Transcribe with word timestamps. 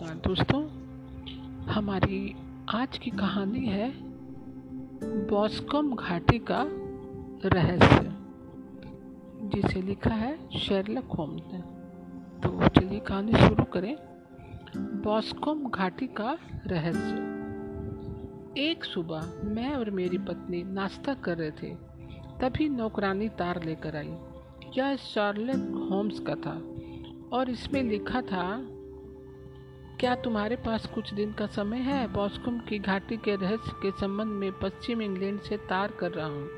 नमस्कार 0.00 0.16
दोस्तों, 0.26 0.60
हमारी 1.66 2.34
आज 2.74 2.98
की 2.98 3.10
कहानी 3.10 3.64
है 3.66 3.90
बॉस्कम 5.26 5.94
घाटी 5.94 6.38
का 6.38 6.60
रहस्य, 7.44 8.12
जिसे 9.48 9.82
लिखा 9.82 10.10
है 10.10 10.58
शेरलक 10.58 11.04
होम्स 11.04 11.42
ने। 11.52 11.60
तो 12.40 12.68
चलिए 12.68 13.00
कहानी 13.00 13.32
शुरू 13.32 13.64
करें। 13.64 13.96
बॉस्कम 14.76 15.68
घाटी 15.68 16.06
का 16.06 16.38
रहस्य। 16.66 18.62
एक 18.62 18.84
सुबह 18.84 19.32
मैं 19.44 19.70
और 19.70 19.90
मेरी 19.90 20.18
पत्नी 20.18 20.62
नाश्ता 20.62 21.14
कर 21.14 21.38
रहे 21.38 21.50
थे, 21.50 21.74
तभी 22.40 22.68
नौकरानी 22.68 23.28
तार 23.28 23.64
लेकर 23.64 23.96
आई। 23.96 24.14
यह 24.78 24.96
शार्लेट 24.96 25.90
होम्स 25.90 26.20
का 26.20 26.34
था, 26.34 26.58
और 27.32 27.50
इसमें 27.50 27.82
लिखा 27.82 28.22
था 28.22 28.44
क्या 30.00 30.14
तुम्हारे 30.14 30.56
पास 30.56 30.86
कुछ 30.86 31.12
दिन 31.14 31.32
का 31.32 31.46
समय 31.46 31.78
है? 31.78 32.06
बॉस्कुम 32.12 32.58
की 32.58 32.78
घाटी 32.78 33.16
के 33.16 33.34
रहस्य 33.36 33.72
के 33.82 33.90
संबंध 33.90 34.32
में 34.32 34.52
पश्चिम 34.52 35.00
इंग्लैंड 35.02 35.40
से 35.40 35.56
तार 35.56 35.92
कर 36.00 36.10
रहा 36.10 36.26
हूँ। 36.26 36.48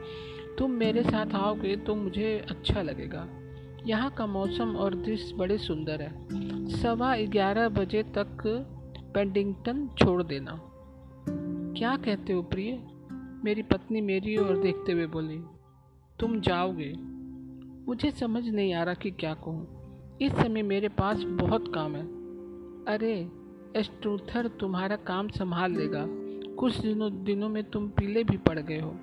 तुम 0.58 0.70
मेरे 0.70 1.02
साथ 1.02 1.34
आओगे 1.34 1.76
तो 1.76 1.95
मुझे 1.95 2.36
अच्छा 2.50 2.82
लगेगा। 2.82 3.26
यहाँ 3.86 4.10
का 4.10 4.26
मौसम 4.26 4.76
और 4.76 4.95
दृश्य 4.95 5.36
बड़े 5.36 5.58
सुंदर 5.58 6.02
है। 6.02 6.76
सवा 6.76 7.16
ग्यारह 7.16 7.68
बजे 7.68 8.02
तक 8.18 8.46
पेंडिंगटन 9.14 9.88
छोड़ 9.98 10.22
देना। 10.22 10.60
क्या 11.76 11.96
कहते 11.96 12.32
हो 12.32 12.42
प्रिय? 12.42 12.78
मेरी 13.45 13.62
पत्नी 13.62 14.00
मेरी 14.00 14.36
ओर 14.36 14.56
देखते 14.59 14.92
हुए 14.92 15.06
बोली, 15.06 15.42
तुम 16.18 16.40
जाओगे। 16.40 16.92
मुझे 17.86 18.10
समझ 18.10 18.45
नहीं 18.45 18.74
आ 18.74 18.82
रहा 18.82 18.95
कि 18.95 19.10
क्या 19.10 19.34
कहूँ। 19.34 20.18
इस 20.22 20.32
समय 20.32 20.62
मेरे 20.62 20.88
पास 20.88 21.22
बहुत 21.37 21.72
काम 21.74 21.96
है। 21.96 22.20
अरे, 22.88 23.28
एस्ट्रूथर 23.76 24.48
तुम्हारा 24.48 24.96
काम 24.96 25.28
संभाल 25.28 25.73
लेगा 25.73 26.06
कुछ 26.54 26.76
दिनों 26.76 27.24
दिनों 27.24 27.48
में 27.48 27.64
तुम 27.64 27.88
पीले 27.88 28.24
भी 28.24 28.37
पड़ 28.37 28.59
गए 28.59 28.80
हो। 28.80 28.96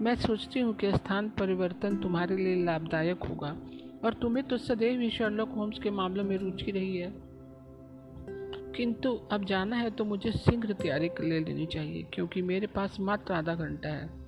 मैं 0.00 0.14
सोचती 0.14 0.60
हूँ 0.60 0.74
कि 0.74 0.92
स्थान 0.92 1.28
परिवर्तन 1.28 1.96
तुम्हारे 1.96 2.36
लिए 2.36 2.64
लाभदायक 2.64 3.24
होगा। 3.24 3.56
और 4.04 4.14
तुम्हें 4.14 4.46
तो 4.46 4.56
सदैव 4.56 5.00
ही 5.00 5.10
शर्लॉक 5.10 5.48
होम्स 5.48 5.78
के 5.78 5.90
मामलों 5.90 6.24
में 6.24 6.36
रुचि 6.36 6.70
रही 6.70 6.96
है। 6.96 7.12
किंतु 8.76 9.20
अब 9.32 9.44
जाना 9.44 9.76
है 9.76 9.90
तो 9.90 10.04
मुझे 10.04 10.32
शीघ्र 10.32 10.72
तैयारी 10.72 11.10
ले 11.20 11.40
लेनी 11.40 11.66
चाहिए, 11.66 12.02
क्योंकि 12.02 12.42
मेरे 12.42 12.66
पास 12.66 12.96
मात्र 13.00 13.34
आधा 13.34 13.54
घंटा 13.54 13.88
है। 13.88 14.21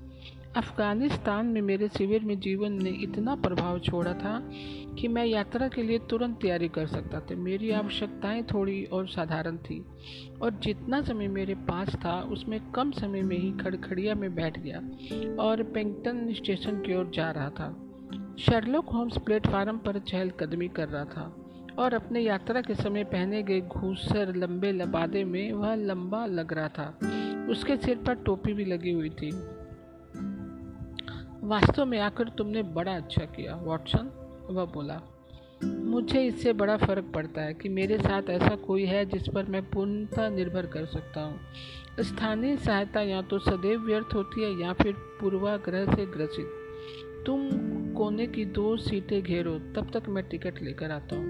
अफ़गानिस्तान 0.56 1.46
में 1.46 1.60
मेरे 1.62 1.88
शिविर 1.88 2.24
में 2.24 2.40
जीवन 2.40 2.72
ने 2.72 2.90
इतना 2.90 3.34
प्रभाव 3.36 3.78
छोड़ा 3.78 4.12
था 4.12 4.50
कि 4.98 5.08
मैं 5.08 5.24
यात्रा 5.26 5.68
के 5.68 5.82
लिए 5.82 5.98
तुरंत 5.98 6.38
तैयारी 6.42 6.68
कर 6.68 6.86
सकता 6.86 7.20
था। 7.20 7.34
मेरी 7.34 7.70
आवश्यकताएँ 7.70 8.42
थोड़ी 8.42 8.84
और 8.84 9.08
साधारण 9.08 9.56
थी 9.56 9.84
और 10.42 10.50
जितना 10.50 11.02
समय 11.02 11.28
मेरे 11.28 11.54
पास 11.54 11.94
था, 11.94 12.20
उसमें 12.20 12.60
कम 12.72 12.90
समय 12.90 13.22
में 13.22 13.38
ही 13.38 13.50
खड़खड़िया 13.52 14.14
में 14.14 14.34
बैठ 14.34 14.58
गया 14.58 14.78
और 15.42 15.62
पेंगटन 15.62 16.32
स्टेशन 16.32 16.76
की 16.76 16.94
ओर 16.94 17.10
जा 17.14 17.30
रहा 17.30 17.50
था। 17.50 17.90
शर्लोक 18.38 18.90
होम्स 18.90 19.18
प्लेटफार्म 19.18 19.78
पर 19.78 19.98
चहलकदमी 19.98 20.68
कर 20.68 20.88
रहा 20.88 21.04
था 21.04 21.36
और 21.78 21.94
अपने 21.94 22.20
यात्रा 22.20 22.60
के 22.60 22.74
समय 22.74 23.04
पहने 23.04 23.42
गए 23.42 23.60
घूसर 23.60 24.34
लंबे 24.36 24.72
लबादे 24.72 25.24
में 25.24 25.52
वह 25.52 25.74
लंबा 25.74 26.26
लग 26.26 26.52
रहा 26.52 26.68
था। 26.68 26.98
उसके 27.50 27.76
सिर 27.76 27.96
पर 27.96 28.14
टोपी 28.14 28.52
भी 28.52 28.64
लगी 28.64 28.92
हुई 28.92 29.10
थी। 29.10 29.30
वास्तव 31.44 31.84
में 31.84 31.98
आकर 31.98 32.28
तुमने 32.28 32.62
बड़ा 32.62 32.92
अच्छा 32.96 33.24
किया, 33.24 33.54
वॉटसन। 33.56 34.10
वह 34.50 34.64
बोला, 34.64 35.00
मुझे 35.64 36.26
इससे 36.26 36.52
बड़ा 36.52 36.76
फ़र्क 36.76 37.04
पड़ता 37.14 37.42
है 37.42 37.54
कि 37.54 37.68
मेरे 37.68 37.98
साथ 37.98 38.22
ऐसा 38.22 38.56
कोई 38.56 38.84
है 38.84 39.04
जिस 39.06 39.28
पर 39.28 39.44
मैं 39.44 39.62
पूर्णतः 39.70 40.28
निर्भर 40.28 40.66
कर 40.66 40.86
सकता 40.86 41.22
हूँ। 41.22 41.40
स्थानीय 42.00 42.56
सहायता 42.56 43.00
या 43.00 43.22
तो 43.22 43.38
सदैव 43.38 43.80
व्यर्थ 43.80 44.14
होती 44.14 44.42
है 44.42 44.60
या 44.60 44.72
फिर 44.72 44.92
पूर्वाग्रह 44.92 45.94
से 45.94 46.06
ग्रसित। 46.06 46.46
तुम 47.26 47.48
कोने 47.94 48.26
की 48.26 48.44
दो 48.44 48.76
सीटें 48.76 49.22
घेरो, 49.22 49.58
तब 49.58 49.90
तक 49.94 50.08
मैं 50.08 50.28
टिकट 50.28 50.62
लेकर 50.62 50.90
आता 50.90 51.16
हूँ। 51.16 51.24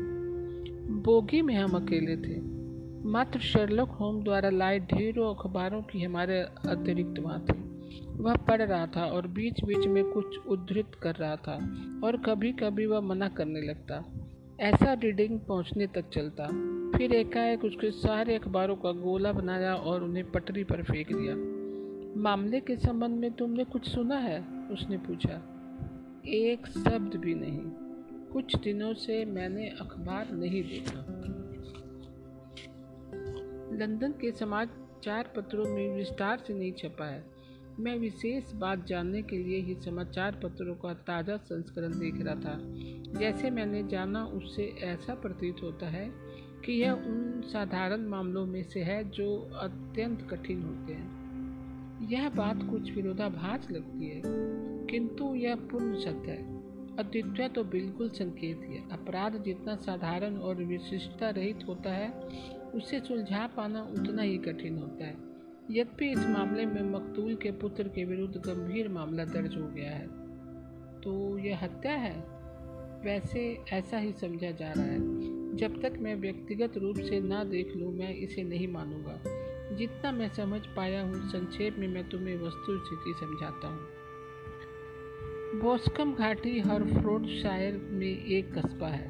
बोगी 1.03 1.43
में 1.43 1.55
हम 1.55 1.73
अकेले 1.73 2.17
थे। 2.17 2.41
मात्र 3.09 3.41
शेरलॉक 3.41 3.89
होम 3.89 4.23
द्वारा 4.25 4.51
लाए 4.51 4.79
ढेरों 4.79 5.35
अखबारों 5.35 5.83
की 5.83 6.03
हमारे 6.03 6.41
अतिरिक्त 6.69 7.19
वहाँ 7.19 7.41
थी। 7.41 7.64
वह 8.17 8.35
पढ़ 8.35 8.63
रहा 8.63 8.87
था 8.87 9.05
और 9.05 9.27
बीच 9.27 9.65
बीच 9.65 9.87
में 9.87 10.05
कुछ 10.05 10.39
उद्धृत 10.47 10.91
कर 11.03 11.15
रहा 11.15 11.37
था 11.37 11.55
और 12.05 12.17
कभी 12.17 12.53
कभी 12.53 12.87
वह 12.87 13.01
मना 13.01 13.29
करने 13.29 13.61
लगता। 13.61 14.21
ऐसा 14.61 14.93
रीडिंग 14.93 15.41
पहुँचने 15.41 15.87
तक 15.87 16.09
चलता। 16.09 16.47
फिर 16.99 17.15
एकाएक 17.15 17.65
उसके 17.65 17.91
सारे 17.91 18.35
अखबारों 18.35 18.77
का 18.77 18.93
गोला 18.93 19.33
बनाया 19.33 19.75
और 19.75 20.05
उन्हें 20.05 20.31
पटरी 20.31 20.65
पर 20.65 20.83
फेंक 20.83 21.09
दिया। 21.13 21.37
मामले 22.23 22.61
के 22.61 22.77
संबंध 22.77 23.11
में 23.11 23.33
तुमने 23.33 23.65
कुछ 23.65 23.89
सुना 23.89 24.17
है? 24.17 24.41
उसने 24.71 24.99
पूछा। 24.99 25.43
एक 26.27 26.67
शब्द 26.67 27.17
भी 27.17 27.35
नहीं। 27.35 27.61
कुछ 28.33 28.57
दिनों 28.57 28.95
से 28.95 29.25
मैंने 29.25 29.69
अखबार 29.69 30.33
नहीं 30.33 30.63
देखा। 30.63 31.01
लंदन 33.77 34.13
के 34.13 34.33
समाचार 34.33 35.33
पत्रों 35.37 35.65
में 35.65 35.97
विस्तार 35.97 36.39
से 36.39 36.55
नहीं 36.55 36.73
छपा 36.73 37.07
है। 37.07 37.34
मैं 37.81 37.99
विशेष 37.99 38.53
बात 38.53 38.87
जानने 38.87 39.23
के 39.23 39.39
लिए 39.39 39.61
ही 39.61 39.75
समाचार 39.75 40.33
पत्रों 40.33 40.75
का 40.75 40.95
ताज़ा 40.95 41.37
संस्करण 41.37 41.99
देख 41.99 42.15
रहा 42.23 42.35
था। 42.35 42.59
जैसे 43.21 43.51
मैंने 43.51 43.83
जाना, 43.89 44.25
उससे 44.25 44.65
ऐसा 44.65 45.15
प्रतीत 45.15 45.57
होता 45.63 45.89
है 45.89 46.11
कि 46.65 46.73
यह 46.73 46.93
उन 46.93 47.43
साधारण 47.45 48.01
मामलों 48.01 48.47
में 48.47 48.63
से 48.63 48.81
है 48.81 49.11
जो 49.11 49.51
अत्यंत 49.55 50.29
कठिन 50.31 50.63
होते 50.63 50.93
हैं। 50.93 51.25
यह 52.09 52.29
बात 52.29 52.63
कुछ 52.71 52.93
विरोधाभास 52.93 53.71
लगती 53.71 54.09
है, 54.09 54.23
किंतु 54.87 55.35
यह 55.35 55.55
पूर्ण 55.55 56.01
सत्य 56.01 56.31
है। 56.31 56.55
अद्वितीय 56.97 57.49
तो 57.49 57.65
बिल्कुल 57.65 58.09
संकेत 58.09 58.59
है। 58.59 58.91
अपराध 58.91 59.43
जितना 59.43 59.77
साधारण 59.77 60.37
और 60.37 60.55
विशिष्टता 60.57 61.31
रहित 61.31 61.59
होता 61.69 61.91
है, 61.91 62.11
उसे 62.75 63.01
सुलझा 63.01 63.47
पाना 63.47 63.83
उतना 63.83 64.23
ही 64.23 64.39
कठिन 64.39 64.79
होता 64.79 65.05
है। 65.05 65.34
यद्यपि 65.71 66.11
इस 66.11 66.27
मामले 66.27 66.67
में 66.67 66.83
मकतूल 66.83 67.35
के 67.35 67.51
पुत्र 67.51 67.83
के 67.83 68.05
विरुद्ध 68.05 68.37
गंभीर 68.37 68.89
मामला 68.89 69.25
दर्ज 69.25 69.57
हो 69.57 69.69
गया 69.69 69.91
है 69.91 70.07
तो 71.01 71.39
यह 71.39 71.59
हत्या 71.63 71.93
है? 71.93 72.35
वैसे 73.05 73.65
ऐसा 73.73 73.99
ही 73.99 74.13
समझा 74.13 74.51
जा 74.51 74.73
रहा 74.73 74.85
है। 74.85 74.99
जब 75.57 75.83
तक 75.83 75.93
मैं 75.99 76.15
व्यक्तिगत 76.15 76.77
रूप 76.77 76.97
से 76.97 77.21
ना 77.21 77.45
देख 77.45 77.77
लूँ, 77.77 77.93
मैं 77.95 78.15
इसे 78.15 78.43
नहीं 78.43 78.69
मानूँगा। 78.69 79.21
जितना 79.77 80.13
मैं 80.13 80.29
समझ 80.29 80.61
पाया 80.77 81.03
हूँ, 81.03 81.29
संक्षेप 81.29 81.77
में 81.79 81.89
मैं 81.89 82.09
तुम्हें 82.09 82.37
वस्तु 82.37 82.79
स्थिति 82.79 83.15
समझाता 83.21 83.69
हूँ। 83.69 83.81
बोस्कम 85.61 86.15
घाटी 86.15 86.61
हर 86.61 86.83
हरफ्रोड 86.83 87.27
शायर 87.27 87.77
में 87.91 88.25
एक 88.25 88.59
कस्बा 88.59 88.89
है, 88.89 89.09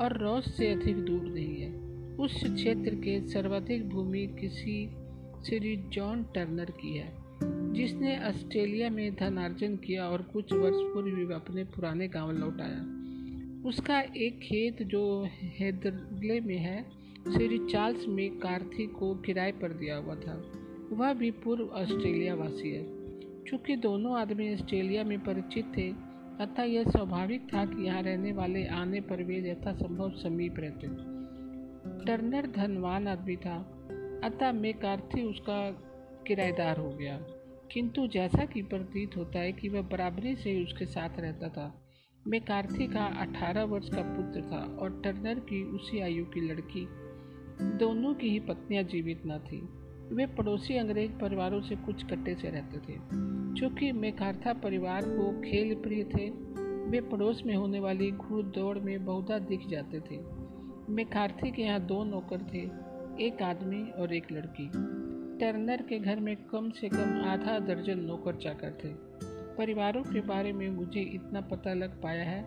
और 0.00 0.16
रोज 0.16 0.44
से 0.44 0.72
अधिक 0.72 0.96
दूर 0.96 1.22
नहीं 1.22 1.56
है। 1.56 1.72
उस 2.16 2.44
क्षेत्र 2.44 2.94
के 2.94 3.28
सर्वाधिक 3.28 3.88
भूमि 3.88 4.26
किसी 4.40 4.97
श्री 5.48 5.76
जॉन 5.76 6.22
टर्नर 6.22 6.64
की 6.64 6.96
है, 6.96 7.12
जिसने 7.72 8.18
ऑस्ट्रेलिया 8.18 8.90
में 8.90 9.14
धनार्जन 9.14 9.76
किया 9.76 10.08
और 10.08 10.22
कुछ 10.22 10.52
वर्ष 10.52 10.74
पूर्व 10.74 11.34
अपने 11.34 11.64
पुराने 11.64 12.08
गाँव 12.08 12.32
लौट 12.32 12.60
आया 12.60 12.80
उसका 13.68 14.00
एक 14.00 14.38
खेत 14.38 14.82
जो 14.82 15.28
हैदरले 15.42 16.40
में 16.40 16.58
है, 16.58 16.82
श्री 17.32 17.58
चार्ल्स 17.58 18.08
में 18.08 18.38
कार्थी 18.38 18.86
को 18.86 19.14
किराए 19.14 19.52
पर 19.52 19.72
दिया 19.72 19.96
हुआ 19.96 20.14
था। 20.14 20.52
वह 20.92 21.12
भी 21.12 21.30
पूर्व 21.30 21.62
ऑस्ट्रेलिया 21.62 22.34
वासी 22.34 22.70
है। 22.70 22.84
चूँकि 23.44 23.76
दोनों 23.76 24.20
आदमी 24.20 24.54
ऑस्ट्रेलिया 24.54 25.04
में 25.04 25.24
परिचित 25.24 25.64
थे, 25.76 25.90
अतः 26.44 26.62
यह 26.62 26.84
स्वाभाविक 26.84 27.40
था 27.54 27.64
कि 27.64 27.86
यहाँ 27.86 28.02
रहने 28.02 28.32
वाले 28.32 28.66
आने 28.66 29.00
पर 29.00 29.22
वे 29.22 29.50
यथासंभव 29.50 30.10
समीप 30.10 30.54
रहते। 30.58 30.86
टर्नर 32.06 32.46
धनवान 32.46 33.08
आदमी 33.08 33.36
था। 33.36 33.74
अतः 34.24 34.52
मेकार्थी 34.52 35.22
उसका 35.22 35.70
किराएदार 36.26 36.76
हो 36.76 36.90
गया। 36.90 37.18
किंतु 37.72 38.06
जैसा 38.06 38.44
कि 38.44 38.62
प्रतीत 38.62 39.16
होता 39.16 39.38
है 39.38 39.52
कि 39.52 39.68
वह 39.68 39.82
बराबरी 39.82 40.36
से 40.36 40.50
ही 40.50 40.64
उसके 40.64 40.86
साथ 40.86 41.20
रहता 41.20 41.48
था। 41.48 41.84
मेकार्थी 42.26 42.86
का 42.86 43.04
18 43.04 43.64
वर्ष 43.64 43.88
का 43.88 44.02
पुत्र 44.02 44.40
था 44.40 44.76
और 44.78 45.00
टर्नर 45.04 45.38
की 45.38 45.64
उसी 45.64 46.00
आयु 46.00 46.24
की 46.24 46.40
लड़की। 46.40 46.88
दोनों 47.62 48.14
की 48.14 48.28
ही 48.28 48.40
पत्नियाँ 48.40 48.82
जीवित 48.82 49.22
न 49.26 49.38
थीं। 49.38 49.78
वे 50.16 50.26
पड़ोसी 50.26 50.74
अंग्रेज़ 50.74 51.12
परिवारों 51.12 51.60
से 51.60 51.76
कुछ 51.76 52.04
कट्टे 52.04 52.34
से 52.34 52.50
रहते 52.50 52.78
थे। 52.78 52.96
चूँकि 53.60 53.92
मेकार्था 53.92 54.52
परिवार 54.52 55.02
को 55.02 55.40
खेल 55.40 55.74
प्रिय 55.74 56.04
थे, 56.04 56.30
वे 56.90 57.00
पड़ोस 57.00 57.42
में 57.46 57.54
होने 57.54 57.80
वाली 57.80 58.10
घूर 58.10 58.44
दौड़ 58.44 58.78
में 58.78 59.04
बहुधा 59.04 59.38
दिख 59.38 59.66
जाते 59.66 60.00
थे। 60.00 60.18
मेकार्थी 60.92 61.50
के 61.50 61.62
यहाँ 61.62 61.80
दो 61.80 62.04
नौकर 62.04 62.38
थे। 62.38 62.87
एक 63.20 63.42
आदमी 63.42 63.90
और 63.90 64.12
एक 64.14 64.26
लड़की। 64.32 64.66
टर्नर 65.38 65.82
के 65.82 65.98
घर 65.98 66.20
में 66.20 66.36
कम 66.36 66.70
से 66.70 66.88
कम 66.88 67.22
आधा 67.26 67.58
दर्जन 67.58 67.98
नौकर 67.98 68.34
चाकर 68.34 68.78
थे। 68.84 68.88
परिवारों 69.56 70.02
के 70.02 70.20
बारे 70.20 70.52
में 70.52 70.68
मुझे 70.70 71.00
इतना 71.00 71.40
पता 71.40 71.74
लग 71.74 72.00
पाया 72.02 72.24
है 72.24 72.42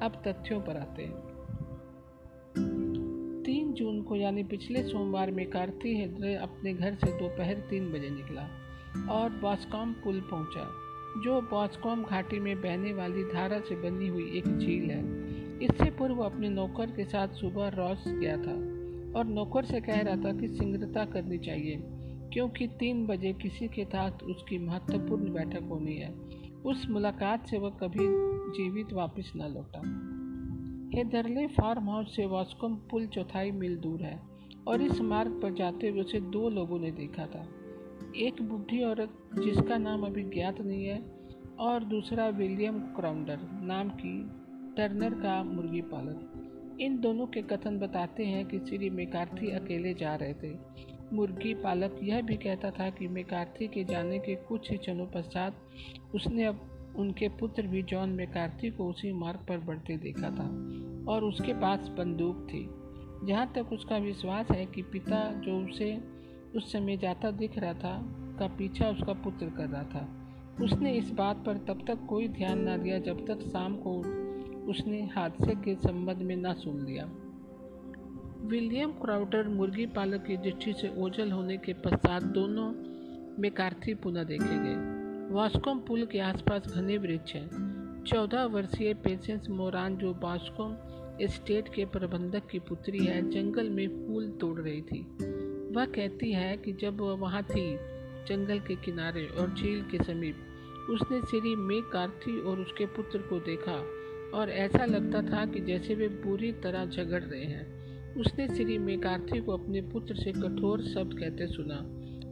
अब 0.00 0.22
तथ्यों 0.26 0.60
पर 0.60 0.76
आते 0.76 1.02
हैं। 1.02 1.14
तीन 3.46 3.72
जून 3.72 4.02
को 4.02 4.16
यानी 4.16 4.42
पिछले 4.42 4.82
सोमवार 4.82 5.30
में 5.30 5.50
कार्ती 5.50 6.02
हृदय 6.02 6.34
अपने 6.34 6.74
घर 6.74 6.94
से 6.94 7.10
दोपहर 7.18 7.54
तीन 7.54 7.92
बजे 7.92 8.10
निकला 8.10 8.48
और 9.10 9.30
बॉस्कॉम 9.30 9.92
पुल 9.92 10.20
पहुँचा, 10.20 10.68
जो 11.24 11.40
बॉस्कॉम 11.40 12.04
घाटी 12.04 12.40
में 12.40 12.60
बहने 12.62 12.92
वाली 12.92 13.24
धारा 13.24 13.60
से 13.60 13.74
बनी 13.74 14.08
हुई 14.08 14.30
एक 14.36 14.58
झील 14.58 14.90
है। 14.90 15.02
इससे 15.64 15.90
पूर्व 15.90 16.20
अपने 16.20 16.48
नौकर 16.48 16.86
के 16.86 17.04
साथ 17.04 17.28
सुबह 17.28 17.68
रॉस 17.68 18.04
गया 18.08 18.36
था। 18.36 18.81
और 19.16 19.24
नौकर 19.24 19.64
से 19.64 19.80
कह 19.80 20.00
रहा 20.00 20.16
था 20.16 20.32
कि 20.32 20.48
शीघ्रता 20.48 21.04
करनी 21.04 21.38
चाहिए, 21.38 21.80
क्योंकि 22.32 22.66
तीन 22.66 23.06
बजे 23.06 23.32
किसी 23.32 23.68
के 23.68 23.84
साथ 23.84 24.22
उसकी 24.22 24.58
महत्वपूर्ण 24.58 25.32
बैठक 25.32 25.68
होनी 25.70 25.96
है। 25.96 26.12
उस 26.66 26.86
मुलाकात 26.90 27.46
से 27.46 27.58
वह 27.58 27.70
कभी 27.70 28.06
जीवित 28.56 28.92
वापस 28.92 29.32
न 29.36 29.52
लौटा। 29.54 29.80
हेदरले 30.96 31.46
फार्म 31.46 31.88
हाउस 31.88 32.16
से 32.16 32.26
वास्कोम 32.26 32.74
पुल 32.90 33.06
चौथाई 33.06 33.50
मील 33.50 33.76
दूर 33.76 34.02
है 34.02 34.20
और 34.66 34.82
इस 34.82 35.00
मार्ग 35.00 35.40
पर 35.42 35.54
जाते 35.54 35.88
हुए 35.88 36.00
उसे 36.00 36.20
दो 36.20 36.48
लोगों 36.48 36.78
ने 36.78 36.90
देखा 36.90 37.26
था। 37.26 37.46
एक 38.16 38.42
बुढ़ी 38.42 38.82
औरत, 38.84 39.12
जिसका 39.44 39.78
नाम 39.78 40.02
अभी 40.02 40.22
ज्ञात 40.22 40.60
नहीं 40.60 40.84
है, 40.84 40.98
और 41.58 41.84
दूसरा 41.84 42.28
विलियम 42.28 42.78
क्राउंडर 42.78 43.38
नाम 43.62 43.88
की 43.88 44.30
टर्नर 44.76 45.14
का 45.14 45.42
मुर्गी 45.42 45.80
पालक। 45.82 46.31
इन 46.82 47.00
दोनों 47.00 47.26
के 47.26 47.42
कथन 47.42 47.78
बताते 47.78 48.24
हैं 48.24 48.46
कि 48.46 48.58
श्री 48.58 48.90
मेकार्थी 48.90 49.50
अकेले 49.50 49.94
जा 49.94 50.14
रहे 50.14 50.34
थे। 50.34 50.50
मुर्गी 51.12 51.54
पालक 51.54 52.00
यह 52.02 52.20
भी 52.20 52.36
कहता 52.36 52.70
था 52.70 52.90
कि 52.90 53.08
मेकार्थी 53.08 53.68
के 53.68 53.84
जाने 53.84 54.18
के 54.18 54.34
कुछ 54.34 54.70
ही 54.70 54.76
क्षणों 54.76 55.06
पश्चात 55.06 55.56
उसने 56.14 56.44
अब 56.44 56.94
उनके 56.98 57.28
पुत्र 57.28 57.66
भी 57.66 57.82
जॉन 57.82 58.10
मेकार्थी 58.10 58.70
को 58.70 58.88
उसी 58.90 59.12
मार्ग 59.12 59.46
पर 59.48 59.58
बढ़ते 59.58 59.96
देखा 59.96 60.30
था 60.30 60.46
और 61.12 61.24
उसके 61.24 61.52
पास 61.52 61.88
बंदूक 61.88 62.46
थी। 62.50 62.68
जहाँ 63.26 63.52
तक 63.54 63.72
उसका 63.72 63.96
विश्वास 63.96 64.50
है 64.50 64.66
कि 64.66 64.82
पिता 64.82 65.32
जो 65.32 65.68
उसे 65.68 66.00
उस 66.56 66.72
समय 66.72 66.96
जाता 66.96 67.30
दिख 67.30 67.58
रहा 67.58 67.74
था, 67.74 68.02
का 68.38 68.46
पीछा 68.46 68.88
उसका 68.88 69.12
पुत्र 69.12 69.46
कर 69.46 69.68
रहा 69.68 69.82
था। 69.82 70.08
उसने 70.64 70.92
इस 70.92 71.10
बात 71.10 71.44
पर 71.46 71.58
तब 71.58 71.84
तक 71.86 72.06
कोई 72.08 72.28
ध्यान 72.28 72.68
न 72.68 72.82
दिया 72.82 72.98
जब 72.98 73.26
तक 73.26 73.40
शाम 73.40 73.76
को 73.76 74.02
उसने 74.68 75.10
हादसे 75.16 75.54
के 75.54 75.74
संबंध 75.74 76.16
में 76.16 76.36
ना 76.36 76.52
सुन 76.52 76.86
लिया। 76.86 77.10
विलियम 78.48 78.90
क्राउटर 78.90 79.48
मुर्गी 79.48 79.86
पालक 79.86 80.24
की 80.26 80.36
दृष्टि 80.36 80.72
से 80.72 80.94
ओझल 80.98 81.32
होने 81.32 81.56
के 81.56 81.72
पश्चात 81.72 82.22
दोनों 82.22 82.72
में 83.42 83.50
कार्थी 83.50 83.94
पुनः 83.94 84.24
देखे 84.24 84.58
गए। 84.58 85.02
वास्कोम 85.34 85.78
पुल 85.78 86.06
के 86.06 86.18
आसपास 86.18 86.74
घने 86.74 86.98
वृक्ष 86.98 87.34
हैं। 87.34 87.72
चौदह 88.06 88.44
वर्षीय 88.44 88.94
पेशेंस 88.94 89.48
मोरान 89.50 89.96
जो 89.96 90.12
वास्कोम 90.12 90.76
एस्टेट 91.20 91.74
के 91.74 91.84
प्रबंधक 91.84 92.46
की 92.46 92.58
पुत्री 92.58 92.98
है, 92.98 93.30
जंगल 93.30 93.70
में 93.70 94.06
फूल 94.06 94.30
तोड़ 94.30 94.60
रही 94.60 94.82
थी। 94.82 95.02
वह 95.74 95.84
कहती 95.84 96.32
है 96.32 96.56
कि 96.56 96.72
जब 96.72 97.00
वह 97.00 97.14
वहाँ 97.14 97.42
थी, 97.42 97.76
जंगल 98.28 98.58
के 98.58 98.76
किनारे 98.76 99.26
और 99.26 99.54
झील 99.54 99.82
के 99.82 100.04
समीप, 100.04 100.36
उसने 100.90 101.20
श्री 101.20 101.56
मे 101.56 101.80
कार्थी 101.80 102.40
और 102.40 102.60
उसके 102.60 102.86
पुत्र 102.86 103.18
को 103.18 103.40
देखा। 103.40 104.01
और 104.34 104.50
ऐसा 104.50 104.84
लगता 104.84 105.22
था 105.22 105.46
कि 105.46 105.60
जैसे 105.60 105.94
वे 105.94 106.08
पूरी 106.08 106.52
तरह 106.52 106.86
झगड़ 106.86 107.22
रहे 107.22 107.44
हैं। 107.44 107.82
उसने 108.16 108.48
श्री 108.48 108.78
मेकार्थी 108.78 109.40
को 109.40 109.52
अपने 109.52 109.80
पुत्र 109.80 110.14
से 110.14 110.32
कठोर 110.32 110.82
शब्द 110.82 111.18
कहते 111.18 111.46
सुना 111.46 111.76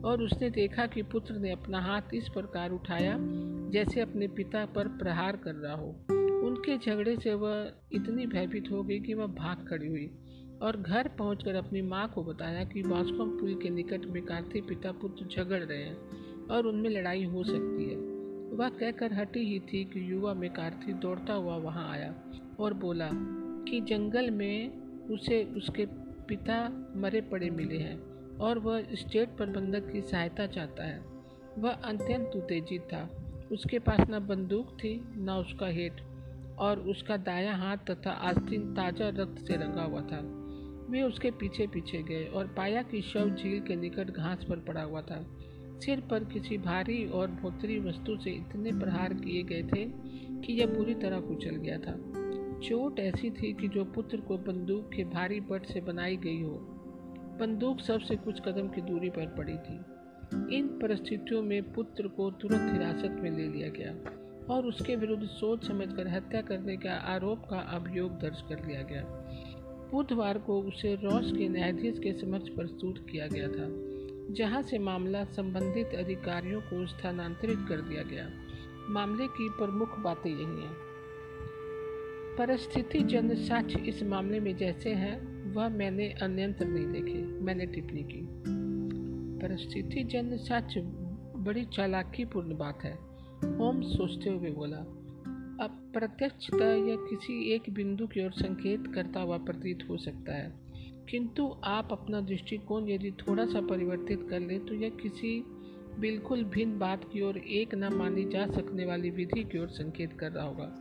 और 0.09 0.23
उसने 0.23 0.51
देखा 0.51 0.87
कि 0.87 1.03
पुत्र 1.03 1.35
ने 1.35 1.51
अपना 1.51 1.81
हाथ 1.81 2.15
इस 2.15 2.29
प्रकार 2.29 2.71
उठाया 2.71 3.17
जैसे 3.71 4.01
अपने 4.01 4.29
पिता 4.29 4.67
पर 4.67 4.89
प्रहार 4.89 5.37
कर 5.37 5.55
रहा 5.55 5.75
हो। 5.75 6.07
उनके 6.47 6.79
झगड़े 6.79 7.17
से 7.17 7.35
वह 7.35 7.73
इतनी 7.93 8.27
भयभीत 8.27 8.71
हो 8.71 8.83
गई 8.83 9.01
कि 9.01 9.15
वह 9.15 9.27
भाग 9.27 9.67
खड़ी 9.71 9.87
हुई 9.87 10.11
और 10.63 10.77
घर 10.77 11.09
पहुंचकर 11.09 11.55
अपनी 11.55 11.83
माँ 11.83 12.09
को 12.15 12.25
बताया 12.25 12.65
कि 12.65 12.83
वास्कोम 12.83 13.31
पुल 13.31 13.55
के 13.55 13.71
निकट 13.71 14.07
में 14.07 14.23
कार्थिक 14.23 14.69
पिता 14.69 14.93
पुत्र 14.93 15.27
झगड़ 15.37 15.63
रहे 15.63 15.83
हैं 15.83 16.49
और 16.49 16.67
उनमें 16.67 16.91
लड़ाई 16.91 17.25
हो 17.25 17.45
सकती 17.45 17.91
है। 17.91 18.10
वह 18.53 18.69
कहकर 18.69 19.13
हटी 19.13 19.41
ही 19.41 19.59
थी 19.61 19.85
कि 19.85 20.13
युवा 20.13 20.35
में 20.35 20.51
कार्थिक 20.51 20.95
दौड़ता 20.95 21.33
हुआ 21.33 21.57
वहाँ 21.57 21.91
आया 21.93 22.15
और 22.61 22.75
बोला 22.75 23.11
कि 23.69 23.81
जंगल 23.81 24.31
में 24.31 24.81
उसे 25.09 25.45
उसके 25.45 25.87
पिता 26.29 26.69
मरे 26.97 27.21
पड़े 27.21 27.51
मिले 27.51 27.79
हैं 27.79 27.99
और 28.37 28.59
वह 28.59 28.87
स्टेट 28.95 29.29
प्रबंधक 29.29 29.93
की 29.93 30.01
सहायता 30.01 30.47
चाहता 30.47 30.85
है। 30.85 30.99
वह 31.59 31.71
अत्यंत 31.71 32.31
उत्तेजित 32.37 32.83
था। 32.83 33.09
उसके 33.53 33.79
पास 33.79 34.01
न 34.11 34.27
बंदूक 34.27 34.71
थी, 34.71 35.05
न 35.17 35.31
उसका 35.31 35.67
हेट 35.67 36.01
और 36.59 36.79
उसका 36.79 37.17
दाया 37.17 37.55
हाथ 37.57 37.77
तथा 37.77 38.11
आस्तीन 38.11 38.75
ताज़ा 38.75 39.09
रक्त 39.09 39.39
से 39.39 39.57
रंगा 39.57 39.83
हुआ 39.83 40.01
था। 40.01 40.21
वे 40.91 41.03
उसके 41.03 41.31
पीछे 41.31 41.67
पीछे 41.67 42.03
गए 42.03 42.25
और 42.25 42.47
पाया 42.47 42.83
कि 42.83 43.03
शव 43.03 43.31
झील 43.31 43.61
के 43.61 43.77
निकट 43.77 44.11
घास 44.11 44.45
पर 44.45 44.57
पड़ा 44.59 44.83
हुआ 44.83 45.03
था। 45.03 45.27
सिर 45.85 46.01
पर 46.01 46.25
किसी 46.25 46.59
भारी 46.59 47.07
और 47.07 47.31
भोतरी 47.31 47.79
वस्तु 47.79 48.17
से 48.17 48.31
इतने 48.31 48.73
प्रहार 48.73 49.15
किए 49.15 49.43
गए 49.43 49.63
थे 49.63 49.85
कि 50.43 50.53
यह 50.53 50.67
पूरी 50.67 50.95
तरह 50.95 51.21
कुचल 51.21 51.57
गया 51.57 51.79
था। 51.79 51.95
चोट 52.61 53.01
ऐसी 53.01 53.31
थी 53.31 53.53
कि 53.53 53.69
जो 53.69 53.85
पुत्र 53.85 54.17
को 54.17 54.39
बंदूक 54.39 54.91
के 54.97 55.05
भारी 55.05 55.41
बट 55.41 55.67
से 55.67 55.81
बनाई 55.81 56.17
गई 56.17 56.43
हो, 56.43 56.55
बंदूक 57.41 57.81
सबसे 57.81 58.17
कुछ 58.17 58.41
कदम 58.41 58.69
की 58.69 58.81
दूरी 58.81 59.11
पर 59.11 59.27
पड़ी 59.27 59.53
थी। 59.53 60.57
इन 60.57 60.67
परिस्थितियों 60.67 61.43
में 61.43 61.73
पुत्र 61.73 62.09
को 62.09 62.31
तुरंत 62.31 62.73
हिरासत 62.73 63.21
में 63.23 63.31
ले 63.31 63.47
लिया 63.47 63.69
गया 63.69 64.55
और 64.55 64.67
उसके 64.67 64.97
विरुद्ध 64.97 65.25
सोच 65.25 65.67
समझकर 65.67 66.09
हत्या 66.09 66.41
करने 66.41 66.77
का 66.77 66.93
आरोप 66.93 67.47
का 67.51 67.59
अभियोग 67.59 68.11
दर्ज 68.11 68.41
कर 68.49 68.67
लिया 68.67 68.83
गया। 68.83 69.03
बुधवार 69.93 70.39
को 70.39 70.61
उसे 70.63 70.95
रॉस 70.95 71.33
के 71.33 71.49
न्यायाधीश 71.49 71.99
के 71.99 72.13
समक्ष 72.13 72.49
प्रस्तुत 72.49 73.07
किया 73.11 73.27
गया 73.27 73.49
था। 73.49 73.90
जहाँ 74.33 74.63
से 74.63 74.79
मामला 74.79 75.25
संबंधित 75.25 75.95
अधिकारियों 75.95 76.61
को 76.61 76.87
स्थानांतरित 76.87 77.59
कर 77.69 77.81
दिया 77.81 78.03
गया। 78.03 78.31
मामले 78.89 79.27
की 79.27 79.49
प्रमुख 79.49 79.99
बातें 79.99 80.31
यही 80.31 80.63
हैं। 80.63 80.77
परिस्थिति 82.39 82.99
जन 82.99 83.35
साक्ष्य 83.35 83.79
इस 83.79 84.03
मामले 84.03 84.41
में 84.41 84.57
जैसे 84.57 84.91
हैं, 84.91 85.41
वह 85.53 85.69
मैंने 85.69 86.11
अन्यंत्र 86.11 86.65
नहीं 86.67 86.87
देखे, 86.87 87.23
मैंने 87.23 87.67
टिप्पणी 87.67 88.03
की। 88.03 88.29
परिस्थिति 89.39 90.05
जन 90.05 90.37
सच 90.37 90.75
बड़ी 91.37 91.65
चालाकीपूर्ण 91.65 92.57
बात 92.57 92.79
है 92.85 92.95
होम 93.59 93.83
सोचते 93.83 94.31
हुए 94.31 94.51
बोला। 94.51 94.77
अब 95.65 95.91
प्रत्यक्षता 95.93 96.75
या 96.75 96.97
किसी 96.97 97.53
एक 97.53 97.63
बिंदु 97.71 98.07
की 98.07 98.25
ओर 98.25 98.31
संकेत 98.31 98.93
करता 98.95 99.21
हुआ 99.21 99.39
प्रतीत 99.39 99.79
हो 99.89 99.97
सकता 99.97 100.33
है। 100.33 100.70
किंतु 101.11 101.57
आप 101.65 101.89
अपना 101.93 102.21
दृष्टिकोण 102.21 102.89
यदि 102.89 103.11
थोड़ा 103.11 103.47
सा 103.47 103.61
परिवर्तित 103.61 104.27
कर 104.31 104.41
ले 104.41 104.59
तो 104.59 104.75
यह 104.75 104.91
किसी 104.91 105.45
बिल्कुल 105.99 106.45
भिन्न 106.45 106.79
बात 106.79 107.05
की 107.13 107.21
ओर 107.21 107.39
एक 107.39 107.75
न 107.75 107.93
मानी 107.95 108.25
जा 108.25 108.47
सकने 108.47 108.87
वाली 108.87 109.11
विधि 109.11 109.45
की 109.45 109.59
ओर 109.59 109.69
संकेत 109.69 110.13
कर 110.13 110.33
रहा 110.33 110.45
होगा। 110.45 110.73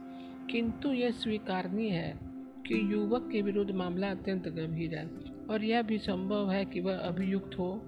किंतु 0.52 0.92
यह 0.92 1.12
स्वीकारनीय 1.12 1.90
है 1.90 2.20
कि 2.68 2.94
युवक 2.94 3.30
के 3.32 3.42
विरुद्ध 3.42 3.72
मामला 3.72 4.12
अत्यंत 4.12 4.48
गंभीर 4.48 4.96
है 4.96 5.06
और 5.50 5.64
यह 5.64 5.82
भी 5.82 5.98
संभव 5.98 6.52
है 6.52 6.66
कि 6.66 6.80
वह 6.80 6.98
अभियुक्त 6.98 7.60
हो। 7.60 7.82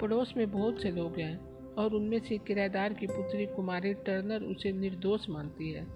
पड़ोस 0.00 0.34
में 0.36 0.50
बहुत 0.50 0.82
से 0.82 0.90
लोग 0.90 1.18
हैं 1.18 1.38
और 1.74 1.94
उनमें 1.94 2.18
से 2.18 2.38
किराएदार 2.38 2.92
की 2.92 3.06
पुत्री 3.06 3.46
कुमारी 3.46 3.94
टर्नर 3.94 4.42
उसे 4.42 4.72
निर्दोष 4.72 5.28
मानती 5.30 5.72
है 5.72 5.86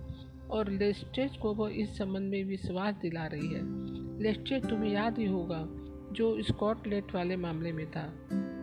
और 0.51 0.71
लेस्टेज 0.71 1.37
को 1.37 1.55
वह 1.55 1.71
इस 1.73 1.99
संबंध 1.99 2.31
में 2.31 2.45
विश्वास 2.45 2.95
दिला 2.95 3.27
रही 3.27 3.49
है। 3.49 4.00
लेस्टेज 4.21 4.67
तुम्हें 4.67 4.93
याद 4.93 5.19
ही 5.19 5.27
होगा, 5.27 5.69
जो 6.13 6.43
स्कॉटलैंड 6.43 7.05
वाले 7.15 7.37
मामले 7.37 7.73
में 7.73 7.91
था। 7.91 8.13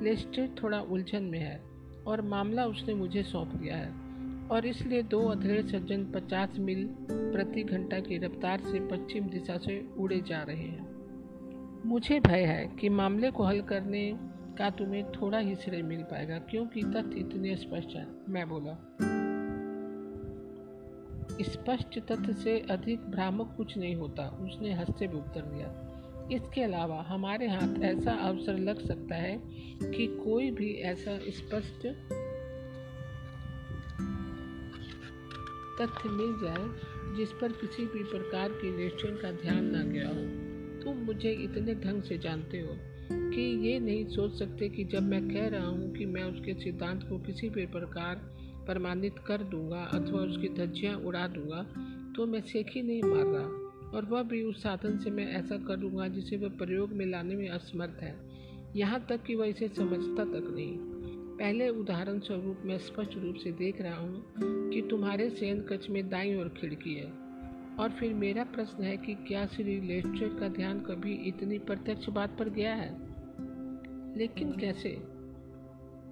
लेस्टेज 0.03 0.49
थोड़ा 0.63 0.81
उलझन 0.81 1.23
में 1.23 1.39
है, 1.39 1.61
और 2.07 2.21
मामला 2.21 2.65
उसने 2.65 2.93
मुझे 2.93 3.23
सौंप 3.23 3.47
दिया 3.47 3.77
है, 3.77 3.91
और 4.47 4.65
इसलिए 4.65 5.03
दो 5.03 5.21
अधेड़ 5.21 5.61
सज्जन 5.61 6.05
50 6.05 6.59
मील 6.59 6.87
प्रति 7.11 7.63
घंटा 7.63 7.99
की 7.99 8.17
रफ्तार 8.17 8.59
से 8.59 8.79
पश्चिम 8.79 9.23
दिशा 9.25 9.57
से 9.57 9.89
उड़े 9.97 10.21
जा 10.21 10.43
रहे 10.43 10.67
हैं। 10.67 10.87
मुझे 11.85 12.19
भय 12.19 12.43
है 12.43 12.67
कि 12.79 12.89
मामले 12.89 13.31
को 13.31 13.43
हल 13.43 13.61
करने 13.61 14.11
का 14.57 14.69
तुम्हें 14.69 15.11
थोड़ा 15.11 15.37
ही 15.37 15.55
श्रेय 15.55 15.81
मिल 15.81 16.01
पाएगा, 16.01 16.37
क्योंकि 16.37 16.81
तथ्य 16.81 17.19
इतने 17.19 17.55
स्पष्ट 17.55 17.95
है, 17.95 18.07
मैं 18.29 18.49
बोला। 18.49 18.77
स्पष्ट 21.31 21.99
तथ्य 21.99 22.33
से 22.33 22.59
अधिक 22.59 22.99
भ्रामक 22.99 23.53
कुछ 23.57 23.77
नहीं 23.77 23.95
होता, 23.95 24.23
उसने 24.27 24.73
हँसते 24.73 25.05
हुए 25.05 25.19
उत्तर 25.21 25.41
दिया। 25.41 25.83
इसके 26.31 26.61
अलावा 26.61 27.01
हमारे 27.01 27.47
हाथ 27.47 27.83
ऐसा 27.83 28.11
अवसर 28.11 28.57
लग 28.57 28.87
सकता 28.87 29.15
है 29.15 29.41
कि 29.83 30.21
कोई 30.25 30.51
भी 30.51 30.73
ऐसा 30.73 31.19
स्पष्ट 31.19 31.87
तथ्य 35.81 36.09
मिल 36.09 36.33
जाए 36.43 36.97
जिस 37.15 37.31
पर 37.31 37.51
किसी 37.51 37.83
भी 37.85 38.03
प्रकार 38.03 38.49
की 38.49 38.77
निश्चय 38.77 39.07
का 39.07 39.31
ध्यान 39.31 39.65
ना 39.65 39.83
गया 39.83 40.07
हो। 40.07 40.47
तुम 40.83 40.97
मुझे 40.97 41.31
इतने 41.31 41.75
ढंग 41.75 42.03
से 42.03 42.17
जानते 42.17 42.59
हो 42.59 42.77
कि 43.11 43.69
ये 43.69 43.79
नहीं 43.79 44.05
सोच 44.05 44.39
सकते 44.39 44.69
कि 44.69 44.83
जब 44.83 45.03
मैं 45.03 45.29
कह 45.29 45.47
रहा 45.47 45.67
हूँ 45.67 45.93
कि 45.93 46.05
मैं 46.05 46.23
उसके 46.23 46.53
सिद्धांत 46.53 47.03
को 47.03 47.17
किसी 47.17 47.49
भी 47.49 47.65
प्रकार 47.65 48.36
प्रमाणित 48.67 49.19
कर 49.19 49.43
दूँगा 49.43 49.83
अथवा 49.83 50.19
उसकी 50.21 50.49
धज्जियाँ 50.49 50.95
उड़ा 50.95 51.27
दूँगा 51.27 51.63
तो 52.15 52.25
मैं 52.25 52.41
सेखी 52.41 52.81
नहीं 52.81 53.03
मार 53.03 53.25
रहा। 53.25 53.67
और 53.97 54.05
वह 54.05 54.23
भी 54.23 54.43
उस 54.43 54.63
साधन 54.63 54.97
से 54.97 55.09
मैं 55.09 55.27
ऐसा 55.27 55.57
करूँगा 55.57 56.07
जिसे 56.07 56.37
वह 56.37 56.49
प्रयोग 56.49 56.91
में 56.91 57.05
लाने 57.05 57.35
में 57.35 57.49
असमर्थ 57.49 58.03
है। 58.03 58.15
यहाँ 58.75 59.05
तक 59.09 59.23
कि 59.23 59.35
वह 59.35 59.45
इसे 59.45 59.67
समझता 59.67 60.23
तक 60.23 60.51
नहीं। 60.55 60.77
पहले 61.37 61.69
उदाहरण 61.69 62.19
स्वरूप 62.19 62.61
मैं 62.65 62.77
स्पष्ट 62.77 63.17
रूप 63.17 63.35
से 63.35 63.51
देख 63.51 63.81
रहा 63.81 63.97
हूँ 63.97 64.23
कि 64.69 64.81
तुम्हारे 64.89 65.29
शयन 65.29 65.61
कक्ष 65.61 65.89
में 65.89 66.09
दाई 66.09 66.35
और 66.35 66.49
खिड़की 66.49 66.93
है। 66.93 67.11
और 67.79 67.89
फिर 67.99 68.13
मेरा 68.13 68.43
प्रश्न 68.43 68.83
है 68.83 68.97
कि 68.97 69.13
क्या 69.13 69.45
श्री 69.45 69.81
लेस्टर 69.81 70.37
का 70.39 70.47
ध्यान 70.47 70.79
कभी 70.79 71.13
इतनी 71.13 71.59
प्रत्यक्ष 71.59 72.09
बात 72.09 72.37
पर 72.39 72.49
गया 72.49 72.73
है? 72.75 72.89
लेकिन 74.17 74.51
कैसे? 74.51 75.16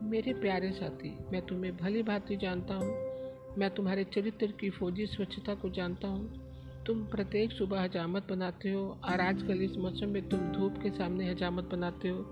मेरे 0.04 0.34
प्यारे 0.34 0.72
साथी, 0.72 1.18
मैं 1.32 1.42
तुम्हें 1.42 1.78
भली 1.78 2.04
भांति 2.04 2.36
जानता 2.36 2.74
हूँ। 2.74 3.56
मैं 3.58 3.70
तुम्हारे 3.70 4.04
चरित्र 4.04 4.48
की 4.48 4.70
फौजी 4.70 5.06
स्वच्छता 5.06 5.54
को 5.56 5.70
जानता 5.70 6.08
हूँ। 6.08 6.84
तुम 6.88 7.06
प्रत्येक 7.06 7.52
सुबह 7.52 7.82
हजामत 7.82 8.28
बनाते 8.30 8.72
हो 8.72 9.00
और 9.06 9.22
आजकल 9.22 9.62
इस 9.62 9.78
मौसम 9.78 10.10
में 10.10 10.30
तुम 10.30 10.40
धूप 10.40 10.74
के 10.84 10.90
सामने 10.90 11.30
हजामत 11.32 11.64
बनाते 11.64 12.10
हो। 12.10 12.26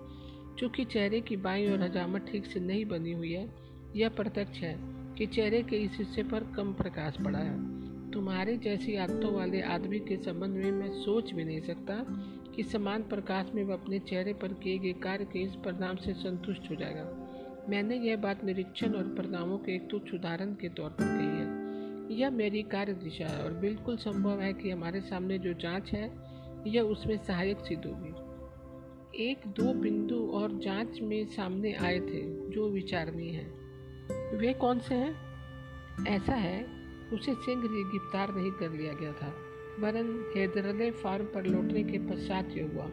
चूँकि 0.60 0.86
चेहरे 0.86 1.22
की 1.22 1.38
बाई 1.38 1.67
और 1.67 1.82
हजामत 1.82 2.25
ठीक 2.32 2.46
से 2.46 2.60
नहीं 2.60 2.86
बनी 2.86 3.12
हुई 3.12 3.32
है, 3.32 3.50
यह 3.96 4.10
प्रत्यक्ष 4.10 4.60
है 4.60 4.75
कि 5.17 5.25
चेहरे 5.25 5.63
के 5.63 5.75
इस 5.75 5.98
हिस्से 5.98 6.24
पर 6.24 6.43
कम 6.55 6.74
प्रकाश 6.74 7.17
पड़ा 7.25 7.39
है। 7.39 8.12
तुम्हारे 8.12 8.58
जैसी 8.58 8.96
आदतों 8.96 9.34
वाले 9.34 9.62
आदमी 9.62 10.00
के 10.00 10.17
संबंध 10.17 10.55
में 10.55 10.72
मैं 10.72 10.91
सोच 11.01 11.34
भी 11.34 11.43
नहीं 11.43 11.62
सकता 11.62 12.05
कि 12.55 12.63
समान 12.63 13.03
प्रकाश 13.03 13.51
में 13.55 13.63
वह 13.63 13.74
अपने 13.74 14.00
चेहरे 14.00 14.34
पर 14.34 14.53
किए 14.53 14.77
गए 14.77 14.93
कार्य 14.93 15.25
के 15.25 15.39
इस 15.39 15.55
परिणाम 15.55 15.96
से 15.96 16.13
संतुष्ट 16.13 16.70
हो 16.72 16.75
जाएगा। 16.75 17.23
मैंने 17.70 17.96
यह 17.96 18.17
बात 18.17 18.43
निरीक्षण 18.43 18.93
और 18.93 19.03
परिणामों 19.03 19.58
के 19.58 19.75
एक 19.75 19.89
तुच्छ 19.89 20.13
उदाहरण 20.13 20.53
के 20.53 20.70
तौर 20.70 20.89
पर 20.89 21.03
कही 21.03 21.25
है। 21.25 21.63
यह 22.20 22.29
मेरी 22.29 22.63
कार्य 22.63 22.93
दिशा 22.93 23.27
है 23.27 23.43
और 23.43 23.53
बिल्कुल 23.53 23.98
संभव 23.98 24.41
है 24.41 24.53
कि 24.53 24.72
हमारे 24.72 25.01
सामने 25.01 25.39
जो 25.39 25.53
जाँच 25.53 25.91
है, 25.91 26.17
यह 26.67 26.82
उसमें 26.82 27.17
सहायक 27.17 27.60
सिद्ध 27.60 27.86
होगी। 27.86 28.24
एक, 29.25 29.38
दो 29.48 29.74
बिंदु 29.74 30.32
और 30.34 30.51
जाँच 30.51 31.01
में 31.01 31.25
सामने 31.25 31.74
आए 31.74 32.00
थे, 32.00 32.50
जो 32.50 32.70
विचारणीय 32.70 33.32
हैं। 33.32 33.51
वे 34.38 34.53
कौन 34.53 34.79
से 34.79 34.96
हैं? 34.96 35.15
ऐसा 36.08 36.34
है, 36.34 36.67
उसे 37.13 37.34
सिंह 37.34 37.62
गिरफ़्तार 37.62 38.36
नहीं 38.36 38.51
कर 38.51 38.72
लिया 38.72 38.93
गया 38.93 39.12
था। 39.12 39.34
वरन 39.80 40.34
हैदरले 40.38 40.92
फार्म 40.92 41.25
पर 41.25 41.46
लौटने 41.46 41.84
के 41.84 41.98
पश्चात 42.00 42.50
ये 42.58 42.63
हुआ। 42.63 42.86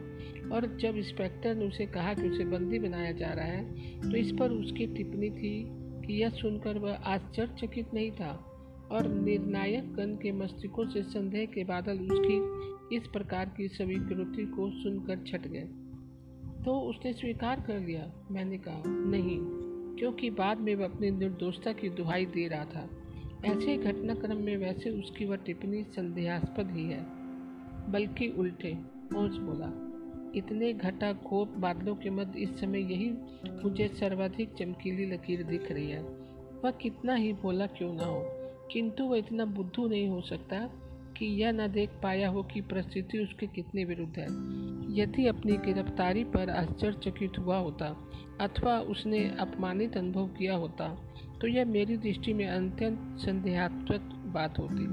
और 0.51 0.77
जब 0.77 0.95
इंस्पेक्टर 0.97 1.55
ने 1.55 1.67
उसे 1.67 1.85
कहा 1.85 2.13
कि 2.13 2.29
उसे 2.29 2.45
बंदी 2.45 2.79
बनाया 2.79 3.11
जा 3.11 3.33
रहा 3.33 3.45
है 3.45 3.63
तो 4.01 4.17
इस 4.17 4.31
पर 4.39 4.51
उसकी 4.51 4.87
टिप्पणी 4.87 5.29
थी 5.29 5.67
कि 6.07 6.13
यह 6.13 6.29
सुनकर 6.29 6.77
वह 6.77 6.93
आश्चर्यचकित 6.93 7.93
नहीं 7.93 8.11
था 8.11 8.31
और 8.91 9.07
निर्णायक 9.07 9.93
गण 9.93 10.15
के 10.15 10.31
मस्तिष्कों 10.31 10.87
से 10.87 11.03
संदेह 11.03 11.45
के 11.45 11.63
बादल 11.63 11.99
उसकी 11.99 12.61
इस 12.95 13.07
प्रकार 13.07 13.53
की 13.57 13.67
स्वीकृति 13.67 14.45
को 14.45 14.69
सुनकर 14.71 15.23
छट 15.27 15.47
गए। 15.47 15.67
तो 16.63 16.79
उसने 16.79 17.13
स्वीकार 17.13 17.63
कर 17.67 17.79
लिया। 17.79 18.27
मैंने 18.31 18.57
कहा, 18.57 18.83
नहीं, 18.87 19.39
क्योंकि 19.97 20.29
बाद 20.29 20.59
में 20.59 20.75
वह 20.75 20.85
अपनी 20.85 21.11
निर्दोषता 21.11 21.73
की 21.73 21.89
दुहाई 21.89 22.25
दे 22.25 22.47
रहा 22.47 22.65
था। 22.65 22.89
ऐसे 23.45 23.75
घटनाक्रम 23.77 24.37
में 24.37 24.57
वैसे 24.57 24.89
उसकी 24.89 25.25
वह 25.25 25.35
टिप्पणी 25.35 25.83
संदेहास्पद 25.83 26.71
ही 26.71 26.83
है, 26.83 26.99
बल्कि 27.91 28.27
उल्टे 28.37 28.71
ओस 29.15 29.37
बोला, 29.37 29.69
इतने 30.35 30.71
घटा 30.73 31.11
खोप 31.13 31.53
बादलों 31.57 31.95
के 31.95 32.09
मध्य 32.09 32.39
इस 32.39 32.59
समय 32.59 32.81
यही 32.93 33.09
मुझे 33.63 33.87
सर्वाधिक 33.87 34.53
चमकीली 34.53 35.05
लकीर 35.05 35.43
दिख 35.43 35.71
रही 35.71 35.89
है। 35.89 36.01
वह 36.63 36.71
कितना 36.71 37.15
ही 37.15 37.33
बोला 37.33 37.65
क्यों 37.67 37.93
ना 37.93 38.05
हो, 38.05 38.21
किंतु 38.71 39.03
वह 39.03 39.17
इतना 39.17 39.45
बुद्धू 39.45 39.87
नहीं 39.87 40.07
हो 40.07 40.21
सकता 40.21 40.59
कि 41.21 41.27
यह 41.41 41.51
न 41.51 41.67
देख 41.71 41.89
पाया 42.03 42.29
हो 42.29 42.43
कि 42.43 42.61
परिस्थिति 42.61 43.17
उसके 43.17 43.47
कितने 43.47 43.83
विरुद्ध 43.85 44.17
है। 44.19 44.25
यदि 44.97 45.27
अपनी 45.27 45.57
गिरफ्तारी 45.65 46.23
पर 46.23 46.49
आश्चर्यचकित 46.49 47.37
हुआ 47.39 47.57
होता, 47.57 47.89
अथवा 48.41 48.79
उसने 48.79 49.19
अपमानित 49.39 49.97
अनुभव 49.97 50.27
किया 50.27 50.55
होता 50.55 50.87
तो 51.41 51.47
यह 51.47 51.65
मेरी 51.65 51.97
दृष्टि 51.97 52.33
में 52.33 52.45
अत्यंत 52.47 53.17
संदेहात्मक 53.19 54.09
बात 54.33 54.59
होती, 54.59 54.85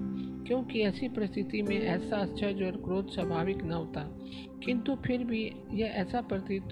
क्योंकि 0.47 0.81
ऐसी 0.81 1.09
परिस्थिति 1.09 1.63
में 1.63 1.79
ऐसा 1.79 2.17
आश्चर्य 2.17 2.65
और 2.67 2.77
क्रोध 2.77 3.11
स्वाभाविक 3.11 3.63
न 3.63 3.73
होता। 3.73 4.05
किंतु 4.65 4.95
फिर 4.97 5.25
भी 5.25 5.43
यह 5.73 5.87
ऐसा 5.87 6.21
प्रतीत 6.21 6.69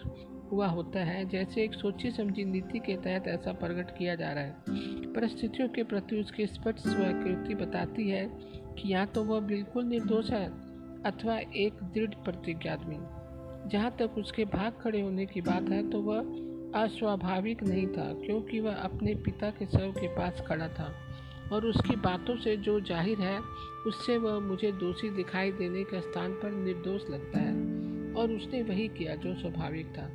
हुआ 0.52 0.66
होता 0.66 1.04
है, 1.04 1.28
जैसे 1.28 1.62
एक 1.64 1.74
सोची 1.74 2.10
समझी 2.10 2.44
नीति 2.44 2.78
के 2.78 2.96
तहत 2.96 3.28
ऐसा 3.28 3.52
प्रकट 3.52 3.96
किया 3.98 4.14
जा 4.14 4.32
रहा 4.32 4.44
है। 4.44 4.54
परिस्थितियों 5.12 5.68
के 5.68 5.82
प्रति 5.82 6.20
उसकी 6.20 6.46
स्पष्ट 6.46 6.78
स्वीकृति 6.78 7.54
बताती 7.54 8.08
है 8.08 8.26
कि 8.78 8.92
या 8.92 9.04
तो 9.04 9.24
वह 9.24 9.40
बिल्कुल 9.40 9.84
निर्दोष 9.84 10.30
है, 10.30 10.46
अथवा 11.02 11.38
एक 11.38 11.82
दृढ़ 11.94 12.14
प्रतिज्ञा 12.24 12.72
आदमी 12.72 12.98
जहाँ 13.70 13.90
तक 13.98 14.18
उसके 14.18 14.44
भाग 14.44 14.72
खड़े 14.82 15.00
होने 15.00 15.26
की 15.26 15.40
बात 15.40 15.70
है 15.70 15.90
तो 15.90 16.00
वह 16.00 16.18
अस्वाभाविक 16.74 17.62
नहीं 17.62 17.86
था, 17.86 18.12
क्योंकि 18.14 18.60
वह 18.60 18.74
अपने 18.74 19.14
पिता 19.14 19.50
के 19.50 19.66
शव 19.66 19.92
के 19.92 20.08
पास 20.08 20.42
खड़ा 20.48 20.68
था। 20.68 20.92
और 21.52 21.66
उसकी 21.66 21.96
बातों 21.96 22.36
से 22.36 22.56
जो 22.56 22.80
ज़ाहिर 22.80 23.18
है, 23.18 23.38
उससे 23.86 24.16
वह 24.18 24.38
मुझे 24.38 24.72
दोषी 24.72 25.10
दिखाई 25.10 25.52
देने 25.52 25.84
के 25.84 26.00
स्थान 26.00 26.32
पर 26.32 26.50
निर्दोष 26.50 27.02
लगता 27.10 27.38
है, 27.38 27.54
और 28.14 28.32
उसने 28.32 28.62
वही 28.62 28.88
किया 28.88 29.14
जो 29.14 29.34
स्वाभाविक 29.34 29.86
था। 29.86 30.08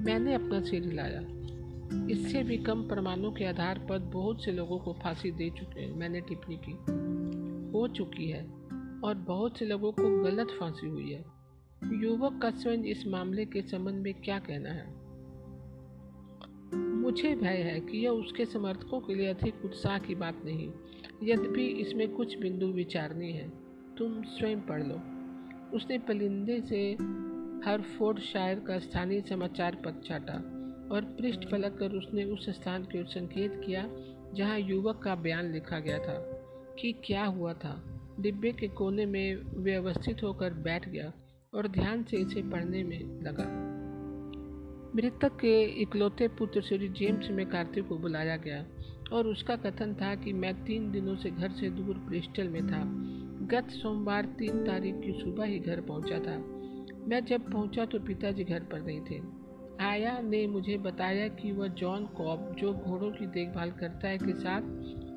मैंने 0.00 0.34
अपना 0.34 0.60
सिर 0.60 0.82
हिलाया। 0.82 1.20
इससे 2.10 2.42
भी 2.42 2.56
कम 2.58 2.88
प्रमाणों 2.88 3.32
के 3.32 3.44
आधार 3.44 3.78
पर 3.78 3.98
बहुत 3.98 4.44
से 4.44 4.52
लोगों 4.52 4.78
को 4.78 4.92
फांसी 4.92 5.30
दे 5.30 5.50
चुके 5.50 5.80
हैं, 5.80 5.94
मैंने 5.96 6.20
टिप्पणी 6.20 6.56
की। 6.56 7.05
हो 7.76 7.88
चुकी 7.88 8.30
है 8.30 8.42
और 9.04 9.14
बहुत 9.26 9.58
से 9.58 9.64
लोगों 9.64 9.92
को 9.92 10.22
गलत 10.22 10.48
फांसी 10.60 10.86
हुई 10.86 11.10
है। 11.10 11.24
युवक 12.02 12.42
का 12.42 12.50
स्वयं 12.50 12.78
इस 12.78 13.06
मामले 13.06 13.44
के 13.44 13.62
संबंध 13.62 13.94
में 13.94 14.14
क्या 14.14 14.38
कहना 14.38 14.70
है? 14.70 15.06
मुझे 16.76 17.34
भय 17.34 17.56
है 17.56 17.80
कि 17.80 17.98
यह 17.98 18.10
उसके 18.10 18.46
समर्थकों 18.46 19.00
के 19.00 19.14
लिए 19.14 19.26
अधिक 19.26 19.64
उत्साह 19.64 19.98
की 19.98 20.14
बात 20.14 20.42
नहीं, 20.44 20.72
यद्यपि 21.22 21.66
इसमें 21.66 22.14
कुछ 22.14 22.38
बिंदु 22.38 22.66
विचारनी 22.66 23.32
है। 23.32 23.48
तुम 23.98 24.22
स्वयं 24.22 24.60
पढ़ 24.60 24.82
लो। 24.82 24.94
उसने 25.76 25.98
पलिंदे 25.98 26.60
से 26.60 26.92
हर 26.92 27.62
हरफोर्ड 27.64 28.18
शायर 28.18 28.60
का 28.60 28.78
स्थानीय 28.78 29.20
समाचार 29.20 29.74
पत्र 29.74 30.02
छाटा 30.04 30.34
और 30.94 31.16
पृष्ठ 31.20 31.40
फलक 31.50 31.76
कर 31.78 31.92
उसने 31.92 32.24
उस 32.24 32.50
स्थान 32.50 32.84
की 32.84 32.98
ओर 32.98 33.06
संकेत 33.06 33.62
किया, 33.66 33.88
जहाँ 34.34 34.58
युवक 34.58 34.98
का 34.98 35.14
बयान 35.14 35.52
लिखा 35.52 35.78
गया 35.78 35.98
था। 35.98 36.35
कि 36.80 36.92
क्या 36.92 37.24
हुआ 37.24 37.52
था। 37.52 37.82
डिब्बे 38.20 38.52
के 38.52 38.68
कोने 38.68 39.06
में 39.06 39.36
व्यवस्थित 39.62 40.22
होकर 40.22 40.54
बैठ 40.54 40.88
गया 40.88 41.12
और 41.54 41.68
ध्यान 41.68 42.02
से 42.02 42.16
इसे 42.16 42.42
पढ़ने 42.42 42.82
में 42.82 43.22
लगा। 43.22 43.76
मृतक 44.96 45.36
के 45.40 45.62
इकलौते 45.64 46.28
पुत्र 46.28 46.62
श्री 46.62 46.88
जेम्स 46.88 47.30
में 47.30 47.46
कार्तिक 47.46 47.88
को 47.88 47.98
बुलाया 47.98 48.36
गया 48.36 48.66
और 49.12 49.26
उसका 49.26 49.56
कथन 49.56 49.94
था 49.94 50.14
कि 50.14 50.32
मैं 50.32 50.64
तीन 50.64 50.92
दिनों 50.92 51.16
से 51.16 51.30
घर 51.30 51.50
से 51.50 51.70
दूर 51.70 51.94
ब्रिस्टल 51.98 52.48
में 52.48 52.66
था। 52.66 52.82
गत 53.46 53.70
सोमवार 53.70 54.24
तीन 54.24 54.64
तारीख 54.64 54.94
की 54.94 55.12
सुबह 55.12 55.44
ही 55.44 55.58
घर 55.58 55.80
पहुँचा 55.80 56.18
था। 56.18 56.38
मैं 57.08 57.24
जब 57.24 57.52
पहुँचा 57.52 57.84
तो 57.84 58.00
पिताजी 58.00 58.44
घर 58.44 58.60
पर 58.60 58.82
नहीं 58.82 59.00
थे। 59.00 59.46
आया 59.80 60.20
ने 60.20 60.46
मुझे 60.46 60.78
बताया 60.78 61.28
कि 61.28 61.52
वह 61.52 61.68
जॉन 61.68 62.06
कॉब 62.06 62.56
जो 62.58 62.72
घोड़ों 62.72 63.10
की 63.10 63.26
देखभाल 63.26 63.70
करता 63.70 64.08
है 64.08 64.18
के 64.18 64.32
साथ 64.32 64.62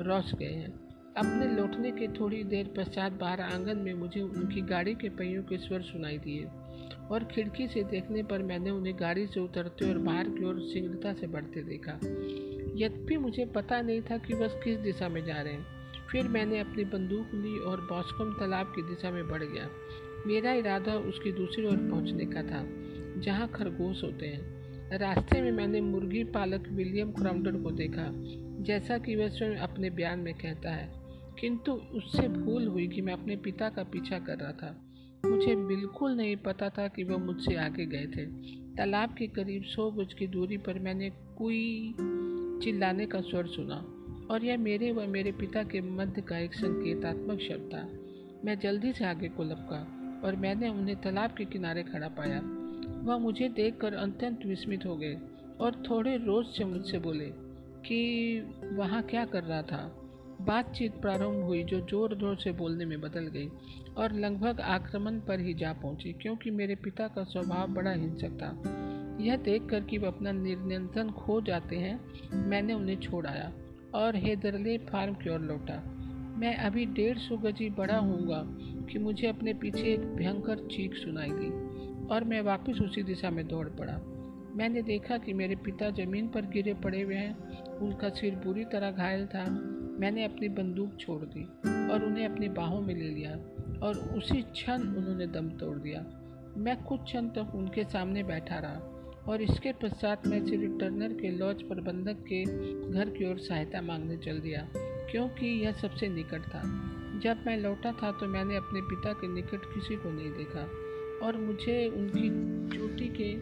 रॉस 0.02 0.34
गए 0.34 0.54
हैं। 0.54 0.89
अपने 1.20 1.46
लौटने 1.56 1.92
के 1.92 2.08
थोड़ी 2.08 2.44
देर 2.44 2.68
पश्चात 2.78 3.12
बाहर 3.12 3.42
आँगन 3.42 3.78
में 3.78 3.94
मुझे 3.94 4.22
उनकी 4.22 4.62
गाड़ी 4.62 4.94
के 4.96 5.10
पहियों 5.10 5.44
के 5.44 5.58
स्वर 5.58 5.82
सुनाई 5.82 6.18
दिए 6.18 6.46
और 7.12 7.24
खिड़की 7.24 7.68
से 7.68 7.84
देखने 7.84 8.24
पर 8.24 8.44
मैंने 8.44 8.70
उन्हें 8.70 8.96
गाड़ी 9.00 9.28
से 9.28 9.40
उतरते 9.40 9.90
और 9.90 9.98
बाहर 9.98 10.30
की 10.30 10.46
ओर 10.46 10.60
शीघ्रता 10.60 11.14
से 11.14 11.28
बढ़ते 11.28 11.64
देखा। 11.64 11.92
यद्यपि 12.76 13.18
मुझे 13.18 13.46
पता 13.46 13.82
नहीं 13.82 14.02
था 14.02 14.18
कि 14.18 14.34
बस 14.34 14.60
किस 14.64 14.78
दिशा 14.78 15.10
में 15.10 15.26
जा 15.26 15.42
रहे 15.42 15.54
हैं, 15.54 15.66
फिर 16.12 16.28
मैंने 16.28 16.60
अपनी 16.60 16.84
बंदूक 16.84 17.34
ली 17.34 17.60
और 17.60 17.82
बॉस्कम 17.82 18.34
तालाब 18.34 18.66
की 18.66 18.82
दिशा 18.82 19.12
में 19.12 19.28
बढ़ 19.28 19.44
गया। 19.44 19.70
मेरा 20.28 20.54
इरादा 20.54 20.94
उसकी 20.94 21.32
दूसरी 21.32 21.66
ओर 21.66 21.78
पहुँचने 21.78 22.26
का 22.26 22.44
था, 22.44 22.64
जहाँ 23.22 23.48
खरगोश 23.48 24.04
होते 24.04 24.26
हैं। 24.26 24.98
रास्ते 24.98 25.42
में 25.42 25.52
मैंने 25.52 25.82
मुर्गी 25.82 26.24
पालक 26.24 26.68
विलियम 26.70 27.12
क्राउंडर 27.12 27.52
को 27.52 27.72
देखा, 27.72 28.10
जैसा 28.64 28.98
कि 28.98 29.16
वह 29.16 29.30
स्वयं 29.30 29.56
अपने 29.58 29.90
बयान 29.90 30.20
में 30.20 30.34
कहता 30.34 30.72
है। 30.72 30.99
किंतु 31.40 31.72
उससे 31.72 32.28
भूल 32.28 32.68
हुई 32.68 32.88
कि 32.88 33.02
मैं 33.02 33.14
अपने 33.14 33.36
पिता 33.36 33.70
का 33.70 33.84
पीछा 33.84 34.20
कर 34.20 34.38
रहा 34.38 34.52
था। 34.52 34.86
मुझे 35.26 35.56
बिल्कुल 35.56 36.12
नहीं 36.12 36.36
पता 36.36 36.70
था 36.70 36.88
कि 36.88 37.04
वह 37.04 37.18
मुझसे 37.18 37.56
आगे 37.56 37.86
गए 37.86 38.06
थे। 38.06 38.26
तालाब 38.76 39.14
के 39.14 39.28
करीब 39.28 39.64
सौ 39.64 39.92
गज 39.92 40.14
की 40.14 40.28
दूरी 40.28 40.58
पर 40.58 40.80
मैंने 40.80 41.10
कोई 41.10 41.96
चिल्लाने 42.64 43.06
का 43.06 43.22
स्वर 43.22 43.48
सुना 43.48 43.86
और 44.32 44.46
यह 44.46 44.58
मेरे 44.58 44.92
व 44.92 45.08
मेरे 45.08 45.32
पिता 45.32 45.64
के 45.64 45.82
मध्य 45.82 46.22
का 46.22 46.38
एक 46.38 46.54
संकेतात्मक 46.54 47.40
शब्द 47.40 47.70
था। 47.74 47.90
मैं 48.46 48.60
जल्दी 48.60 48.94
से 48.94 49.06
आगे 49.06 49.30
को 49.30 49.44
लपका 49.44 49.96
और 50.24 50.36
मैंने 50.36 50.70
उन्हें 50.70 51.02
तालाब 51.02 51.32
के 51.32 51.46
किनारे 51.46 51.84
खड़ा 51.84 52.08
पाया। 52.08 52.42
वह 53.04 53.18
मुझे 53.18 53.50
देखकर 53.50 53.94
अत्यंत 53.94 54.46
विस्मित 54.46 54.86
हो 54.86 54.98
गए 54.98 55.18
और 55.60 55.84
थोड़े 55.90 56.18
रोज 56.18 56.46
से 56.46 56.66
मुझसे 56.66 57.00
बोले 57.00 57.32
कि 57.86 58.40
वहाँ 58.74 59.04
क्या 59.04 59.26
कर 59.26 59.44
रहा 59.44 59.62
था? 59.62 59.99
बातचीत 60.42 61.00
प्रारंभ 61.02 61.44
हुई 61.44 61.64
जो 61.64 61.80
ज़ोर 61.82 62.16
ज़ोर 62.18 62.36
से 62.36 62.52
बोलने 62.52 62.86
में 62.86 63.00
बदल 63.02 63.28
गई 63.28 63.48
और 63.98 64.14
लगभग 64.14 64.60
आक्रमण 64.62 65.20
पर 65.20 65.40
ही 65.40 65.54
जा 65.54 65.72
पहुँची, 65.74 66.14
क्योंकि 66.14 66.52
मेरे 66.52 66.76
पिता 66.76 67.08
का 67.08 67.24
स्वभाव 67.24 67.68
बड़ा 67.68 67.92
हिंसक 67.92 68.38
था। 68.38 68.52
यह 69.24 69.38
देख 69.38 69.66
कर 69.66 69.82
कि 69.82 69.98
वह 69.98 70.08
अपना 70.08 70.32
नियंत्रण 70.32 71.10
खो 71.12 71.40
जाते 71.42 71.76
हैं, 71.76 72.00
मैंने 72.50 72.74
उन्हें 72.74 73.00
छोड़ाया 73.00 73.52
और 73.96 74.16
हैदरले 74.16 74.78
फार्म 74.78 75.14
की 75.14 75.30
ओर 75.30 75.40
लौटा। 75.40 75.82
मैं 76.38 76.56
अभी 76.58 76.86
डेढ़ 76.86 77.18
सौ 77.18 77.38
गजी 77.38 77.70
बड़ा 77.70 77.98
होऊँगा 77.98 78.44
कि 78.92 79.00
मुझे 79.00 79.28
अपने 79.28 79.54
पीछे 79.54 79.94
एक 79.94 80.06
भयंकर 80.16 80.68
चीख 80.68 80.94
सुनाई 80.94 81.32
दी 81.32 81.50
और 82.08 82.24
मैं 82.24 82.42
वापस 82.42 82.80
उसी 82.82 83.04
दिशा 83.04 83.30
में 83.30 83.48
दौड़ 83.48 83.68
पड़ा। 83.70 83.98
मैंने 84.56 84.82
देखा 84.82 85.18
कि 85.18 85.34
मेरे 85.34 85.56
पिता 85.56 85.90
ज़मीन 85.90 86.28
पर 86.28 86.46
गिरे 86.46 86.74
पड़े 86.74 87.02
हुए 87.02 87.16
हैं, 87.16 87.78
उनका 87.78 88.10
सिर 88.10 88.36
बुरी 88.36 88.66
तरह 88.66 88.92
घायल 88.92 89.26
था। 89.28 89.46
मैंने 90.00 90.24
अपनी 90.26 90.50
बंदूक 90.50 90.96
छोड़ 91.00 91.22
दी 91.24 91.44
और 91.92 92.04
उन्हें 92.06 92.26
अपनी 92.26 92.50
बाहों 92.50 92.82
में 92.82 92.94
ले 92.96 93.10
लिया 93.10 93.32
और 93.88 93.98
उसी 94.18 94.42
क्षण 94.42 94.82
उन्होंने 94.98 95.28
दम 95.28 95.50
तोड़ 95.60 95.78
दिया। 95.78 96.02
मैं 96.58 96.76
कुछ 96.84 97.02
क्षण 97.02 97.28
तक 97.28 97.56
उनके 97.56 97.84
सामने 97.84 98.24
बैठा 98.24 98.60
रहा 98.60 99.24
और 99.28 99.42
इसके 99.42 99.72
पश्चात 99.74 100.28
मैं 100.28 100.46
श्री 100.46 100.68
टर्नर 100.80 101.14
के 101.14 101.30
लॉज 101.30 101.62
प्रबंधक 101.64 102.24
के 102.24 102.44
घर 102.90 103.10
की 103.10 103.30
ओर 103.30 103.40
सहायता 103.40 103.82
मांगने 103.82 104.18
चल 104.18 104.40
दिया, 104.40 104.68
क्योंकि 105.12 105.48
यह 105.64 105.72
सबसे 105.72 106.08
निकट 106.08 106.48
था। 106.48 106.62
जब 107.24 107.44
मैं 107.48 107.58
लौटा 107.58 107.92
था 107.94 108.12
तो 108.12 108.28
मैंने 108.28 108.56
अपने 108.56 108.82
पिता 108.82 109.14
के 109.14 109.28
निकट 109.34 109.66
किसी 109.74 109.96
को 109.96 110.10
नहीं 110.10 110.32
देखा 110.32 110.68
और 111.26 111.38
मुझे 111.38 111.88
उनकी 111.88 112.30
चोटी 112.78 113.08
के 113.20 113.34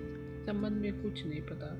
संबंध 0.45 0.81
में 0.81 1.01
कुछ 1.03 1.25
नहीं 1.25 1.41
पता। 1.41 1.71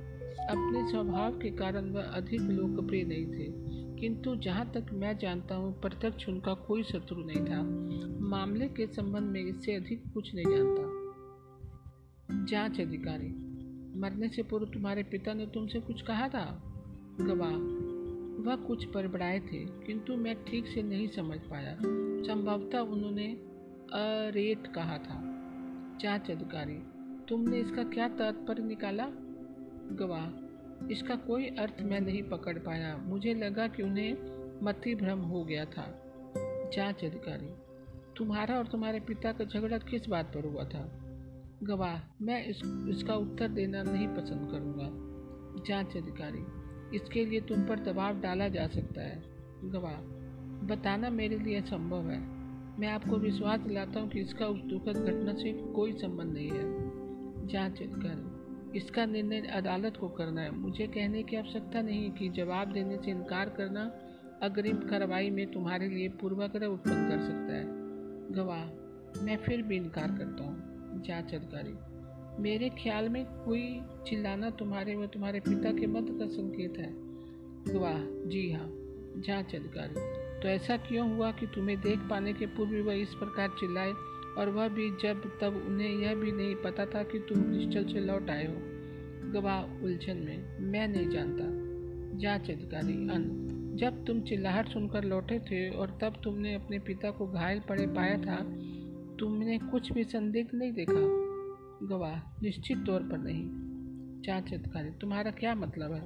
अपने 0.46 0.88
स्वभाव 0.91 1.39
के 1.39 1.50
कारण 1.55 1.89
वह 1.89 2.03
अधिक 2.03 2.41
लोकप्रिय 2.41 3.03
नहीं 3.03 3.25
थे। 3.27 3.86
किंतु 4.00 4.36
जहाँ 4.36 4.72
तक 4.72 4.86
मैं 4.94 5.18
जानता 5.18 5.56
हूँ, 5.56 5.82
प्रत्यक्ष 5.82 6.30
उनका 6.30 6.54
कोई 6.54 6.84
शत्रु 6.84 7.18
नहीं 7.18 7.46
था। 7.46 7.62
मामले 8.27 8.68
के 8.68 8.88
संबंध 8.88 9.24
में 9.24 9.42
इससे 9.42 9.75
अधिक 9.75 10.04
कुछ 10.13 10.36
नहीं 10.36 10.46
जानता। 10.50 10.98
जाँच 12.46 12.82
अधिकारी, 12.82 13.27
मरने 14.00 14.30
से 14.30 14.44
पूर्व 14.44 14.66
तुम्हारे 14.66 15.04
पिता 15.04 15.34
ने 15.34 15.46
तुमसे 15.46 15.80
कुछ 15.80 16.01
कहा 16.01 16.27
था? 16.27 16.63
गवाह, 17.22 17.56
वह 18.44 18.56
कुछ 18.56 18.88
बड़बड़ाए 18.96 19.39
थे, 19.39 19.66
किंतु 19.86 20.16
मैं 20.16 20.44
ठीक 20.44 20.68
से 20.68 20.84
नहीं 20.84 21.08
समझ 21.08 21.39
पाया। 21.39 21.75
संभवतः 22.24 22.80
उन्होंने 22.80 23.27
अरेट 23.94 24.68
कहा 24.68 24.98
था। 24.98 25.22
जाँच 26.01 26.32
अधिकारी, 26.32 26.80
तुमने 27.30 27.60
इसका 27.60 27.84
क्या 27.84 28.08
तात्पर्य 28.08 28.63
निकाला? 28.63 29.08
गवाह 29.92 30.47
इसका 30.91 31.15
कोई 31.15 31.46
अर्थ 31.46 31.81
मैं 31.81 32.01
नहीं 32.01 32.24
पकड़ 32.24 32.57
पाया। 32.57 32.98
मुझे 32.98 33.34
लगा 33.34 33.67
कि 33.67 33.84
उन्हें 33.84 34.38
मति 34.63 34.96
भ्रम 34.96 35.19
हो 35.19 35.43
गया 35.43 35.65
था। 35.65 36.03
जाँच 36.74 37.03
अधिकारी, 37.05 37.50
तुम्हारा 38.17 38.57
और 38.57 38.67
तुम्हारे 38.67 39.00
पिता 39.00 39.31
का 39.31 39.43
झगड़ा 39.43 39.77
किस 39.77 40.10
बात 40.10 40.25
पर 40.25 40.46
हुआ 40.46 40.63
था? 40.63 41.00
गवाह, 41.63 42.00
मैं 42.22 42.46
इस, 42.46 42.57
इसका 42.89 43.15
उत्तर 43.15 43.48
देना 43.48 43.84
नहीं 43.84 44.07
पसंद 44.07 44.51
करूँगा। 44.51 44.89
जाँच 45.67 45.98
अधिकारी, 45.98 46.43
इसके 46.96 47.25
लिए 47.25 47.41
तुम 47.41 47.63
पर 47.63 47.79
दबाव 47.79 48.19
डाला 48.22 48.48
जा 48.48 48.67
सकता 48.67 49.01
है। 49.01 49.24
गवाह, 49.63 49.96
बताना 50.67 51.10
मेरे 51.10 51.39
लिए 51.39 51.62
संभव 51.62 52.10
है। 52.10 52.19
मैं 52.79 52.88
आपको 52.88 53.15
विश्वास 53.15 53.60
दिलाता 53.60 54.00
हूँ 54.00 54.10
कि 54.10 54.19
इसका 54.19 54.48
उस 54.48 54.62
दुखद 54.62 54.98
घटना 54.98 55.34
से 55.34 55.53
कोई 55.53 55.93
संबंध 55.93 56.34
नहीं 56.34 56.50
है। 56.50 57.48
जाँच 57.48 57.81
अधिकारी 57.81 58.37
इसका 58.77 59.05
निर्णय 59.05 59.41
अदालत 59.53 59.98
को 59.98 60.07
करना 60.10 60.41
है। 60.41 60.51
मुझे 60.51 60.88
कहने 60.88 61.24
की 61.24 61.36
आवश्यकता 61.36 61.81
नहीं 61.81 62.12
कि 62.12 62.29
जवाब 62.29 62.72
देने 62.72 62.98
से 62.98 63.12
इनकार 63.12 63.50
करना 63.50 63.91
अग्रिम 64.43 64.77
कार्रवाई 64.77 65.29
में 65.29 65.46
तुम्हारे 65.51 65.88
लिए 65.89 66.10
पूर्वाग्रह 66.10 66.67
उत्पन्न 66.67 67.10
कर 67.10 67.19
सकता 67.19 67.53
है। 67.53 67.65
गवाह, 68.36 68.65
मैं 69.24 69.38
फिर 69.38 69.62
भी 69.62 69.77
इनकार 69.77 70.07
करता 70.07 70.43
हूँ। 70.43 71.03
जाँच 71.03 71.33
अधिकारी, 71.33 71.74
मेरे 72.44 72.70
ख्याल 72.70 73.09
में 73.09 73.24
कोई 73.25 73.81
चिल्लाना 74.07 74.50
तुम्हारे 74.50 74.96
व 74.96 75.05
तुम्हारे 75.07 75.40
पिता 75.40 75.72
के 75.72 75.87
मत 75.87 76.07
का 76.20 76.27
संकेत 76.27 76.77
है। 76.77 76.92
गवाह, 77.74 78.00
जी 78.29 78.51
हाँ 78.51 78.70
जाँच 79.18 79.55
अधिकारी 79.55 79.94
तो 80.42 80.48
ऐसा 80.48 80.77
क्यों 80.77 81.16
हुआ 81.16 81.31
कि 81.31 81.46
तुम्हें 81.48 81.79
देख 81.81 82.00
पाने 82.00 82.33
के 82.33 82.46
पूर्व 82.46 82.81
वह 82.81 82.94
इस 82.94 83.13
प्रकार 83.13 83.50
चिल्लाए 83.59 83.94
और 84.37 84.50
वह 84.50 84.67
भी 84.67 84.89
जब 84.89 85.39
तब 85.41 85.65
उन्हें 85.67 85.89
यह 85.89 86.15
भी 86.15 86.31
नहीं 86.31 86.55
पता 86.55 86.85
था 86.85 87.03
कि 87.03 87.19
तुम 87.19 87.41
क्रिस्टल 87.41 87.93
से 87.93 88.00
लौट 88.00 88.29
आए 88.29 88.47
हो। 88.47 88.57
गवाह 89.31 89.83
उलझन 89.83 90.17
में, 90.17 90.59
मैं 90.59 90.87
नहीं 90.87 91.09
जानता। 91.09 91.67
जाँच 92.17 92.51
अधिकारी 92.51 92.93
अन। 92.93 93.43
जब 93.75 94.05
तुम 94.05 94.21
चिल्लाहट 94.21 94.67
सुनकर 94.67 95.03
लौटे 95.03 95.39
थे 95.39 95.69
और 95.69 95.97
तब 96.01 96.21
तुमने 96.23 96.53
अपने 96.53 96.79
पिता 96.79 97.11
को 97.11 97.27
घायल 97.27 97.59
पड़े 97.59 97.87
पाया 97.87 98.17
था, 98.17 98.35
तुमने 99.19 99.59
कुछ 99.59 99.91
भी 99.91 100.03
संदिग्ध 100.03 100.50
नहीं 100.53 100.73
देखा। 100.73 101.27
गवाह, 101.87 102.41
निश्चित 102.43 102.85
तौर 102.85 103.01
पर 103.01 103.17
नहीं। 103.17 103.50
जाँच 104.21 104.53
अधिकारी 104.53 104.89
तुम्हारा 104.89 105.31
क्या 105.31 105.55
मतलब 105.55 105.93
है? 105.93 106.03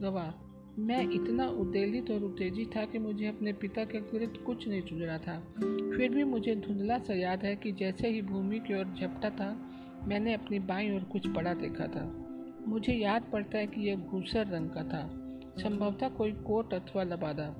गवाह 0.00 0.41
मैं 0.78 1.10
इतना 1.10 1.48
उद्वेलित 1.48 2.10
और 2.10 2.22
उत्तेजित 2.22 2.76
था 2.76 2.84
कि 2.84 2.98
मुझे 2.98 3.26
अपने 3.26 3.52
पिता 3.52 3.84
के 3.84 3.98
विरुद्ध 3.98 4.36
कुछ 4.36 4.68
नहीं 4.68 4.82
सुझ 4.82 5.02
रहा 5.02 5.18
था। 5.18 5.40
फिर 5.96 6.08
भी 6.14 6.24
मुझे 6.24 6.56
धुंधला 6.56 6.98
सा 6.98 7.14
याद 7.14 7.42
है 7.42 7.56
कि 7.56 7.72
जैसे 7.72 8.08
ही 8.08 8.22
भूमि 8.22 8.58
की 8.58 8.78
ओर 8.78 8.84
झपटा 8.84 9.30
था, 9.30 9.70
मैंने 10.04 10.34
अपनी 10.34 10.58
बाई 10.58 10.90
ओर 10.90 11.00
कुछ 11.00 11.26
पड़ा 11.26 11.54
देखा 11.54 11.86
था। 11.86 12.26
मुझे 12.66 12.92
याद 12.92 13.22
पड़ता 13.32 13.58
है 13.58 13.66
कि 13.66 13.80
यह 13.80 13.96
घूसर 13.96 14.46
रंग 14.46 14.70
का 14.70 14.82
था। 14.82 15.10
संभवतः 15.62 16.08
कोई 16.08 16.32
कोट 16.32 16.74
अथवा 16.74 17.02
लबादा। 17.02 17.54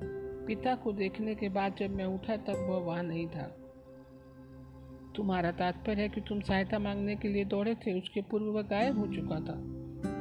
पिता 0.46 0.74
को 0.74 0.92
देखने 0.92 1.34
के 1.34 1.48
बाद 1.48 1.74
जब 1.78 1.90
मैं 1.90 2.04
उठा, 2.04 2.36
तब 2.36 2.66
वह 2.70 2.78
वहाँ 2.78 3.02
नहीं 3.02 3.26
था। 3.26 3.56
तुम्हारा 5.16 5.50
तात्पर्य 5.50 6.02
है 6.02 6.08
कि 6.08 6.20
तुम 6.20 6.40
सहायता 6.40 6.78
मांगने 6.78 7.16
के 7.16 7.28
लिए 7.28 7.44
दौड़े 7.44 7.74
थे, 7.74 7.98
उसके 7.98 8.22
पूर्व 8.22 8.44
वह 8.44 8.62
गायब 8.62 8.98
हो 8.98 9.06
चुका 9.06 9.40
था। 9.40 9.54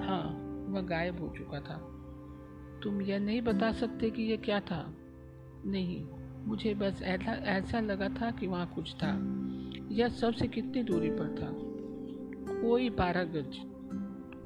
हाँ 0.05 0.23
वह 0.69 0.81
गायब 0.81 1.19
हो 1.19 1.33
चुका 1.37 1.59
था। 1.59 1.97
तुम 2.83 3.01
यह 3.01 3.19
नहीं 3.19 3.41
बता 3.41 3.71
सकते 3.71 4.09
कि 4.09 4.23
यह 4.23 4.37
क्या 4.37 4.59
था। 4.59 4.93
नहीं, 5.65 6.05
मुझे 6.45 6.73
बस 6.73 7.01
ऐसा 7.03 7.31
ऐसा 7.31 7.79
लगा 7.79 8.09
था 8.09 8.31
कि 8.31 8.47
वहाँ 8.47 8.71
कुछ 8.75 8.95
था। 8.95 9.11
यह 9.91 10.07
सबसे 10.07 10.47
कितनी 10.47 10.83
दूरी 10.83 11.09
पर 11.09 11.27
था? 11.27 11.71
कोई 12.61 12.89
बारह 12.89 13.23
गज 13.23 13.57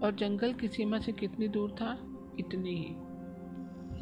और 0.03 0.15
जंगल 0.15 0.53
की 0.53 0.67
सीमा 0.67 0.99
से 0.99 1.11
कितनी 1.11 1.47
दूर 1.47 1.71
था? 1.71 2.17
इतनी 2.39 2.75
ही। 2.75 2.95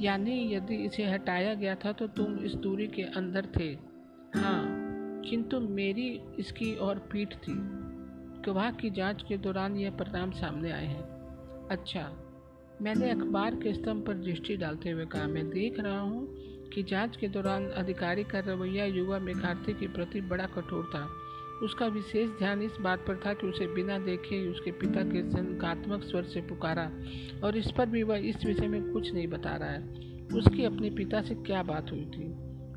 यानी 0.06 0.56
यदि 0.56 0.76
इसे 0.76 1.06
हटाया 1.06 1.54
गया 1.54 1.76
था 1.76 1.92
तो 1.92 2.08
तुम 2.08 2.40
इस 2.40 2.54
दूरी 2.54 2.88
के 2.88 3.02
अंदर 3.02 3.48
थे। 3.58 3.78
हाँ 4.40 4.84
किंतु 5.26 5.60
मेरी 5.60 6.22
इसकी 6.40 6.76
और 6.76 7.00
पीठ 7.00 7.36
थी। 7.36 7.54
गवाह 8.46 8.72
की 8.72 8.90
जाँच 8.90 9.24
के 9.28 9.38
दौरान 9.38 9.76
यह 9.76 9.92
परिणाम 9.92 10.32
सामने 10.32 10.72
आए 10.72 10.86
हैं। 10.86 11.04
अच्छा 11.72 12.23
मैंने 12.84 13.10
अखबार 13.10 13.56
के 13.56 13.74
स्तंभ 13.74 14.06
पर 14.08 14.14
दृष्टि 14.14 14.58
डालते 14.58 14.90
हुए 14.90 15.06
कहा, 15.06 15.28
मैं 15.28 15.50
देख 15.50 15.80
रहा 15.80 16.00
हूँ 16.00 16.28
कि 16.70 16.84
जाँच 16.84 17.18
के 17.18 17.28
दौरान 17.28 17.66
अधिकारी 17.66 18.24
का 18.24 18.40
रवैया 18.40 18.86
युवा 18.86 19.20
मेघार्थी 19.20 19.74
के 19.74 19.88
प्रति 19.88 20.22
बड़ा 20.22 20.46
कठोर 20.46 20.92
था। 20.96 21.10
उसका 21.64 21.88
विशेष 21.88 22.30
ध्यान 22.30 22.62
इस 22.62 22.72
बात 22.82 23.00
पर 23.00 23.22
था 23.26 23.34
कि 23.34 23.48
उसे 23.48 23.68
बिना 23.68 24.00
देखे 24.00 24.50
उसके 24.50 24.72
पिता 24.72 25.04
के 25.04 25.30
संकात्मक 25.30 26.04
स्वर 26.04 26.24
से 26.24 26.42
पुकारा 26.42 26.92
और 27.44 27.58
इस 27.58 27.72
पर 27.78 27.86
भी 27.86 28.04
वह 28.04 28.18
इस 28.18 28.46
विषय 28.46 28.68
में 28.68 28.92
कुछ 28.92 29.14
नहीं 29.14 29.28
बता 29.28 29.56
रहा 29.56 29.70
है। 29.70 29.84
उसकी 30.36 30.66
अपने 30.66 30.90
पिता 30.90 31.22
से 31.22 31.36
क्या 31.36 31.64
बात 31.64 31.92
हुई 31.92 32.06
थी? 32.06 32.32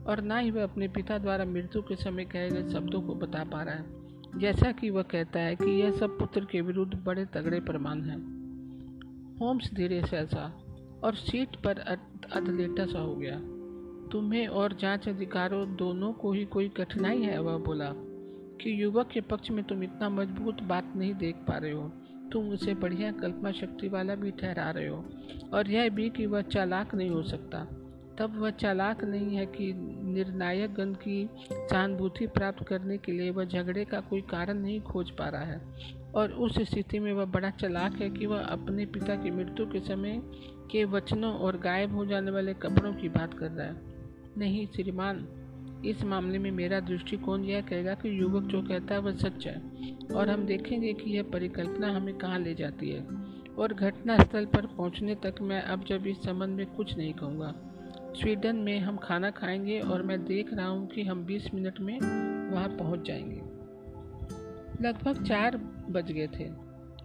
और 0.04 0.22
ना 0.22 0.38
ही 0.38 0.50
वह 0.50 0.62
अपने 0.62 0.88
पिता 0.88 1.18
द्वारा 1.18 1.44
मृत्यु 1.44 1.82
के 1.82 1.96
समय 1.96 2.24
कहे 2.24 2.50
गए 2.50 2.68
शब्दों 2.70 3.00
को 3.00 3.14
बता 3.14 3.44
पा 3.44 3.62
रहा 3.62 3.74
है। 3.74 3.84
जैसा 4.38 4.72
कि 4.72 4.90
वह 4.90 5.02
कहता 5.02 5.40
है 5.40 5.56
कि 5.56 5.82
यह 5.82 5.90
सब 5.90 6.18
पुत्र 6.18 6.40
के 6.40 6.60
विरुद्ध 6.60 6.94
बड़े 6.94 7.24
तगड़े 7.24 7.60
प्रमाण 7.60 8.00
हैं। 8.00 8.35
होम्स 9.40 9.74
धीरे 9.74 10.02
से 10.06 10.16
ऐसा, 10.16 10.64
और 11.04 11.14
सीट 11.14 11.56
पर 11.56 11.78
अधलेटा 12.32 12.86
सा 12.86 12.98
हो 12.98 13.14
गया। 13.16 13.40
तुम्हें 14.12 14.46
और 14.46 14.72
जाँच 14.72 15.08
अधिकारों 15.08 15.76
दोनों 15.76 16.12
को 16.12 16.32
ही 16.32 16.44
कोई 16.44 16.68
कठिनाई 16.68 17.22
है? 17.22 17.40
वह 17.40 17.58
बोला, 17.58 17.92
कि 18.60 18.82
युवक 18.82 19.08
के 19.08 19.20
पक्ष 19.20 19.50
में 19.50 19.64
तुम 19.64 19.82
इतना 19.82 20.08
मज़बूत 20.08 20.62
बात 20.62 20.92
नहीं 20.96 21.14
देख 21.14 21.34
पा 21.36 21.56
रहे 21.56 21.72
हो। 21.72 21.92
तुम 22.32 22.48
उसे 22.50 22.74
बढ़िया 22.74 23.12
कल्पना 23.12 23.52
शक्ति 23.52 23.88
वाला 23.88 24.14
भी 24.14 24.30
ठहरा 24.30 24.70
रहे 24.70 24.88
हो, 24.88 25.04
और 25.52 25.70
यह 25.70 25.88
भी 25.88 26.10
कि 26.10 26.26
वह 26.26 26.42
चालाक 26.42 26.94
नहीं 26.94 27.10
हो 27.10 27.22
सकता। 27.22 27.66
तब 28.18 28.38
वह 28.40 28.50
चालाक 28.50 29.04
नहीं 29.04 29.36
है 29.36 29.46
कि 29.46 29.72
निर्णायक 30.04 30.74
गण 30.74 30.92
की 30.92 31.28
सहानुभूति 31.52 32.26
प्राप्त 32.26 32.64
करने 32.64 32.98
के 32.98 33.12
लिए 33.12 33.30
वह 33.30 33.44
झगड़े 33.44 33.84
का 33.84 34.00
कोई 34.00 34.20
कारण 34.20 34.54
नहीं 34.54 34.80
खोज 34.80 35.10
पा 35.10 35.28
रहा 35.28 35.42
है। 35.42 35.60
और 36.16 36.32
उस 36.32 36.58
स्थिति 36.58 36.98
में 36.98 37.12
वह 37.12 37.24
बड़ा 37.24 37.50
चालाक 37.50 37.94
है 37.94 38.10
कि 38.10 38.26
वह 38.26 38.40
अपने 38.40 38.86
पिता 38.86 39.14
की 39.14 39.30
मृत्यु 39.30 39.66
के 39.66 39.80
समय 39.80 40.22
के 40.70 40.84
वचनों 40.84 41.34
और 41.34 41.58
गायब 41.58 41.94
हो 41.94 42.06
जाने 42.06 42.30
वाले 42.30 42.54
कपड़ों 42.54 42.94
की 42.94 43.08
बात 43.08 43.34
कर 43.34 43.50
रहा 43.50 43.66
है। 43.66 43.76
नहीं, 44.38 44.66
श्रीमान, 44.66 45.28
इस 45.84 46.04
मामले 46.04 46.38
में 46.38 46.50
मेरा 46.50 46.80
दृष्टिकोण 46.80 47.44
यह 47.44 47.60
कहेगा 47.60 47.94
कि 47.94 48.20
युवक 48.20 48.42
जो 48.42 48.62
कहता 48.62 48.94
है 48.94 49.00
वह 49.00 49.12
सच 49.12 49.46
है 49.46 49.62
और 50.14 50.30
हम 50.30 50.46
देखेंगे 50.46 50.92
कि 50.92 51.10
यह 51.10 51.22
परिकल्पना 51.22 51.90
हमें 51.96 52.18
कहाँ 52.18 52.38
ले 52.38 52.54
जाती 52.54 52.90
है। 52.90 53.06
और 53.58 53.74
घटना 53.74 54.18
स्थल 54.18 54.44
पर 54.44 54.66
पहुँचने 54.66 55.14
तक 55.14 55.34
मैं 55.40 55.62
अब 55.62 55.84
जब 55.84 56.06
इस 56.06 56.16
संबंध 56.16 56.50
में 56.50 56.66
कुछ 56.66 56.96
नहीं 56.96 57.12
कहूँगा। 57.12 57.54
स्वीडन 58.20 58.56
में 58.56 58.80
हम 58.80 58.96
खाना 58.96 59.30
खाएँगे 59.30 59.80
और 59.80 60.02
मैं 60.02 60.24
देख 60.24 60.54
रहा 60.54 60.66
हूँ 60.66 60.86
कि 60.86 61.02
हम 61.02 61.24
20 61.24 61.54
मिनट 61.54 61.80
में 61.80 62.00
वहाँ 62.52 62.68
पहुँच 62.68 63.02
जाएँगे। 63.02 63.56
लगभग 64.88 65.24
चार 65.24 65.75
बज 65.90 66.12
गए 66.12 66.26
थे। 66.28 66.48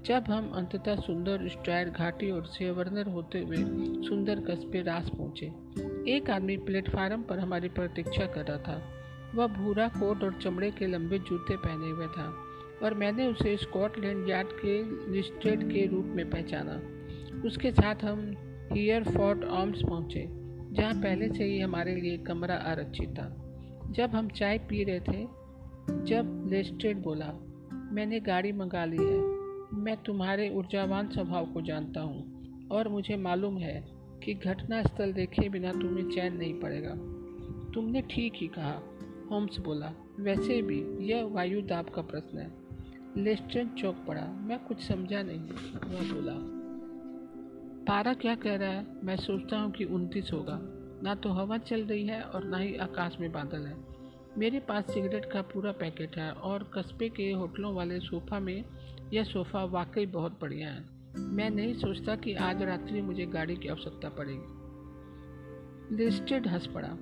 जब 0.05 0.23
हम 0.27 0.49
अंततः 0.49 0.95
सुंदर 0.95 1.47
स्टायर 1.49 1.89
घाटी 1.89 2.31
और 2.31 2.45
सेवर्नर 2.45 3.07
होते 3.07 3.39
हुए 3.39 3.57
सुंदर 4.07 4.39
कस्बे 4.39 4.81
रास 4.81 5.09
पहुँचे, 5.09 5.45
एक 6.15 6.29
आदमी 6.29 6.57
प्लेटफार्म 6.57 7.21
पर 7.21 7.39
हमारी 7.39 7.69
प्रतीक्षा 7.69 8.25
कर 8.25 8.45
रहा 8.45 8.57
था। 8.57 8.81
वह 9.35 9.47
भूरा 9.47 9.87
कोट 9.87 10.23
और 10.23 10.39
चमड़े 10.41 10.71
के 10.71 10.87
लंबे 10.87 11.19
जूते 11.19 11.57
पहने 11.57 11.89
हुए 11.89 12.07
था 12.07 12.33
और 12.83 12.93
मैंने 12.93 13.27
उसे 13.27 13.57
स्कॉटलैंड 13.57 14.29
यार्ड 14.29 14.47
के 14.65 14.81
लिस्टेड 15.11 15.67
के 15.69 15.85
रूप 15.87 16.05
में 16.05 16.29
पहचाना। 16.29 16.81
उसके 17.47 17.71
साथ 17.71 18.03
हम 18.03 18.33
हियर 18.71 19.03
फोर्ट 19.03 19.43
आर्म्स 19.43 19.81
पहुँचे, 19.81 20.25
जहाँ 20.71 20.93
पहले 20.93 21.29
से 21.29 21.43
ही 21.43 21.59
हमारे 21.59 21.95
लिए 21.95 22.17
कमरा 22.17 22.55
आरक्षित 22.55 23.09
था। 23.09 23.29
जब 23.91 24.09
हम 24.09 24.29
चाय 24.29 24.57
पी 24.57 24.83
रहे 24.83 24.99
थे, 24.99 25.23
जब 26.05 26.47
लेस्टेड 26.51 27.01
बोला 27.01 27.31
मैंने 27.91 28.19
गाड़ी 28.19 28.51
मंगा 28.51 28.85
ली 28.85 28.97
है। 28.97 29.19
मैं 29.73 29.97
तुम्हारे 30.03 30.49
ऊर्जावान 30.49 31.07
स्वभाव 31.07 31.45
को 31.45 31.61
जानता 31.61 32.01
हूँ 32.01 32.41
और 32.71 32.87
मुझे 32.87 33.15
मालूम 33.15 33.57
है 33.57 33.91
कि 34.23 34.33
घटना 34.33 34.83
स्थल 34.83 35.13
देखे 35.13 35.49
बिना 35.49 35.71
तुम्हें 35.71 36.09
चैन 36.09 36.37
नहीं 36.37 36.53
पड़ेगा। 36.53 36.95
तुमने 37.71 38.01
ठीक 38.01 38.33
ही 38.35 38.47
कहा, 38.47 38.81
होम्स 39.31 39.59
बोला। 39.59 39.93
वैसे 40.19 40.61
भी 40.61 41.07
यह 41.07 41.23
वायु 41.23 41.61
दाब 41.61 41.89
का 41.89 42.01
प्रश्न 42.01 42.37
है। 42.37 42.51
लेस्टन 43.17 43.67
चौक 43.67 43.95
पड़ा। 44.07 44.21
मैं 44.21 44.59
कुछ 44.59 44.81
समझा 44.87 45.23
नहीं, 45.23 45.39
वह 45.39 46.13
बोला। 46.13 46.61
पारा 47.87 48.13
क्या 48.13 48.35
कह 48.35 48.55
रहा 48.55 48.69
है? 48.69 48.87
मैं 49.03 49.15
सोचता 49.15 49.57
हूँ 49.57 49.71
कि 49.71 49.83
उनतीस 49.83 50.29
होगा। 50.33 50.59
ना 51.03 51.15
तो 51.15 51.29
हवा 51.29 51.57
चल 51.57 51.83
रही 51.83 52.07
है 52.07 52.21
और 52.21 52.43
ना 52.43 52.57
ही 52.57 52.75
आकाश 52.75 53.17
में 53.19 53.31
बादल 53.31 53.65
है। 53.65 54.00
मेरे 54.37 54.59
पास 54.59 54.93
सिगरेट 54.93 55.25
का 55.25 55.41
पूरा 55.41 55.71
पैकेट 55.71 56.17
है 56.17 56.31
और 56.31 56.71
कस्बे 56.73 57.09
के 57.09 57.31
होटलों 57.31 57.75
वाले 57.75 57.99
सोफा 57.99 58.39
में 58.39 58.65
यह 59.13 59.23
सोफ़ा 59.23 59.63
वाकई 59.63 60.05
बहुत 60.05 60.39
बढ़िया 60.41 60.69
है। 60.69 60.85
मैं 61.17 61.49
नहीं 61.49 61.73
सोचता 61.73 62.15
कि 62.15 62.33
आज 62.33 62.63
रात्रि 62.63 63.01
मुझे 63.01 63.25
गाड़ी 63.25 63.55
की 63.55 63.67
आवश्यकता 63.67 64.09
पड़ेगी। 64.09 64.61
लिस्टेड 65.95 66.47
हंस 66.47 66.67
पड़ा। 66.67 66.97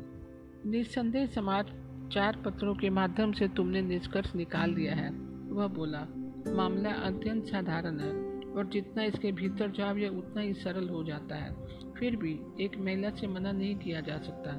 निस्संदेह 0.66 1.26
समाज 1.26 1.66
चार 2.12 2.42
पत्रों 2.46 2.76
के 2.76 2.90
माध्यम 2.90 3.32
से 3.32 3.48
तुमने 3.48 3.82
निष्कर्ष 3.82 4.36
निकाल 4.36 4.74
दिया 4.74 4.96
है, 4.96 5.10
वह 5.50 5.68
बोला। 5.68 6.08
मामला 6.56 6.92
अत्यंत 6.92 7.46
साधारण 7.46 8.00
है 8.00 8.14
और 8.54 8.66
जितना 8.66 9.04
इसके 9.04 9.32
भीतर 9.32 9.72
जाओ, 9.72 9.96
यह 9.96 10.10
उतना 10.10 10.42
ही 10.42 10.54
सरल 10.54 10.90
हो 10.90 11.04
जाता 11.04 11.36
है। 11.36 11.56
फिर 11.94 12.16
भी 12.16 12.40
एक 12.62 12.78
महिला 12.78 13.10
से 13.10 13.28
मना 13.28 13.52
नहीं 13.52 13.76
किया 13.76 14.02
जा 14.02 14.18
सकता। 14.18 14.52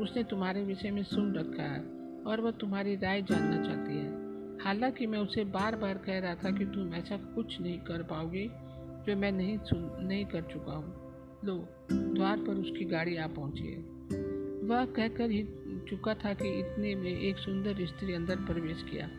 उसने 0.00 0.24
तुम्हारे 0.24 0.62
विषय 0.62 0.90
में 0.90 1.02
सुन 1.02 1.34
रखा 1.34 1.62
है। 1.62 2.01
और 2.26 2.40
वह 2.40 2.50
तुम्हारी 2.50 2.96
राय 2.96 3.22
जानना 3.22 3.62
चाहती 3.62 3.96
है। 3.96 4.22
हालाँकि 4.58 5.06
मैं 5.06 5.18
उसे 5.18 5.44
बार 5.44 5.76
बार 5.76 5.98
कह 5.98 6.18
रहा 6.18 6.34
था 6.34 6.50
कि 6.50 6.64
तुम 6.64 6.94
ऐसा 6.94 7.16
कुछ 7.16 7.60
नहीं 7.60 7.78
कर 7.78 8.02
पाओगे 8.02 8.50
जो 9.06 9.16
मैं 9.16 9.32
नहीं 9.32 9.58
सुन, 9.58 10.06
नहीं 10.06 10.24
कर 10.24 10.42
चुका 10.42 10.72
हूँ। 10.72 11.02
लो, 11.44 11.68
द्वार 11.92 12.38
पर 12.38 12.54
उसकी 12.54 12.84
गाड़ी 12.84 13.16
आ 13.16 13.26
पहुँची 13.26 13.72
है। 13.72 13.78
वह 14.68 14.84
कहकर 14.84 15.30
ही 15.30 15.48
चुका 15.88 16.14
था 16.14 16.34
कि 16.34 16.60
इतने 16.60 16.94
में 16.94 17.20
एक 17.20 17.36
सुंदर 17.36 17.86
स्त्री 17.86 18.12
अंदर 18.12 18.36
प्रवेश 18.36 18.82
किया। 18.82 19.10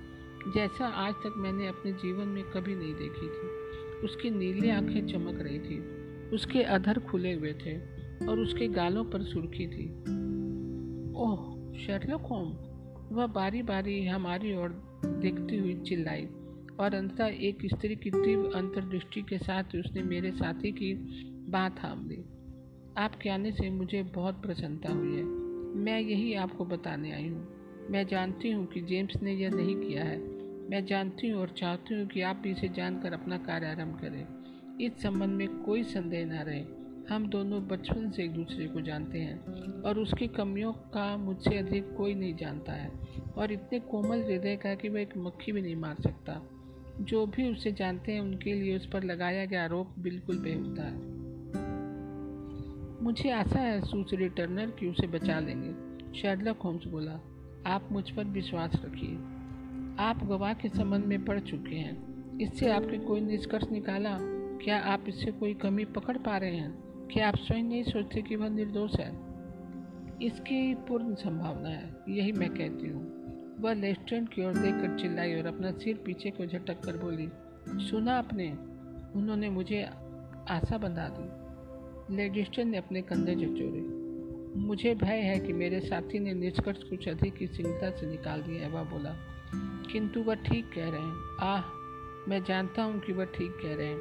जैसा 0.55 0.87
आज 0.87 1.13
तक 1.13 1.33
मैंने 1.37 1.67
अपने 1.67 1.91
जीवन 1.91 2.27
में 2.27 2.43
कभी 2.43 2.75
नहीं 2.75 2.93
देखी 2.93 3.27
थी। 3.27 3.63
उसकी 4.05 4.29
नीली 4.29 4.69
आँखें 4.69 5.07
चमक 5.07 5.41
रही 5.41 5.59
थी। 5.59 6.03
उसके 6.29 6.63
अधर 6.63 6.99
खुले 6.99 7.33
हुए 7.33 7.53
थे 7.53 7.77
और 8.27 8.39
उसके 8.39 8.67
गालों 8.67 9.05
पर 9.05 9.23
सुर्खी 9.23 9.67
थी। 9.67 9.91
ओह, 11.19 11.73
शेरलॉक 11.77 12.21
होम 12.21 12.72
वह 13.13 13.27
बारी 13.27 13.61
बारी 13.61 14.05
हमारी 14.05 14.55
ओर 14.55 14.69
देखती 15.05 15.57
हुई 15.57 15.73
चिल्लाई, 15.73 16.25
और 16.79 16.95
अंततः 16.95 17.25
एक 17.25 17.57
स्त्री 17.65 17.95
की 17.95 18.11
तीव्र 18.11 18.55
अंतर्दृष्टि 18.55 19.21
के 19.21 19.37
साथ 19.37 19.63
उसने 19.63 20.03
मेरे 20.03 20.31
साथी 20.31 20.71
की 20.71 20.93
बात 21.49 21.83
थाम 21.83 22.09
ली। 22.09 22.23
आपके 22.97 23.29
आने 23.29 23.51
से 23.51 23.69
मुझे 23.69 24.03
बहुत 24.03 24.41
प्रसन्नता 24.41 24.93
हुई 24.93 25.15
है। 25.17 25.23
मैं 25.75 25.99
यही 25.99 26.33
आपको 26.33 26.65
बताने 26.65 27.11
आई 27.11 27.27
हूँ। 27.27 27.47
मैं 27.89 28.07
जानती 28.07 28.51
हूँ 28.51 28.65
कि 28.65 28.81
जेम्स 28.81 29.21
ने 29.23 29.33
यह 29.33 29.49
नहीं 29.49 29.75
किया 29.75 30.03
है। 30.03 30.19
मैं 30.69 30.85
जानती 30.85 31.27
हूँ 31.27 31.41
और 31.41 31.49
चाहती 31.49 31.95
हूँ 31.95 32.07
कि 32.07 32.21
आप 32.21 32.43
इसे 32.45 32.69
जानकर 32.69 33.13
अपना 33.13 33.37
कार्य 33.37 33.65
आरंभ 33.65 33.99
करें। 34.01 34.25
इस 34.81 35.01
संबंध 35.01 35.29
में 35.29 35.47
कोई 35.47 35.83
संदेह 35.83 36.25
न 36.25 36.31
रहे। 36.31 36.82
हम 37.09 37.29
दोनों 37.29 37.67
बचपन 37.67 38.11
से 38.11 38.23
एक 38.23 38.31
दूसरे 38.31 38.67
को 38.67 38.81
जानते 38.81 39.19
हैं 39.19 39.39
और 39.81 39.99
उसकी 39.99 40.27
कमियों 40.27 40.73
का 40.73 41.17
मुझसे 41.17 41.57
अधिक 41.57 41.95
कोई 41.97 42.13
नहीं 42.13 42.35
जानता 42.35 42.73
है। 42.73 42.91
और 43.37 43.51
इतने 43.51 43.79
कोमल 43.79 44.23
हृदय 44.23 44.55
का 44.55 44.75
कि 44.75 44.89
वह 44.89 45.01
एक 45.01 45.17
मक्खी 45.17 45.51
भी 45.51 45.61
नहीं 45.61 45.75
मार 45.75 45.95
सकता। 46.03 46.49
जो 47.01 47.25
भी 47.25 47.51
उसे 47.51 47.71
जानते 47.71 48.11
हैं, 48.11 48.21
उनके 48.21 48.53
लिए 48.53 48.75
उस 48.75 48.85
पर 48.85 49.03
लगाया 49.03 49.45
गया 49.45 49.63
आरोप 49.63 49.95
बिल्कुल 49.99 50.37
बेहुदा 50.37 50.83
है। 50.83 51.13
मुझे 53.03 53.31
आशा 53.31 53.59
है 53.59 53.81
सूसरी 53.81 54.29
टर्नर 54.29 54.65
कि 54.65 54.87
उसे 54.87 55.07
बचा 55.07 55.39
लेंगे 55.39 55.93
शेरलॉक 56.19 56.57
होम्स 56.57 56.87
बोला। 56.87 57.19
आप 57.65 57.89
मुझ 57.91 58.09
पर 58.09 58.23
विश्वास 58.23 58.81
रखिए। 58.85 59.15
आप 60.03 60.19
गवाह 60.23 60.53
के 60.53 60.69
संबंध 60.69 61.05
में 61.05 61.25
पढ़ 61.25 61.39
चुके 61.39 61.75
हैं। 61.75 62.13
इससे 62.39 62.71
आपके 62.71 62.97
कोई 62.97 63.21
निष्कर्ष 63.21 63.71
निकाला? 63.71 64.17
क्या 64.63 64.79
आप 64.79 65.05
इससे 65.07 65.31
कोई 65.31 65.53
कमी 65.53 65.85
पकड़ 65.85 66.17
पा 66.17 66.37
रहे 66.37 66.55
हैं? 66.55 66.82
क्या 67.13 67.27
आप 67.27 67.35
स्वयं 67.35 67.63
नहीं 67.63 67.83
सोचते 67.83 68.21
कि 68.21 68.35
वह 68.35 68.49
निर्दोष 68.49 68.95
है। 68.99 69.09
इसकी 70.21 70.75
पूर्ण 70.75 71.15
संभावना 71.15 71.69
है, 71.69 71.95
यही 72.09 72.31
मैं 72.31 72.49
कहती 72.49 72.89
हूँ। 72.89 73.13
वह 73.59 73.71
रेस्टोरेंट 73.71 74.29
की 74.29 74.45
ओर 74.45 74.53
देखकर 74.53 74.99
चिल्लाई 74.99 75.35
और 75.35 75.45
अपना 75.45 75.71
सिर 75.71 75.97
पीछे 76.05 76.31
को 76.31 76.45
झटक 76.45 76.79
कर 76.79 76.97
बोली, 76.97 77.29
सुना 77.67 78.17
आपने? 78.17 78.51
उन्होंने 79.19 79.49
मुझे 79.49 79.89
आशा 80.49 80.77
बंधा 80.77 81.09
दी। 81.19 81.43
लेडिस्टन 82.15 82.67
ने 82.67 82.77
अपने 82.77 83.01
कंधे 83.01 83.35
झकझोरे। 83.35 84.03
मुझे 84.59 84.95
भय 84.95 85.17
है 85.17 85.39
कि 85.39 85.53
मेरे 85.53 85.79
साथी 85.79 86.19
ने 86.19 86.33
निष्कर्ष 86.33 86.83
कुछ 86.83 87.07
अधिक 87.07 87.33
की 87.35 87.47
चिंता 87.47 87.91
से 87.91 88.07
निकाल 88.07 88.41
दिया 88.41 88.63
है, 88.63 88.69
वह 88.69 88.83
बोला। 88.83 89.15
किंतु 89.91 90.19
वह 90.19 90.35
ठीक 90.35 90.65
कह 90.65 90.89
रहे 90.89 91.01
हैं। 91.01 91.37
आह, 91.41 91.61
मैं 92.29 92.43
जानता 92.47 92.83
हूँ 92.83 92.99
कि 92.99 93.13
वह 93.13 93.25
ठीक 93.25 93.51
कह 93.51 93.75
रहे 93.75 93.87
हैं। 93.87 93.99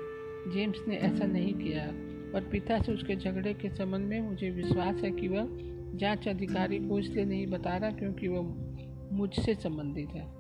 जेम्स 0.55 0.77
ने 0.89 0.97
ऐसा 0.97 1.27
नहीं 1.27 1.55
किया। 1.55 2.12
और 2.35 2.49
पिता 2.53 2.83
से 2.83 2.93
उसके 2.93 3.17
झगड़े 3.17 3.55
के 3.55 3.69
संबंध 3.69 4.07
में 4.07 4.21
मुझे 4.21 4.51
विश्वास 4.51 4.97
है 4.97 5.11
कि 5.11 5.29
वह 5.29 5.49
जाँच 5.97 6.29
अधिकारी 6.29 6.79
को 6.79 6.99
इसलिए 6.99 7.25
नहीं 7.25 7.47
बता 7.47 7.77
रहा 7.77 7.91
क्योंकि 7.91 8.29
वह 8.29 8.73
मुझसे 9.13 9.55
संबंधित 9.55 10.09
है। 10.09 10.33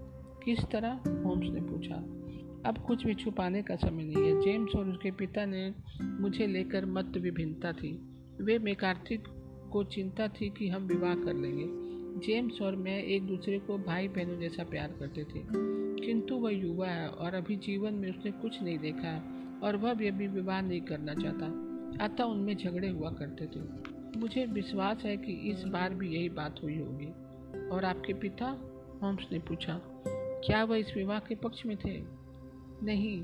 किस 0.44 0.58
तरह? 0.72 0.92
होम्स 1.06 1.54
ने 1.54 1.60
पूछा। 1.60 1.94
अब 2.68 2.78
कुछ 2.86 3.06
भी 3.06 3.14
छुपाने 3.14 3.62
का 3.62 3.76
समय 3.76 4.04
नहीं 4.04 4.24
है। 4.24 4.40
जेम्स 4.40 4.70
और 4.76 4.88
उसके 4.88 5.10
पिता 5.10 5.44
ने 5.44 5.74
मुझे 6.02 6.46
लेकर 6.46 6.86
मत 6.86 7.16
विभिन्नता 7.16 7.72
थी। 7.72 8.00
वे 8.40 8.58
मेकार्थिक 8.58 9.22
को 9.72 9.84
चिंता 9.84 10.28
थी 10.28 10.50
कि 10.58 10.68
हम 10.68 10.82
विवाह 10.82 11.14
कर 11.14 11.34
लेंगे। 11.34 11.64
जेम्स 12.26 12.62
और 12.62 12.76
मैं 12.76 13.02
एक 13.02 13.22
दूसरे 13.22 13.58
को 13.58 13.78
भाई 13.78 14.08
बहनों 14.08 14.40
जैसा 14.40 14.64
प्यार 14.64 14.92
करते 15.00 15.24
थे। 15.24 15.40
किंतु 16.06 16.34
वह 16.34 16.50
युवा 16.50 16.88
है 16.88 17.08
और 17.08 17.34
अभी 17.34 17.56
जीवन 17.56 17.94
में 17.94 18.10
उसने 18.10 18.30
कुछ 18.30 18.62
नहीं 18.62 18.78
देखा 18.78 19.08
है 19.08 19.22
और 19.62 19.76
वह 19.76 19.94
भी 19.94 20.08
अभी 20.08 20.26
विवाह 20.26 20.60
नहीं 20.60 20.80
करना 20.80 21.14
चाहता। 21.14 21.71
अतः 22.00 22.24
उनमें 22.24 22.56
झगड़े 22.56 22.88
हुआ 22.88 23.10
करते 23.10 23.46
थे। 23.46 23.92
मुझे 24.18 24.46
विश्वास 24.46 25.02
है 25.04 25.16
कि 25.16 25.32
इस 25.32 25.64
बार 25.64 25.94
भी 25.94 26.14
यही 26.14 26.28
बात 26.28 26.56
हुई 26.62 26.78
होगी। 26.78 27.06
और 27.68 27.84
आपके 27.84 28.14
पिता? 28.14 28.68
होम्स 29.02 29.26
ने 29.32 29.38
पूछा। 29.38 29.80
क्या 30.44 30.64
वह 30.64 30.76
इस 30.76 30.96
विवाह 30.96 31.18
के 31.18 31.34
पक्ष 31.34 31.66
में 31.66 31.76
थे? 31.76 32.02
नहीं, 32.82 33.22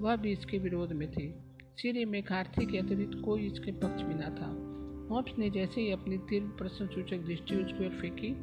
वह 0.00 0.16
भी 0.16 0.32
इसके 0.32 0.58
विरोध 0.58 0.92
में 0.92 1.10
थे। 1.10 1.32
सिरे 1.76 2.04
में 2.04 2.12
मेघार्थी 2.12 2.66
के 2.66 2.78
अतिरिक्त 2.78 3.22
कोई 3.24 3.46
इसके 3.46 3.72
पक्ष 3.72 4.02
में 4.02 4.14
ना 4.14 4.30
था। 4.30 4.68
होम्स 5.14 5.38
ने 5.38 5.50
जैसे 5.50 5.80
ही 5.80 5.90
अपनी 5.90 6.18
तीव्र 6.18 6.48
प्रश्न 6.48 6.86
सूचक 6.86 7.18
दृष्टि 7.18 7.56
उसकी 7.56 7.86
ओर 7.86 7.92
फेंकी, 7.92 8.36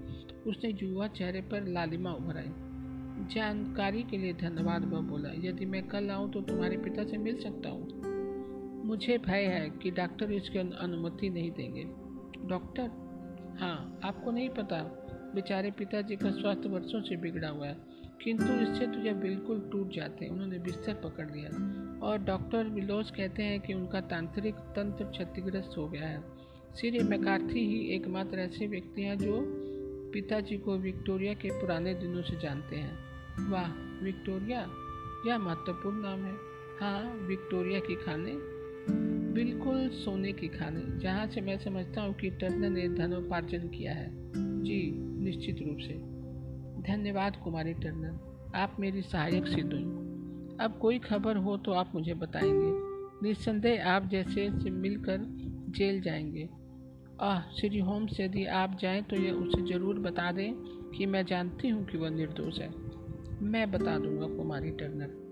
उसने 0.50 0.74
जुआ 0.74 1.08
चेहरे 1.08 1.42
पर 1.42 1.68
लालिमा 1.68 2.12
उभर 2.12 2.38
आई 2.38 2.52
जानकारी 3.34 4.04
के 4.04 4.18
लिए 4.18 4.34
धन्यवाद, 4.34 4.86
वह 4.86 5.02
बोला। 5.02 5.30
यदि 5.30 5.66
मैं 5.66 5.88
कल 5.88 6.10
आऊँ 6.10 6.32
तो 6.32 6.42
तुम्हारे 6.42 6.78
पिता 6.78 7.04
से 7.04 7.18
मिल 7.18 7.42
सकता 7.42 7.70
हूँ। 7.70 8.05
मुझे 8.86 9.18
भय 9.18 9.44
है 9.44 9.70
कि 9.70 9.92
डॉक्टर 9.92 10.32
इसकी 10.32 10.60
अनुमति 10.60 11.30
नहीं 11.30 11.52
देंगे। 11.52 11.84
डॉक्टर? 12.48 12.84
हाँ 13.60 14.00
आपको 14.04 14.32
नहीं 14.32 14.50
पता, 14.50 14.84
बेचारे 15.36 15.72
पिताजी 15.72 16.16
का 16.16 16.32
स्वास्थ्य 16.32 16.70
वर्षों 16.70 17.02
से 17.02 17.18
बिगड़ा 17.18 17.50
हुआ 17.50 17.68
है। 17.68 17.78
किंतु 18.24 18.44
इससे 18.44 18.88
तो 18.88 19.00
यह 19.00 19.14
बिल्कुल 19.14 19.70
टूट 19.72 19.94
जाते 19.94 20.28
उन्होंने 20.28 20.60
बिस्तर 20.60 20.94
पकड़ 20.94 21.32
लिया। 21.32 21.50
और 22.08 22.18
डॉक्टर 22.18 22.64
विलोस 22.64 23.12
कहते 23.12 23.44
हैं 23.44 23.60
कि 23.60 23.74
उनका 23.74 24.02
तांत्रिक 24.02 24.56
तंत्र 24.56 25.06
क्षतिग्रस्त 25.06 25.78
हो 25.78 25.88
गया 25.88 26.08
है। 26.08 26.24
श्री 26.78 27.00
मैकार्थी 27.00 27.60
ही 27.60 27.96
एकमात्र 27.96 28.40
ऐसे 28.40 28.68
व्यक्ति 28.68 29.02
हैं 29.02 29.18
जो 29.18 29.42
पिताजी 30.14 30.58
को 30.58 30.78
विक्टोरिया 30.78 31.34
के 31.34 31.50
पुराने 31.62 31.94
दिनों 31.94 32.22
से 32.22 32.40
जानते 32.40 32.76
हैं। 32.76 33.00
वाह, 33.52 33.72
विक्टोरिया? 34.04 34.60
यह 35.28 35.38
महत्वपूर्ण 35.38 36.02
नाम 36.02 36.20
है। 36.20 36.34
हाँ 36.80 37.28
विक्टोरिया 37.28 37.80
की 37.80 37.96
खाने? 37.96 38.55
बिल्कुल 38.90 39.90
सोने 39.90 40.34
की 40.34 40.48
खाने। 40.48 41.00
जहाँ 41.00 41.28
से 41.28 41.42
मैं 41.42 41.58
समझता 41.58 42.02
हूँ 42.02 42.14
कि 42.14 42.30
टर्नर 42.30 42.70
ने 42.70 42.90
धनोपार्जन 42.90 43.68
किया 43.68 43.94
है। 43.94 44.12
जी, 44.64 44.92
निश्चित 45.24 45.58
रूप 45.68 45.78
से। 45.78 45.94
धन्यवाद 46.94 47.36
कुमारी 47.44 47.74
टर्नर। 47.74 48.36
आप 48.56 48.78
मेरी 48.80 49.02
सहायक 49.02 49.48
सिद्ध। 49.48 49.74
हुई 49.74 49.84
अब 50.62 50.80
कोई 50.82 51.00
खबर 51.00 51.38
हो 51.38 51.58
तो 51.58 51.72
आप 51.72 51.92
मुझे 51.96 52.14
बताएँगे। 52.14 52.96
निस्संदेह 53.28 53.88
आप 53.88 54.10
जैसे 54.10 54.64
से 54.64 54.70
मिलकर 54.70 55.18
जेल 55.78 56.02
जाएँगे। 56.02 56.50
आह, 57.22 57.42
श्री 57.42 57.80
होम्स, 57.80 58.20
यदि 58.20 58.46
आप 58.46 58.78
जाएँ 58.82 59.04
तो 59.04 59.16
ये 59.16 59.32
उसे 59.32 59.74
ज़रूर 59.74 60.00
बता 60.00 60.32
दें 60.32 60.54
कि 60.98 61.06
मैं 61.06 61.26
जानती 61.26 61.68
हूँ 61.68 61.86
कि 61.86 61.98
वह 61.98 62.10
निर्दोष 62.10 62.60
है। 62.60 62.70
मैं 63.42 63.72
बता 63.72 63.98
दूँगा 63.98 64.38
कुमारी 64.38 64.72
टर्नर। 64.72 65.25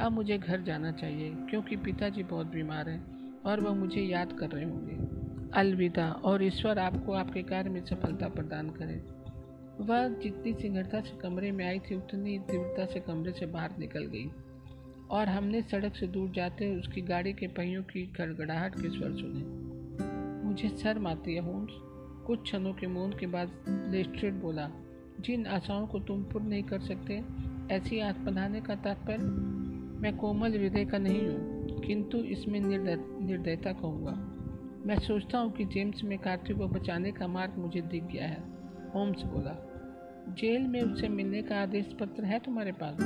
अब 0.00 0.12
मुझे 0.12 0.38
घर 0.38 0.60
जाना 0.60 0.92
चाहिए, 0.92 1.30
क्योंकि 1.30 1.76
पिताजी 1.76 2.22
बहुत 2.22 2.46
बीमार 2.46 2.88
हैं 2.88 3.32
और 3.40 3.60
वह 3.60 3.74
मुझे 3.74 4.00
याद 4.00 4.32
कर 4.32 4.48
रहे 4.48 4.64
होंगे। 4.64 5.22
अलविदा, 5.52 6.10
और 6.10 6.42
ईश्वर 6.42 6.78
आपको 6.78 7.12
आपके 7.12 7.42
कार्य 7.42 7.70
में 7.70 7.84
सफलता 7.84 8.28
प्रदान 8.28 8.70
करे। 8.70 9.22
वह 9.84 10.08
जितनी 10.08 10.54
सिंगरता 10.54 11.00
से 11.00 11.16
कमरे 11.16 11.52
में 11.52 11.66
आई 11.66 11.78
थी, 11.78 11.94
उतनी 11.94 12.38
तीव्रता 12.38 12.86
से 12.86 13.00
कमरे 13.00 13.32
से 13.32 13.46
बाहर 13.46 13.70
निकल 13.78 14.04
गई। 14.04 14.30
और 15.10 15.28
हमने 15.28 15.62
सड़क 15.62 15.96
से 15.96 16.06
दूर 16.06 16.30
जाते 16.30 16.68
हुए 16.68 16.80
उसकी 16.80 17.00
गाड़ी 17.00 17.32
के 17.32 17.46
पहियों 17.46 17.82
की 17.82 18.12
गड़गड़ाहट 18.18 18.74
के 18.74 18.88
स्वर 18.90 19.12
सुने। 19.12 19.62
मुझे 20.48 20.68
शर्म 20.68 21.06
आती 21.06 21.34
है, 21.34 21.40
होम्स। 21.40 21.70
कुछ 22.26 22.42
क्षणों 22.42 22.72
के 22.72 22.86
मौन 22.86 23.10
के 23.10 23.26
बाद 23.26 23.50
लेस्ट्रेड 23.68 24.34
बोला, 24.34 24.70
जिन 25.20 25.46
आशाओं 25.46 25.86
को 25.86 25.98
तुम 25.98 26.24
पूर्ण 26.24 26.46
नहीं 26.46 26.62
कर 26.62 26.80
सकते, 26.80 27.24
ऐसी 27.70 27.98
आस 27.98 28.16
बनाने 28.16 28.60
का 28.60 28.74
तात्पर्य 28.74 29.61
मैं 30.02 30.16
कोमल 30.16 30.52
हृदय 30.52 30.84
का 30.84 30.98
नहीं 30.98 31.20
हूँ, 31.20 31.80
किंतु 31.80 32.18
इसमें 32.18 32.60
निर्दय, 32.60 32.96
निर्दयता 33.20 33.72
कहूँगा 33.72 34.12
मैं 34.86 34.98
सोचता 34.98 35.38
हूँ 35.38 35.52
कि 35.52 35.64
जेम्स 35.64 36.04
में 36.04 36.18
कार्तिक 36.18 36.56
को 36.56 36.68
बचाने 36.68 37.12
का 37.12 37.26
मार्ग 37.26 37.54
मुझे 37.58 37.80
दिख 37.80 38.04
गया 38.04 38.26
है, 38.26 38.42
होम्स 38.94 39.22
बोला। 39.22 39.54
जेल 40.28 40.62
में 40.62 40.82
उसे 40.82 41.08
मिलने 41.08 41.42
का 41.42 41.62
आदेश 41.62 41.86
पत्र 42.00 42.24
है 42.24 42.38
तुम्हारे 42.38 42.72
पास? 42.72 43.00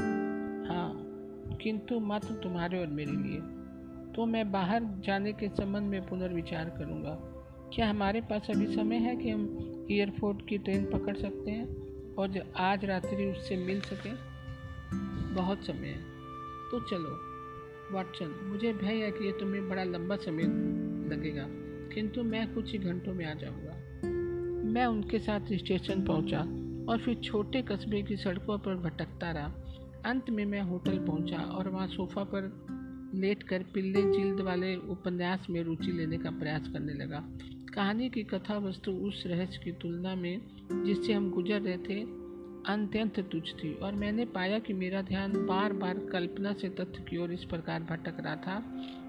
हाँ 0.68 1.02
किंतु 1.62 2.00
मात्र 2.00 2.34
तुम्हारे 2.34 2.80
और 2.80 2.86
मेरे 2.86 3.12
लिए। 3.12 3.40
तो 4.14 4.26
मैं 4.26 4.52
बाहर 4.52 4.84
जाने 4.84 5.32
के 5.32 5.48
संबंध 5.48 5.82
में 5.82 6.08
पुनर्विचार 6.08 6.64
करूँगा। 6.64 7.18
क्या 7.74 7.90
हमारे 7.90 8.20
पास 8.20 8.50
अभी 8.50 8.66
समय 8.66 8.96
है 8.96 9.16
कि 9.16 9.30
हम 9.30 9.86
एयरपोर्ट 9.90 10.48
की 10.48 10.58
ट्रेन 10.58 10.84
पकड़ 10.84 11.16
सकते 11.16 11.50
हैं 11.50 11.68
और 12.14 12.52
आज 12.56 12.84
रात्रि 12.84 13.26
उससे 13.26 13.56
मिल 13.56 13.80
सकें? 13.80 14.14
बहुत 15.34 15.64
समय 15.64 15.88
है। 15.88 16.15
तो 16.70 16.80
चलो 16.80 17.10
वाटसन 17.94 18.34
मुझे 18.42 18.72
भय 18.72 18.94
है 18.94 19.10
कि 19.10 19.24
ये 19.24 19.32
तुम्हें 19.32 19.68
बड़ा 19.68 19.84
लंबा 19.84 20.16
समय 20.16 20.42
लगेगा, 21.10 21.46
किंतु 21.94 22.22
मैं 22.22 22.54
कुछ 22.54 22.72
ही 22.72 22.78
घंटों 22.78 23.14
में 23.14 23.24
आ 23.26 23.34
जाऊँगा। 23.34 23.74
मैं 24.72 24.86
उनके 24.86 25.18
साथ 25.18 25.52
स्टेशन 25.52 26.04
पहुँचा 26.04 26.40
और 26.92 26.98
फिर 26.98 27.14
छोटे 27.14 27.62
कस्बे 27.62 28.02
की 28.02 28.16
सड़कों 28.16 28.58
पर 28.58 28.74
भटकता 28.74 29.30
रहा। 29.30 29.52
अंत 30.06 30.30
में 30.30 30.44
मैं 30.44 30.62
होटल 30.62 30.98
पहुँचा 30.98 31.38
और 31.38 31.68
वहाँ 31.68 31.86
सोफा 31.86 32.24
पर 32.24 32.52
लेट 33.14 33.42
कर 33.42 33.62
पिल्ले 33.74 34.02
जिल्द 34.02 34.40
वाले 34.40 34.74
उपन्यास 34.76 35.46
में 35.50 35.62
रुचि 35.62 35.92
लेने 35.92 36.18
का 36.18 36.30
प्रयास 36.30 36.68
करने 36.68 36.94
लगा। 36.94 37.22
कहानी 37.74 38.08
की 38.10 38.22
कथा 38.22 38.58
वस्तु 38.58 38.92
उस 38.92 39.22
रहस्य 39.26 39.60
की 39.64 39.72
तुलना 39.72 40.14
में 40.14 40.40
जिससे 40.84 41.12
हम 41.12 41.30
गुजर 41.30 41.60
रहे 41.60 41.76
थे 41.78 42.25
अत्यंत 42.66 43.20
तुच्छ 43.20 43.52
थी 43.52 43.74
और 43.74 43.92
मैंने 43.92 44.24
पाया 44.24 44.58
कि 44.58 44.72
मेरा 44.72 45.02
ध्यान 45.02 45.46
बार 45.46 45.72
बार 45.72 45.98
कल्पना 45.98 46.52
से 46.52 46.68
तथ्य 46.68 47.04
की 47.10 47.16
ओर 47.16 47.32
इस 47.32 47.44
प्रकार 47.44 47.82
भटक 47.82 48.14
रहा 48.20 48.36
था 48.36 48.62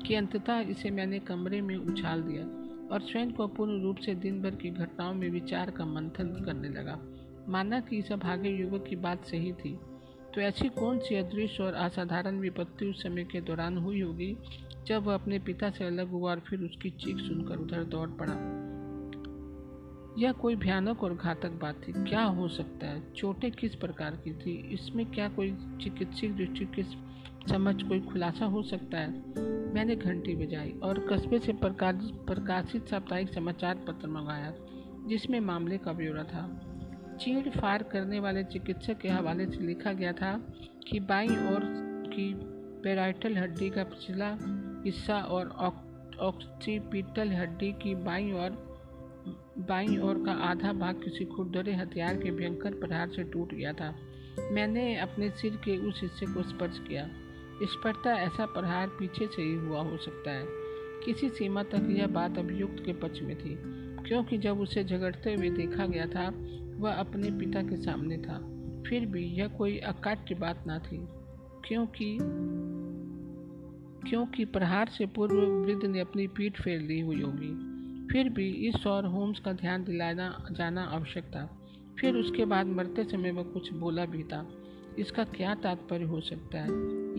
कि 0.07 0.15
अंततः 0.15 0.59
इसे 0.59 0.89
मैंने 0.89 1.19
कमरे 1.19 1.61
में 1.61 1.75
उछाल 1.75 2.21
दिया 2.21 2.43
और 2.91 3.01
स्वयं 3.01 3.31
को 3.31 3.47
पूर्ण 3.47 3.81
रूप 3.81 3.97
से 3.97 4.15
दिन 4.15 4.41
भर 4.41 4.55
की 4.55 4.69
घटनाओं 4.69 5.13
में 5.13 5.29
विचार 5.29 5.71
का 5.71 5.85
मंथन 5.85 6.27
करने 6.45 6.69
लगा। 6.69 6.99
माना 7.49 7.79
कि 7.79 7.97
इस 7.97 8.11
भागे 8.11 8.49
युवक 8.49 8.85
की 8.89 8.95
बात 8.95 9.25
सही 9.25 9.51
थी। 9.51 9.79
तो 10.35 10.41
ऐसी 10.41 10.69
कौन 10.69 10.99
सी 10.99 11.15
अदृश्य 11.15 11.63
और 11.63 11.73
असाधारण 11.73 12.39
विपत्ति 12.39 12.85
उस 12.85 13.03
समय 13.03 13.23
के 13.23 13.41
दौरान 13.41 13.77
हुई 13.77 14.01
होगी 14.01 14.37
जब 14.87 15.03
वह 15.03 15.13
अपने 15.13 15.39
पिता 15.39 15.69
से 15.69 15.83
अलग 15.83 16.09
हुआ 16.09 16.31
और 16.31 16.39
फिर 16.39 16.59
उसकी 16.59 16.89
चीख 16.89 17.17
सुनकर 17.17 17.55
उधर 17.55 17.83
दौड़ 17.83 18.09
पड़ा? 18.09 18.66
यह 20.17 20.31
कोई 20.31 20.55
भयानक 20.55 21.03
और 21.03 21.15
घातक 21.15 21.51
बात 21.51 21.81
थी? 21.87 21.91
क्या 21.91 22.23
हो 22.23 22.47
सकता 22.47 22.87
है? 22.87 23.13
चोटें 23.13 23.51
किस 23.51 23.75
प्रकार 23.75 24.11
की 24.11 24.33
थी? 24.33 24.73
इसमें 24.73 25.05
क्या 25.05 25.29
कोई 25.29 25.51
चिकित्सक 25.81 26.27
दृष्टि 26.27 26.65
की 26.65 26.83
समझ 27.49 27.83
कोई 27.83 27.99
खुलासा 27.99 28.45
हो 28.45 28.63
सकता 28.63 28.97
है? 28.97 29.09
मैंने 29.73 29.95
घंटी 29.95 30.35
बजाई 30.35 30.71
और 30.83 30.99
कस्बे 30.99 31.39
से 31.39 31.53
प्रकाशित 31.63 32.87
साप्ताहिक 32.87 33.29
समाचार 33.29 33.75
पत्र 33.75 34.07
मंगाया, 34.07 34.53
जिसमें 35.07 35.39
मामले 35.39 35.77
का 35.77 35.93
ब्यौरा 35.93 36.23
था। 36.23 36.73
चीड़ 37.21 37.49
फार 37.49 37.83
करने 37.83 38.19
वाले 38.19 38.43
चिकित्सक 38.43 38.97
के 38.97 39.09
हवाले 39.09 39.45
से 39.45 39.57
लिखा 39.57 39.93
गया 39.93 40.13
था 40.13 40.53
कि 40.87 40.99
बाई 40.99 41.27
और 41.27 41.61
की 42.07 42.33
पेराइटल 42.83 43.37
हड्डी 43.37 43.69
का 43.69 43.83
पिछला 43.83 44.37
हिस्सा 44.85 45.19
और 45.19 45.49
ऑक्सीपिटल 46.19 47.29
हड्डी 47.29 47.71
की 47.71 47.95
बाई 47.95 48.31
और 48.31 48.66
बाईं 49.59 49.99
ओर 49.99 50.23
का 50.25 50.31
आधा 50.31 50.73
भाग 50.73 50.95
किसी 50.95 51.25
खुरदरे 51.25 51.73
हथियार 51.73 52.17
के 52.17 52.31
भयंकर 52.31 52.73
प्रहार 52.73 53.09
से 53.09 53.23
टूट 53.23 53.53
गया 53.53 53.73
था। 53.73 53.95
मैंने 54.51 54.95
अपने 54.97 55.29
सिर 55.29 55.55
के 55.55 55.77
उस 55.77 56.01
हिस्से 56.01 56.25
को 56.25 56.43
स्पर्श 56.43 56.79
किया। 56.87 57.09
स्पष्टता 57.63 58.13
ऐसा 58.13 58.45
प्रहार 58.45 58.87
पीछे 58.87 59.27
से 59.27 59.41
ही 59.41 59.53
हुआ 59.53 59.81
हो 59.81 59.97
सकता 59.97 60.31
है। 60.31 60.45
किसी 61.05 61.29
सीमा 61.29 61.63
तक 61.63 61.87
यह 61.89 62.07
बात 62.07 62.37
अभियुक्त 62.37 62.83
के 62.85 62.93
पक्ष 62.93 63.21
में 63.21 63.35
थी, 63.37 63.57
क्योंकि 64.07 64.37
जब 64.37 64.59
उसे 64.59 64.83
झगड़ते 64.83 65.33
हुए 65.33 65.49
देखा 65.49 65.85
गया 65.85 66.05
था, 66.05 66.29
वह 66.77 66.93
अपने 66.93 67.31
पिता 67.31 67.61
के 67.61 67.77
सामने 67.77 68.17
था। 68.17 68.37
फिर 68.87 69.05
भी 69.05 69.25
यह 69.25 69.47
कोई 69.47 69.77
अकाट्य 69.77 70.35
बात 70.35 70.63
ना 70.67 70.79
थी, 70.79 70.97
क्योंकि 71.67 72.17
क्योंकि 74.09 74.45
प्रहार 74.45 74.89
से 74.89 75.05
पूर्व 75.05 75.35
वृद्ध 75.35 75.85
ने 75.85 75.99
अपनी 75.99 76.27
पीठ 76.27 76.61
फेर 76.61 76.81
ली 76.81 76.99
हुई 76.99 77.21
होगी। 77.21 77.76
फिर 78.11 78.29
भी 78.29 78.49
इस 78.49 78.87
और 78.87 79.05
होम्स 79.05 79.39
का 79.39 79.53
ध्यान 79.53 79.83
दिलाना, 79.83 80.47
जाना 80.51 80.83
आवश्यक 80.83 81.23
था। 81.23 81.59
फिर 81.99 82.15
उसके 82.15 82.45
बाद 82.45 82.67
मरते 82.67 83.03
समय 83.03 83.31
वह 83.31 83.43
कुछ 83.43 83.73
बोला 83.73 84.05
भी 84.05 84.23
था। 84.23 84.47
इसका 84.99 85.23
क्या 85.23 85.55
तात्पर्य 85.55 86.03
हो 86.03 86.21
सकता 86.21 86.61
है? 86.61 86.69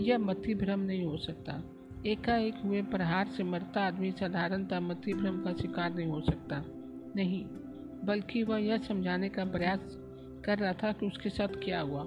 यह 0.02 0.18
मति 0.18 0.54
भ्रम 0.54 0.80
नहीं 0.80 1.04
हो 1.04 1.16
सकता। 1.16 1.62
एकाएक 2.06 2.54
हुए 2.64 2.82
प्रहार 2.82 3.28
से 3.28 3.44
मरता 3.44 3.86
आदमी 3.86 4.12
साधारणतः 4.12 4.80
मति 4.80 5.14
भ्रम 5.14 5.44
का 5.44 5.52
शिकार 5.52 5.94
नहीं 5.94 6.06
हो 6.06 6.20
सकता। 6.20 6.64
नहीं, 7.16 7.44
बल्कि 8.04 8.42
वह 8.42 8.58
यह 8.58 8.78
समझाने 8.78 9.28
का 9.28 9.44
प्रयास 9.44 9.80
कर 10.44 10.58
रहा 10.58 10.72
था 10.72 10.92
कि 10.92 11.06
उसके 11.06 11.30
साथ 11.30 11.48
क्या 11.48 11.80
हुआ। 11.80 12.04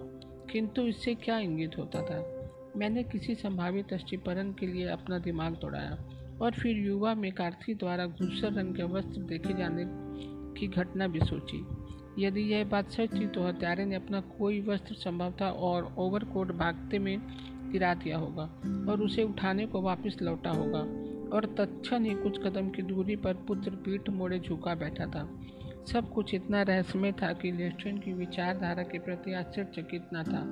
किंतु 0.51 0.81
इससे 0.81 1.15
क्या 1.15 1.37
इंगित 1.37 1.77
होता 1.77 2.01
था? 2.01 2.41
मैंने 2.77 3.03
किसी 3.03 3.35
संभावित 3.35 3.93
अष्टीपरण 3.93 4.53
के 4.53 4.67
लिए 4.67 4.87
अपना 4.87 5.17
दिमाग 5.17 5.53
दौड़ाया। 5.53 5.97
और 6.41 6.51
फिर 6.51 6.77
युवा 6.77 7.13
में 7.15 7.31
कार्थिक 7.31 7.77
द्वारा 7.77 8.05
घूसर 8.05 8.53
रंग 8.53 8.75
के 8.75 8.83
वस्त्र 8.83 9.21
देखे 9.21 9.53
जाने 9.53 9.85
की 10.59 10.67
घटना 10.67 11.07
भी 11.07 11.19
सोची। 11.19 11.65
यदि 12.19 12.41
यह 12.41 12.63
बात 12.65 12.89
सच 12.91 13.13
थी 13.13 13.27
तो 13.27 13.43
हत्यारे 13.43 13.85
ने 13.85 13.95
अपना 13.95 14.19
कोई 14.21 14.61
वस्त्र 14.61 14.95
संभव 14.95 15.33
था 15.41 15.49
और 15.49 15.95
ओवरकोट 15.97 16.51
भागते 16.51 16.99
में 16.99 17.17
गिरा 17.71 17.93
दिया 17.93 18.17
होगा 18.17 18.43
और 18.91 19.01
उसे 19.01 19.23
उठाने 19.23 19.65
को 19.65 19.81
वापस 19.81 20.17
लौटा 20.21 20.49
होगा 20.49 20.79
और 21.35 21.45
तत्न 21.57 22.05
ही 22.05 22.15
कुछ 22.15 22.37
कदम 22.37 22.69
की 22.69 22.81
दूरी 22.81 23.15
पर 23.15 23.33
पुत्र 23.33 23.71
पीठ 23.71 24.09
मोड़े 24.09 24.39
झुका 24.39 24.75
बैठा 24.75 25.05
था। 25.05 25.39
सब 25.87 26.11
कुछ 26.13 26.33
इतना 26.33 26.61
रहस्यमय 26.61 27.11
था 27.11 27.33
कि 27.33 27.51
लेस्टन 27.51 27.97
की 27.97 28.13
विचारधारा 28.13 28.83
के 28.83 28.99
प्रति 28.99 29.33
आश्चर्यचकित 29.33 30.09
न 30.13 30.23
था, 30.23 30.43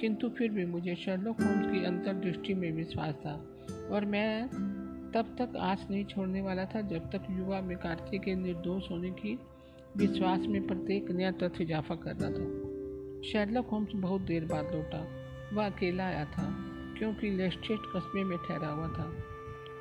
किंतु 0.00 0.28
फिर 0.28 0.50
भी 0.50 0.64
मुझे 0.64 0.94
शर्लोक 0.94 1.40
होम्स 1.40 1.66
की 1.66 1.84
अंतर्दृष्टि 1.84 2.54
में 2.54 2.72
विश्वास 2.72 3.14
था 3.14 3.34
और 3.92 4.04
मैं 4.04 4.48
तब 5.16 5.36
तक 5.38 5.56
आस 5.56 5.86
नहीं 5.90 6.04
छोड़ने 6.04 6.42
वाला 6.42 6.64
था 6.64 6.80
जब 6.80 7.10
तक 7.10 7.26
युवा 7.30 7.60
में 7.60 7.76
कार्तिक 7.78 8.22
के 8.22 8.34
निर्दोष 8.34 8.90
होने 8.90 9.10
की 9.10 9.38
विश्वास 9.96 10.40
में 10.40 10.66
प्रत्येक 10.66 11.10
नया 11.10 11.30
तथ्य 11.30 11.64
इजाफा 11.64 11.94
कर 11.94 12.16
रहा 12.16 12.30
था। 12.30 12.66
शेरलॉक 13.28 13.66
होम्स 13.66 13.88
बहुत 13.94 14.20
देर 14.20 14.44
बाद 14.44 14.64
लौटा। 14.74 15.08
वह 15.52 15.66
अकेला 15.66 16.04
आया 16.04 16.24
था 16.24 16.56
क्योंकि 16.98 17.30
लेस्टेट 17.30 17.78
कस्बे 17.78 18.24
में 18.24 18.38
ठहरा 18.38 18.68
हुआ 18.68 18.88
था। 18.88 19.12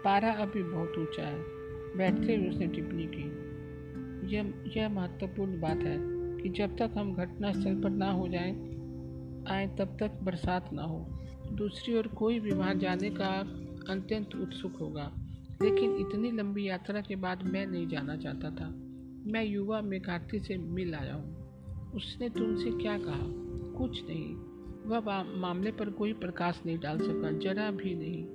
पारा 0.06 0.32
अभी 0.32 0.64
बहुत 0.64 0.94
ऊँचा 0.98 1.28
है। 1.28 1.40
बैठते 1.98 2.36
हुए 2.36 2.50
उसने 2.50 2.68
टिप्पणी 2.68 3.08
की। 3.08 3.56
यह 4.36 4.54
यह 4.78 4.90
महत्वपूर्ण 4.90 5.60
बात 5.62 5.78
है 5.78 5.98
कि 6.44 6.50
जब 6.50 6.78
तक 6.78 6.92
हम 6.98 7.14
घटनास्थल 7.14 7.82
पर 7.82 7.90
ना 7.90 8.12
हो 8.12 8.28
जाएँ, 8.28 8.52
आए 9.50 9.68
तब 9.68 9.98
तक 10.00 10.12
बरसात 10.24 10.74
ना 10.74 10.84
हो। 10.84 11.08
दूसरी 11.52 11.98
ओर 11.98 12.08
कोई 12.08 12.40
भी 12.40 12.52
वहाँ 12.52 12.76
जाने 12.76 13.10
का 13.10 13.62
अत्यंत 13.90 14.36
उत्सुक 14.36 14.76
होगा। 14.76 15.12
लेकिन 15.62 15.96
इतनी 15.96 16.32
लंबी 16.32 16.70
यात्रा 16.70 17.02
के 17.02 17.16
बाद 17.16 17.44
मैं 17.44 17.68
नहीं 17.68 17.88
जाना 17.88 18.16
चाहता 18.16 18.50
था। 18.52 18.70
मैं 19.32 19.44
युवा 19.46 19.82
मेघार्थी 19.82 20.40
से 20.40 20.58
मिल 20.58 20.96
आया 20.96 21.14
हूँ। 21.14 21.46
उसने 21.92 22.30
तुमसे 22.30 22.72
क्या 22.72 22.98
कहा? 22.98 23.46
कुछ 23.78 24.04
नहीं। 24.10 24.36
वह 24.86 25.24
मामले 25.24 25.72
पर 25.72 25.90
कोई 25.90 26.14
प्रकाश 26.14 26.62
नहीं 26.66 26.80
डाल 26.80 26.98
सका, 26.98 27.32
जरा 27.32 27.72
भी 27.72 27.96
नहीं। 27.96 28.28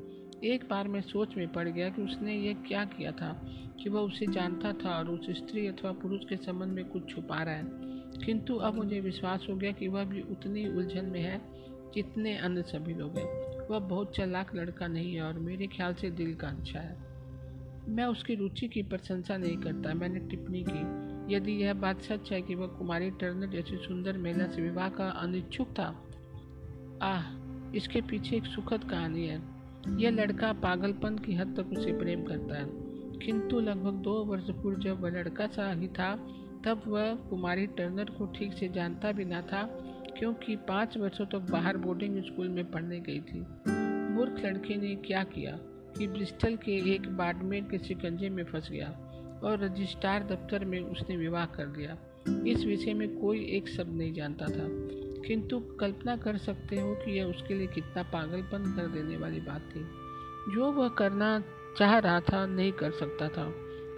एक 0.44 0.64
बार 0.70 0.88
मैं 0.88 1.00
सोच 1.00 1.36
में 1.36 1.52
पड़ 1.52 1.68
गया 1.68 1.88
कि 1.88 2.02
उसने 2.02 2.38
ये 2.38 2.54
क्या 2.54 2.84
किया 2.84 3.12
था 3.12 3.46
कि 3.82 3.90
वह 3.90 4.00
उसे 4.00 4.26
जानता 4.26 4.72
था 4.72 4.98
और 4.98 5.10
उस 5.10 5.30
स्त्री 5.30 5.66
अथवा 5.66 5.92
पुरुष 5.92 6.20
के 6.28 6.36
संबंध 6.36 6.68
में 6.68 6.84
कुछ 6.84 7.08
छुपा 7.08 7.42
रहा 7.42 7.54
है। 7.54 7.64
किंतु 8.26 8.54
अब 8.54 8.74
मुझे 8.74 9.00
विश्वास 9.00 9.46
हो 9.50 9.56
गया 9.56 9.72
कि 9.72 9.88
वह 9.88 10.04
भी 10.04 10.20
उतनी 10.20 10.68
उलझन 10.68 11.04
में 11.04 11.20
है 11.20 11.40
जितने 11.94 12.36
अन्य 12.36 12.62
सभी 12.62 12.94
लोग 12.94 13.18
हैं। 13.18 13.58
वह 13.68 13.78
बहुत 13.78 14.16
चालाक 14.16 14.54
लड़का 14.54 14.86
नहीं 14.86 15.14
है 15.14 15.22
और 15.22 15.38
मेरे 15.38 15.66
ख्याल 15.66 15.94
से 15.94 16.10
दिल 16.10 16.34
का 16.34 16.48
अच्छा 16.48 16.80
है। 16.80 17.09
मैं 17.90 18.04
उसकी 18.04 18.34
रुचि 18.34 18.68
की 18.68 18.82
प्रशंसा 18.82 19.36
नहीं 19.36 19.56
करता, 19.56 19.94
मैंने 19.94 20.20
टिप्पणी 20.20 20.64
की। 20.68 21.10
यदि 21.34 21.52
यह 21.52 21.74
बात 21.74 22.02
सच 22.02 22.32
है 22.32 22.42
कि 22.42 22.54
वह 22.54 22.66
कुमारी 22.66 23.10
टर्नर 23.10 23.46
जैसी 23.46 23.76
सुंदर 23.76 24.18
महिला 24.18 24.46
से 24.46 24.62
विवाह 24.62 24.88
का 24.88 25.08
अनिच्छुक 25.08 25.68
था, 25.68 26.08
आह, 27.02 27.22
इसके 27.76 28.00
पीछे 28.00 28.36
एक 28.36 28.44
सुखद 28.44 28.84
कहानी 28.84 29.26
है। 29.26 29.42
यह 29.88 30.10
लड़का 30.10 30.52
पागलपन 30.52 31.18
की 31.18 31.34
हद 31.34 31.54
तक 31.56 31.78
उसे 31.78 31.92
प्रेम 31.92 32.22
करता 32.24 32.58
है। 32.58 32.66
किंतु 33.18 33.60
लगभग 33.60 33.92
दो 33.92 34.24
वर्ष 34.24 34.50
पूर्व 34.50 34.78
जब 34.78 35.00
वह 35.00 35.10
लड़का 35.10 35.46
सा 35.46 35.72
ही 35.72 35.88
था, 35.88 36.16
तब 36.64 36.82
वह 36.86 37.14
कुमारी 37.14 37.66
टर्नर 37.66 38.04
को 38.04 38.26
ठीक 38.26 38.52
से 38.52 38.68
जानता 38.68 39.12
भी 39.12 39.24
ना 39.24 39.42
था, 39.42 39.62
क्योंकि 40.18 40.56
पाँच 40.56 40.98
वर्षों 40.98 41.24
तक 41.24 41.30
तो 41.30 41.40
बाहर 41.40 41.76
बोर्डिंग 41.76 42.22
स्कूल 42.22 42.48
में 42.48 42.70
पढ़ने 42.70 43.00
गई 43.00 43.20
थी। 43.20 43.40
मूर्ख 44.14 44.44
लड़के 44.44 44.76
ने 44.76 44.94
क्या 44.94 45.24
किया? 45.24 45.58
कि 45.98 46.06
ब्रिस्टल 46.06 46.56
के 46.56 46.94
एक 46.94 47.16
बाडमेट 47.16 47.70
के 47.70 47.78
शिकंजे 47.78 48.28
में 48.28 48.44
फंस 48.44 48.70
गया 48.70 48.88
और 49.44 49.58
रजिस्ट्रार 49.64 50.22
दफ्तर 50.22 50.64
में 50.64 50.80
उसने 50.80 51.16
विवाह 51.16 51.46
कर 51.46 51.66
दिया 51.66 51.98
इस 52.46 52.64
विषय 52.64 52.94
में 52.94 53.20
कोई 53.20 53.44
एक 53.44 53.68
शब्द 53.68 53.92
नहीं 53.92 54.12
जानता 54.12 54.46
था। 54.46 54.66
किंतु 55.26 55.60
कल्पना 55.60 56.16
कर 56.16 56.36
सकते 56.36 56.80
हो 56.80 56.94
कि 56.94 57.18
यह 57.18 57.24
उसके 57.24 57.54
लिए 57.54 57.66
कितना 57.66 58.02
पागलपन 58.02 58.72
कर 58.76 58.86
देने 58.86 59.16
वाली 59.16 59.40
बात 59.40 59.60
थी। 59.60 59.80
जो 60.54 60.72
वह 60.72 60.88
करना 60.88 61.44
चाह 61.78 61.98
रहा 61.98 62.20
था, 62.20 62.46
नहीं 62.46 62.72
कर 62.72 62.90
सकता 62.90 63.28
था। 63.28 63.44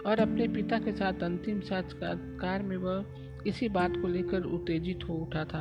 और 0.05 0.19
अपने 0.19 0.47
पिता 0.47 0.79
के 0.79 0.91
साथ 0.91 1.23
अंतिम 1.23 1.59
साक्षात्कार 1.59 2.63
में 2.63 2.77
वह 2.77 3.05
इसी 3.47 3.69
बात 3.69 3.91
को 3.97 4.07
लेकर 4.07 4.41
उत्तेजित 4.41 4.99
हो 5.09 5.13
उठा 5.13 5.45
था 5.45 5.59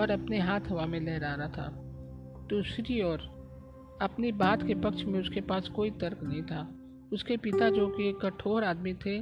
और 0.00 0.10
अपने 0.10 0.38
हाथ 0.38 0.60
हवा 0.68 0.86
में 0.86 1.00
लहरा 1.00 1.34
रहा 1.34 1.48
था। 1.48 1.80
दूसरी 2.50 3.02
ओर 3.02 3.33
अपनी 4.02 4.32
बात 4.32 4.66
के 4.66 4.74
पक्ष 4.74 5.04
में 5.04 5.20
उसके 5.20 5.40
पास 5.40 5.68
कोई 5.68 5.90
तर्क 5.90 6.22
नहीं 6.22 6.42
था। 6.42 6.68
उसके 7.12 7.36
पिता 7.36 7.70
जो 7.70 7.88
कि 7.88 8.08
एक 8.08 8.16
कठोर 8.16 8.64
आदमी 8.64 8.94
थे, 8.94 9.16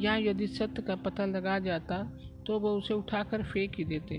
या 0.00 0.16
यदि 0.16 0.46
सत्य 0.46 0.82
का 0.82 0.96
पता 0.96 1.26
लगा 1.26 1.58
जाता 1.58 2.02
तो 2.46 2.58
वह 2.58 2.70
उसे 2.70 2.94
उठाकर 2.94 3.42
फेंक 3.42 3.72
ही 3.78 3.84
देते। 3.84 4.14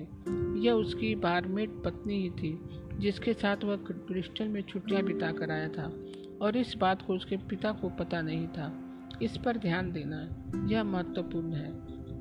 यह 0.59 0.73
उसकी 0.73 1.15
बारमेट 1.15 1.69
पत्नी 1.85 2.21
ही 2.23 2.29
थी, 2.29 2.59
जिसके 2.99 3.33
साथ 3.33 3.63
वह 3.63 3.75
क्रिस्टल 3.75 4.47
में 4.47 4.61
छुट्टियाँ 4.61 5.03
बिता 5.03 5.31
कर 5.31 5.51
आया 5.51 5.69
था, 5.69 5.91
और 6.41 6.57
इस 6.57 6.75
बात 6.77 7.01
को 7.01 7.15
उसके 7.15 7.37
पिता 7.37 7.71
को 7.71 7.89
पता 7.89 8.21
नहीं 8.21 8.47
था। 8.47 8.71
इस 9.21 9.37
पर 9.37 9.57
ध्यान 9.57 9.91
देना, 9.91 10.21
यह 10.69 10.83
महत्वपूर्ण 10.83 11.53
है। 11.53 11.71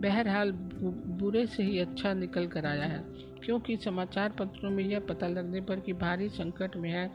बहरहाल 0.01 0.53
बुरे 0.53 1.47
से 1.47 1.63
ही 1.63 1.79
अच्छा 1.79 2.15
निकल 2.15 2.47
कर 2.47 2.67
आया 2.67 2.85
है। 2.85 3.32
क्योंकि 3.44 3.76
समाचार 3.76 4.28
पत्रों 4.31 4.70
में 4.70 4.85
यह 4.85 5.00
पता 5.00 5.28
लगने 5.28 5.61
पर 5.61 5.81
कि 5.81 5.92
भारी 5.92 6.28
संकट 6.28 6.76
में 6.76 6.90
है 6.90 7.07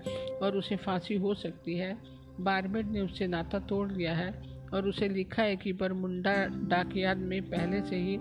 और 0.43 0.57
उसे 0.57 0.75
फांसी 0.75 1.15
हो 1.15 1.33
सकती 1.33 1.77
है। 1.77 1.97
बारबेट 2.39 2.85
ने 2.85 3.01
उससे 3.01 3.27
नाता 3.27 3.59
तोड़ 3.59 3.91
लिया 3.91 4.15
है 4.15 4.43
और 4.73 4.87
उसे 4.87 5.09
लिखा 5.09 5.43
है 5.43 5.55
कि 5.55 5.73
बरमुंडा 5.73 6.35
डाकयाद 6.45 7.17
में 7.17 7.41
पहले 7.41 7.81
से 7.81 7.95
ही 7.95 8.17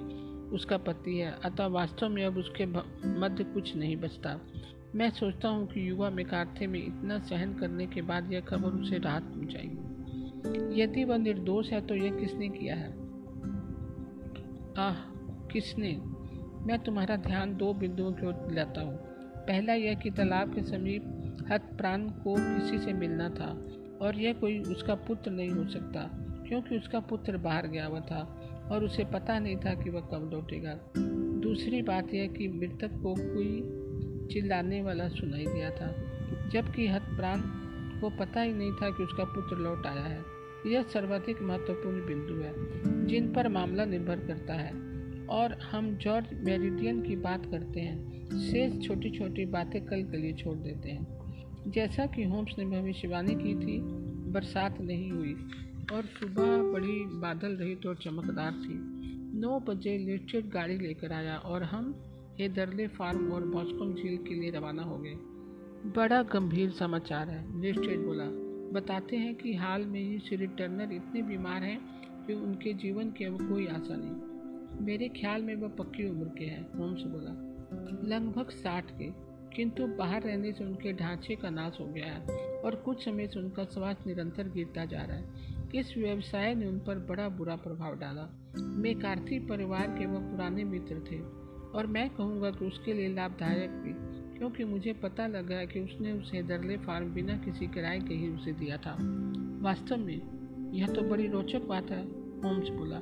उसका 0.46 0.76
पति 0.76 1.18
है, 1.18 1.34
अतः 1.44 1.66
वास्तव 1.66 2.08
में 2.08 2.24
अब 2.24 2.36
उसके 2.36 2.66
मध्य 3.20 3.44
कुछ 3.44 3.76
नहीं 3.76 3.96
बचता। 3.96 4.40
मैं 4.94 5.10
सोचता 5.10 5.48
हूँ 5.48 5.66
कि 5.66 5.88
युवा 5.88 6.10
मेकार्थे 6.10 6.66
में 6.66 6.86
इतना 6.86 7.18
सहन 7.18 7.54
करने 7.54 7.86
के 7.86 8.02
बाद 8.02 8.32
यह 8.32 8.40
खबर 8.40 8.68
उसे 8.68 8.98
राहत 8.98 9.22
पहुँचाएगी 9.22 10.82
यदि 10.82 11.04
वह 11.04 11.16
निर्दोष 11.16 11.70
है 11.70 11.80
तो 11.86 11.94
यह 11.94 12.14
किसने 12.14 12.48
किया 12.48 12.74
है? 12.76 12.90
आह, 14.78 14.94
किसने? 15.48 16.15
मैं 16.66 16.78
तुम्हारा 16.78 17.16
ध्यान 17.16 17.54
दो 17.56 17.72
बिंदुओं 17.74 18.12
की 18.12 18.26
ओर 18.26 18.32
दिलाता 18.32 18.80
हूँ। 18.80 18.96
पहला 19.46 19.74
यह 19.74 19.94
कि 19.94 20.10
तालाब 20.10 20.54
के 20.54 20.62
समीप 20.62 21.44
हत 21.50 21.68
प्राण 21.78 22.08
को 22.08 22.34
किसी 22.38 22.78
से 22.78 22.92
मिलना 22.92 23.28
था 23.30 23.50
और 24.00 24.18
यह 24.18 24.32
कोई 24.32 24.58
उसका 24.60 24.94
पुत्र 24.94 25.30
नहीं 25.30 25.50
हो 25.50 25.64
सकता, 25.64 26.00
क्योंकि 26.48 26.76
उसका 26.76 27.00
पुत्र 27.00 27.36
बाहर 27.36 27.66
गया 27.66 27.86
हुआ 27.86 28.00
था 28.00 28.22
और 28.72 28.84
उसे 28.84 29.04
पता 29.04 29.38
नहीं 29.38 29.56
था 29.56 29.74
कि 29.74 29.90
वह 29.90 30.00
कब 30.00 30.30
लौटेगा। 30.32 30.78
दूसरी 31.40 31.82
बात 31.82 32.14
यह 32.14 32.26
कि 32.28 32.48
मृतक 32.48 32.98
को 33.02 33.14
कोई 33.14 34.28
चिल्लाने 34.32 34.82
वाला 34.82 35.08
सुनाई 35.08 35.46
दिया 35.46 35.70
था, 35.70 35.92
जबकि 36.52 36.88
हत 36.88 37.02
प्राण 37.02 37.40
को 38.00 38.10
पता 38.10 38.40
ही 38.40 38.52
नहीं 38.52 38.72
था 38.72 38.90
कि 38.90 39.02
उसका 39.02 39.24
पुत्र 39.24 39.56
लौट 39.56 39.86
आया 39.86 40.02
है। 40.02 40.20
यह 40.66 40.82
सर्वाधिक 40.82 41.42
महत्वपूर्ण 41.42 42.06
बिंदु 42.06 42.34
है, 42.34 42.52
जिन 43.06 43.32
पर 43.32 43.48
मामला 43.48 43.84
निर्भर 43.84 44.16
करता 44.16 44.54
है। 44.54 44.95
और 45.30 45.52
हम 45.52 45.96
जॉर्ज 45.96 46.26
मेरिडियन 46.32 47.02
की 47.02 47.16
बात 47.16 47.46
करते 47.46 47.80
हैं। 47.80 48.26
शेष 48.26 48.86
छोटी 48.86 49.10
छोटी 49.10 49.46
बातें 49.46 49.84
कल 49.84 50.02
के 50.02 50.16
लिए 50.16 50.32
छोड़ 50.32 50.56
देते 50.56 50.88
हैं। 50.88 51.16
जैसा 51.70 52.06
कि 52.06 52.24
होम्स 52.24 52.50
ने 52.58 52.64
भविष्यवाणी 52.64 53.34
की 53.34 53.54
थी, 53.54 53.80
बरसात 54.32 54.80
नहीं 54.80 55.10
हुई 55.10 55.34
और 55.92 56.02
सुबह 56.02 56.62
बड़ी 56.72 57.04
बादल 57.20 57.48
रही 57.48 57.74
तो 57.74 57.94
चमकदार 57.94 58.52
थी। 58.52 58.96
नौ 59.40 59.60
बजे 59.60 59.98
लिस्टेड 59.98 60.48
गाड़ी 60.48 60.78
लेकर 60.78 61.12
आया 61.12 61.36
और 61.36 61.62
हम 61.62 61.94
हेदरले 62.40 62.86
फार्म 62.86 63.32
और 63.32 63.46
बॉस्कम 63.46 63.94
झील 63.94 64.16
के 64.16 64.34
लिए 64.34 64.50
रवाना 64.50 64.82
हो 64.82 64.98
गए। 64.98 65.14
बड़ा 65.96 66.22
गंभीर 66.22 66.70
समाचार 66.70 67.28
है 67.28 67.60
लिस्टेड 67.60 68.00
बोला। 68.00 68.24
बताते 68.80 69.16
हैं 69.16 69.34
कि 69.34 69.54
हाल 69.54 69.82
में 69.82 70.00
ही 70.00 70.18
श्री 70.18 70.46
टर्नर 70.46 70.92
इतने 70.92 71.22
बीमार 71.22 71.62
हैं 71.62 71.80
कि 72.26 72.34
उनके 72.34 72.72
जीवन 72.72 73.10
की 73.10 73.24
अब 73.24 73.48
कोई 73.48 73.66
आशा 73.66 73.96
नहीं। 73.96 74.35
मेरे 74.80 75.08
ख्याल 75.08 75.42
में 75.42 75.54
वह 75.56 75.68
पक्की 75.68 76.08
उम्र 76.10 76.28
के 76.38 76.44
हैं, 76.44 76.78
होम्स 76.78 77.02
बोला। 77.02 77.30
लगभग 78.08 78.50
साठ 78.50 78.90
के, 78.90 79.10
किंतु 79.56 79.86
बाहर 79.86 80.22
रहने 80.22 80.52
से 80.52 80.64
उनके 80.64 80.92
ढांचे 80.92 81.36
का 81.36 81.50
नाश 81.50 81.76
हो 81.80 81.86
गया 81.86 82.06
है 82.06 82.20
और 82.60 82.74
कुछ 82.74 83.04
समय 83.04 83.26
से 83.26 83.40
उनका 83.40 83.64
स्वास्थ्य 83.64 84.04
निरंतर 84.06 84.48
गिरता 84.48 84.84
जा 84.84 85.02
रहा 85.02 85.16
है। 85.16 85.54
इस 85.74 85.94
व्यवसाय 85.98 86.54
ने 86.54 86.66
उन 86.66 86.78
पर 86.78 86.98
बड़ा 86.98 87.28
बुरा 87.28 87.56
प्रभाव 87.56 87.98
डाला। 87.98 88.28
कार्थिक 89.02 89.48
परिवार 89.48 89.86
के 89.98 90.06
वह 90.06 90.18
पुराने 90.18 90.64
मित्र 90.64 91.00
थे 91.10 91.20
और 91.78 91.86
मैं 91.86 92.08
कहूँगा 92.10 92.50
कि 92.50 92.64
उसके 92.64 92.92
लिए 92.92 93.14
लाभदायक 93.14 93.70
भी, 93.70 93.92
क्योंकि 94.38 94.64
मुझे 94.64 94.92
पता 94.92 95.26
लगा 95.26 95.64
कि 95.64 95.80
उसने 95.80 96.12
उसे 96.12 96.42
दरले 96.42 96.76
फार्म 96.76 97.12
बिना 97.14 97.36
किसी 97.36 97.66
किराए 97.66 98.00
के 98.00 98.14
ही 98.14 98.28
उसे 98.28 98.52
दिया 98.52 98.76
था। 98.76 98.96
वास्तव 99.62 99.96
में, 99.96 100.70
यह 100.72 100.86
तो 100.86 101.02
बड़ी 101.02 101.26
रोचक 101.26 101.62
बात 101.62 101.90
है, 101.90 102.02
होम्स 102.42 102.68
बोला। 102.68 102.96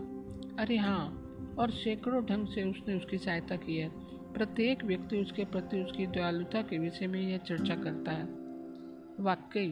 अरे 0.63 0.77
हाँ 0.77 1.24
और 1.59 1.71
सैकड़ों 1.71 2.25
ढंग 2.25 2.47
से 2.47 2.63
उसने 2.63 2.95
उसकी 2.95 3.19
सहायता 3.19 3.57
की 3.57 3.77
है। 3.77 3.89
प्रत्येक 4.33 4.85
व्यक्ति 4.85 5.17
उसके 5.17 5.45
प्रति 5.45 5.83
उसकी 5.83 6.07
दयालुता 6.07 6.63
के 6.63 6.79
विषय 6.79 7.07
में 7.07 7.21
यह 7.21 7.39
चर्चा 7.39 7.75
करता 7.75 8.13
है। 8.13 8.25
वाकई, 9.21 9.69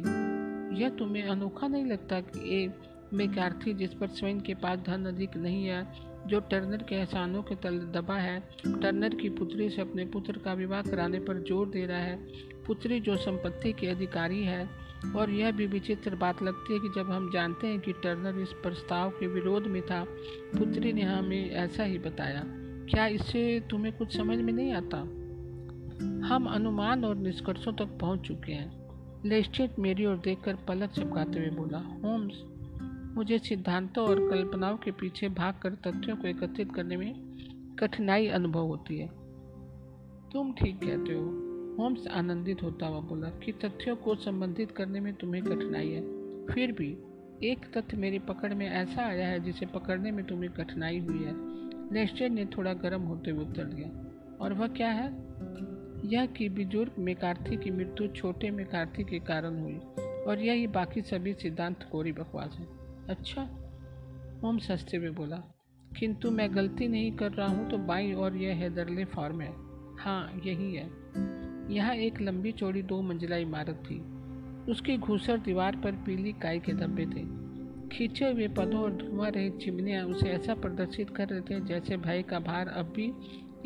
यह 0.83 0.89
तुम्हें 0.89 1.23
अनोखा 1.23 1.69
नहीं 1.69 1.85
लगता 1.85 2.21
कि 2.21 2.65
एक 2.65 2.83
मेकार्थी 3.13 3.75
जिस 3.75 3.95
पर 3.95 4.07
स्वयं 4.07 4.41
के 4.41 4.55
पास 4.55 4.79
धन 4.79 5.05
अधिक 5.05 5.37
नहीं 5.37 5.65
है, 5.65 5.87
जो 6.27 6.41
टर्नर 6.41 6.83
के 6.83 6.95
एहसानों 6.95 7.43
के 7.43 7.55
तल 7.55 7.79
दबा 7.79 8.15
है? 8.15 8.41
टर्नर 8.67 9.15
की 9.15 9.29
पुत्री 9.29 9.71
से 9.71 9.83
अपने 9.83 10.05
पुत्र 10.05 10.39
का 10.39 10.53
विवाह 10.53 10.83
कराने 10.83 11.19
पर 11.19 11.43
ज़ोर 11.43 11.69
दे 11.69 11.87
रहा 11.87 11.99
है। 11.99 12.17
पुत्री 12.67 13.01
जो 13.01 13.17
संपत्ति 13.17 13.73
के 13.73 13.87
अधिकारी 13.87 14.45
है 14.45 14.69
और 15.17 15.31
यह 15.31 15.51
भी 15.51 15.67
विचित्र 15.67 16.15
बात 16.15 16.43
लगती 16.43 16.73
है 16.73 16.79
कि 16.79 16.89
जब 16.89 17.11
हम 17.11 17.31
जानते 17.33 17.67
हैं 17.67 17.81
कि 17.81 17.93
टर्नर 17.93 18.41
इस 18.41 18.53
प्रस्ताव 18.53 19.11
के 19.11 19.27
विरोध 19.27 19.67
में 19.67 19.83
था, 19.83 20.05
पुत्री 20.59 20.93
ने 20.93 21.03
हमें 21.03 21.51
ऐसा 21.51 21.85
ही 21.85 21.99
बताया। 21.99 22.45
क्या 22.91 23.07
इससे 23.07 23.65
तुम्हें 23.71 23.97
कुछ 23.97 24.17
समझ 24.17 24.39
में 24.39 24.53
नहीं 24.53 24.73
आता? 24.73 24.99
हम 26.27 26.47
अनुमान 26.47 27.05
और 27.05 27.17
निष्कर्षों 27.17 27.73
तक 27.73 27.99
पहुँच 28.01 28.21
चुके 28.21 28.53
हैं। 28.53 28.83
लेस्टेट 29.25 29.79
मेरी 29.79 30.07
ओर 30.07 30.17
देखकर 30.17 30.55
पलक 30.55 30.91
चपकाते 30.91 31.39
हुए 31.39 31.51
बोला, 31.51 31.79
होम्स, 31.79 32.43
मुझे 33.17 33.39
सिद्धांतों 33.39 34.09
और 34.09 34.31
कल्पनाओं 34.31 34.77
के 34.77 34.91
पीछे 34.91 35.29
भागकर 35.29 35.71
तथ्यों 35.71 36.17
को 36.17 36.29
एकत्रित 36.29 36.75
करने 36.75 36.97
में 36.97 37.15
कठिनाई 37.79 38.27
अनुभव 38.27 38.67
होती 38.67 38.99
है। 38.99 39.07
तुम 40.33 40.53
ठीक 40.53 40.77
कहते 40.77 41.13
हो। 41.13 41.42
होम्स 41.79 42.07
आनंदित 42.07 42.63
होता 42.63 42.87
हुआ 42.87 43.01
बोला 43.01 43.29
कि 43.29 43.53
तथ्यों 43.53 43.97
को 43.97 44.15
संबंधित 44.15 44.71
करने 44.71 45.01
में 45.01 45.13
तुम्हें 45.15 45.43
कठिनाई 45.45 45.89
है। 45.89 46.01
फिर 46.47 46.73
भी 46.73 46.97
एक 47.43 47.65
तथ्य 47.77 47.97
मेरी 47.97 48.19
पकड़ 48.19 48.53
में 48.55 48.69
ऐसा 48.69 49.03
आया 49.03 49.29
है 49.29 49.41
जिसे 49.41 49.67
पकड़ने 49.67 50.11
में 50.11 50.25
तुम्हें 50.25 50.53
कठिनाई 50.53 50.99
हुई 50.99 51.25
है। 51.25 51.33
नेस्टर 51.93 52.31
ने 52.31 52.45
थोड़ा 52.47 52.73
गर्म 52.73 53.03
होते 53.03 53.31
हुए 53.31 53.45
उत्तर 53.45 53.65
दिया। 53.65 53.89
और 54.41 54.53
वह 54.53 54.67
क्या 54.69 54.89
है? 54.89 55.09
यह 56.05 56.27
कि 56.27 56.49
बुज़ुर्ग 56.49 56.93
मेकार्थी 56.99 57.57
की 57.57 57.71
मृत्यु 57.71 58.09
छोटे 58.09 58.51
मेकार्थी 58.51 59.05
के 59.05 59.19
कारण 59.19 59.59
हुई 59.61 59.79
और 60.27 60.41
यही 60.41 60.67
बाकी 60.67 61.03
सभी 61.03 61.35
सिद्धांत 61.35 61.89
कोरी 61.93 62.13
बकवास 62.13 62.57
है। 62.59 62.67
अच्छा 63.09 63.43
होम 64.43 64.59
सस्ते 64.59 64.99
में 64.99 65.15
बोला, 65.15 65.37
किंतु 65.99 66.31
मैं 66.31 66.55
गलती 66.55 66.89
नहीं 66.89 67.13
कर 67.13 67.33
रहा 67.33 67.49
हूँ 67.49 67.69
तो 67.71 67.79
बाई 67.79 68.13
और 68.13 68.37
यह 68.37 68.57
हैदरले 68.57 69.05
फॉर्म 69.05 69.41
है। 69.41 69.53
हाँ 69.99 70.41
यही 70.47 70.75
है। 70.75 70.87
यहाँ 71.73 71.95
एक 71.95 72.21
लंबी 72.21 72.53
चौड़ी 72.53 72.83
दो 72.83 73.03
मंजिला 73.03 73.37
इमारत 73.37 73.83
थी। 73.91 74.01
उसकी 74.73 74.97
घूसर 74.97 75.39
दीवार 75.39 75.77
पर 75.77 75.93
पीली 75.93 76.33
काई 76.33 76.59
के 76.59 76.73
धब्बे 76.73 77.07
थे। 77.07 77.43
खींचे 77.89 78.33
हुए 78.33 78.49
पदों 78.49 78.81
और 78.81 78.93
धुआँ 78.93 79.31
रहित 79.31 79.57
चिमनियाँ 79.57 80.05
उसे 80.05 80.29
ऐसा 80.29 80.55
प्रदर्शित 80.55 81.11
कर 81.11 81.29
रहे 81.29 81.41
थे 81.41 81.61
जैसे 81.61 81.97
भय 81.97 82.23
का 82.23 82.39
भार 82.39 82.69
अब 82.69 82.93
भी 82.97 83.13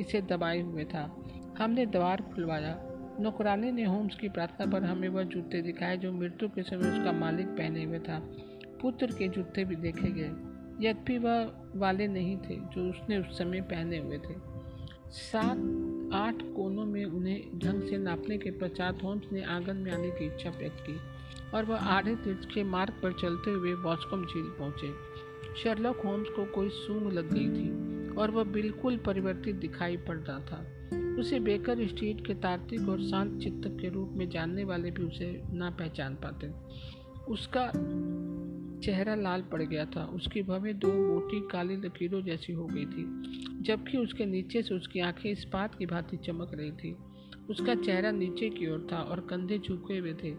इसे 0.01 0.21
दबाए 0.21 0.61
हुए 0.61 0.85
था। 0.85 1.25
हमने 1.59 1.87
द्वार 1.87 2.23
खुलवाया। 2.35 2.83
नौकरानी 3.21 3.73
ने 3.73 3.85
होम्स 3.85 4.15
की 4.15 4.29
प्रार्थना 4.29 4.73
पर 4.73 4.85
हमें 4.85 5.09
वह 5.09 5.23
जूते 5.23 5.63
दिखाए 5.63 5.97
जो 5.97 6.13
मृत्यु 6.13 6.49
के 6.49 6.63
समय 6.63 6.99
उसका 6.99 7.13
मालिक 7.13 7.47
पहने 7.47 7.85
हुए 7.85 7.99
था। 7.99 8.19
पुत्र 8.83 9.07
के 9.07 9.29
जूते 9.29 9.65
भी 9.65 9.77
देखे 9.77 10.11
गए। 10.11 10.31
यद्यपि 10.89 11.19
वह 11.19 11.45
वा 11.45 11.71
वाले 11.75 12.07
नहीं 12.09 12.37
थे 12.37 12.57
जो 12.57 12.91
उसने 12.91 13.19
उस 13.19 13.39
समय 13.39 13.61
पहने 13.61 13.99
हुए 13.99 14.19
थे। 14.19 14.35
सात 15.11 15.57
आठ 16.13 16.43
कोनों 16.43 16.85
में 16.87 17.05
उन्हें 17.05 17.59
ढंग 17.59 17.83
से 17.83 17.99
नापने 17.99 18.39
के 18.39 18.51
पश्चात 18.51 19.03
होम्स 19.03 19.23
ने 19.33 19.43
आँगन 19.45 19.77
में 19.77 19.93
आने 19.93 20.11
की 20.11 20.27
इच्छा 20.27 20.51
व्यक्त 20.51 20.77
की 20.81 20.97
और 21.55 21.65
वह 21.65 21.77
आधे 21.77 22.15
तीर्थ 22.15 22.55
के 22.55 22.65
मार्ग 22.65 22.93
पर 23.03 23.13
चलते 23.13 23.51
हुए 23.51 23.75
बॉस्कम 23.75 24.27
झील 24.27 24.45
पहुँचे। 24.45 24.93
शर्लॉक 25.63 26.01
होम्स 26.01 26.29
को 26.29 26.45
कोई 26.45 26.69
सूंग 26.69 27.13
लग 27.13 27.33
गई 27.33 27.49
थी 27.49 28.09
और 28.15 28.31
वह 28.31 28.45
बिल्कुल 28.45 28.97
परिवर्तित 28.97 29.57
दिखाई 29.57 29.97
पड़ 29.97 30.19
रहा 30.19 30.41
था। 30.41 30.73
उसे 31.21 31.41
बेकर 31.41 31.87
स्ट्रीट 31.89 32.27
के 32.27 32.35
तार्किक 32.35 32.89
और 32.89 33.01
शांत 33.01 33.41
चित्तक 33.43 33.77
के 33.81 33.89
रूप 33.89 34.11
में 34.13 34.31
जानने 34.31 34.65
वाले 34.65 34.91
भी 34.91 35.03
उसे 35.03 35.43
ना 35.51 35.71
पहचान 35.71 36.15
पाते। 36.15 36.51
उसका 37.33 37.73
चेहरा 38.81 39.15
लाल 39.15 39.43
पड़ 39.43 39.63
गया 39.63 39.85
था। 39.87 40.05
उसकी 40.05 40.43
भवें 40.43 40.79
दो 40.79 40.93
मोटी 40.93 41.41
काली 41.41 41.77
लकीरों 41.77 42.23
जैसी 42.23 42.53
हो 42.53 42.67
गई 42.67 42.87
थी, 42.87 43.05
जबकि 43.63 43.99
उसके 43.99 44.27
नीचे 44.27 44.63
से 44.63 44.75
उसकी 44.75 45.01
आँखें 45.01 45.31
इस्पात 45.31 45.75
की 45.75 45.87
भांति 45.87 46.17
चमक 46.17 46.51
रही 46.55 46.73
थी। 46.73 46.97
उसका 47.51 47.75
चेहरा 47.75 48.11
नीचे 48.11 48.49
की 48.51 48.71
ओर 48.71 48.87
था 48.93 48.97
और 48.97 49.21
कंधे 49.21 49.59
झुके 49.59 49.99
हुए 49.99 50.15
थे। 50.15 50.35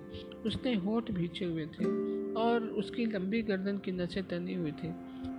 उसने 0.46 0.76
होठ 0.76 1.12
भींचे 1.12 1.46
हुए 1.46 1.66
थे 1.66 1.86
और 2.34 2.64
उसकी 2.64 3.06
लंबी 3.06 3.42
गर्दन 3.42 3.78
की 3.78 3.92
नसें 3.92 4.24
तनी 4.24 4.54
हुई 4.54 4.72
थी। 4.72 4.90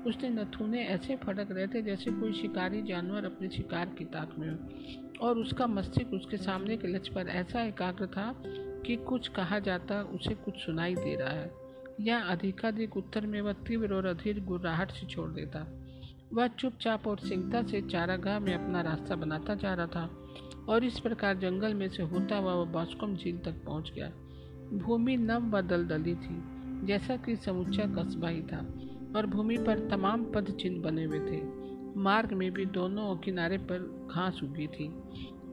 उसने 0.07 0.29
नथुने 0.29 0.85
ऐसे 0.85 1.17
फटक 1.17 1.49
रहे 1.51 1.67
थे 1.67 1.83
जैसे 1.83 2.11
कोई 2.11 2.33
शिकारी 2.33 2.83
जानवर 2.83 3.25
अपने 3.25 3.49
शिकार 3.49 3.87
की 3.99 4.05
ताक 4.05 4.35
में 4.39 4.51
हो। 4.51 4.57
और 5.27 5.39
उसका 5.39 5.67
मस्तिष्क 5.67 6.11
उसके 6.15 6.37
सामने 6.37 6.77
के 6.77 6.89
लक्ष्य 6.89 7.13
पर 7.15 7.29
ऐसा 7.29 7.63
एकाग्र 7.63 8.07
था 8.07 8.43
कि 8.87 8.97
कुछ 8.97 9.29
कहा 9.29 9.59
जाता 9.59 10.03
उसे 10.03 10.35
कुछ 10.35 10.55
सुनाई 10.57 10.95
दे 10.95 11.17
रहा 11.17 11.31
है। 11.31 11.68
या 12.01 12.19
अधिकाधिक 12.19 12.97
उत्तर 12.97 13.27
में 13.27 13.41
वह 13.41 13.53
तीव्र 13.53 13.95
और 13.95 14.07
अधीर 14.07 14.45
गुर्राहट 14.45 14.91
से 14.91 15.07
छोड़ 15.07 15.31
देता। 15.31 15.67
वह 16.33 16.47
चुपचाप 16.47 17.07
और 17.07 17.19
सिंगता 17.19 17.63
से 17.63 17.83
चारागाह 17.83 18.39
में 18.39 18.55
अपना 18.55 18.81
रास्ता 18.81 19.17
बनाता 19.17 19.55
जा 19.55 19.75
रहा 19.75 19.87
था 19.87 20.11
और 20.69 20.85
इस 20.85 21.01
प्रकार 21.01 21.37
जंगल 21.37 21.75
में 21.75 21.89
से 21.89 22.03
होता 22.03 22.37
हुआ 22.37 22.55
वह 22.55 22.65
बास्कोम 22.65 23.17
झील 23.17 23.39
तक 23.39 23.65
पहुँच 23.65 23.93
गया। 23.93 24.11
भूमि 24.79 25.17
नव 25.17 25.57
व 25.57 25.61
दलदली 25.61 26.15
थी, 26.15 26.43
जैसा 26.87 27.17
कि 27.17 27.37
समूचा 27.37 27.85
कस्बा 27.85 28.29
ही 28.29 28.43
था, 28.43 28.59
और 29.17 29.27
भूमि 29.27 29.59
पर 29.59 29.89
तमाम 29.89 30.25
पद 30.25 30.51
चिन्ह 30.61 30.83
बने 30.83 31.05
हुए 31.05 31.21
थे। 31.21 31.43
मार्ग 32.01 32.33
में 32.33 32.51
भी 32.51 32.67
दोनों 32.67 33.17
किनारे 33.17 33.59
पर 33.59 34.09
घास 34.15 34.41
उगी 34.43 34.67
थी। 34.67 34.89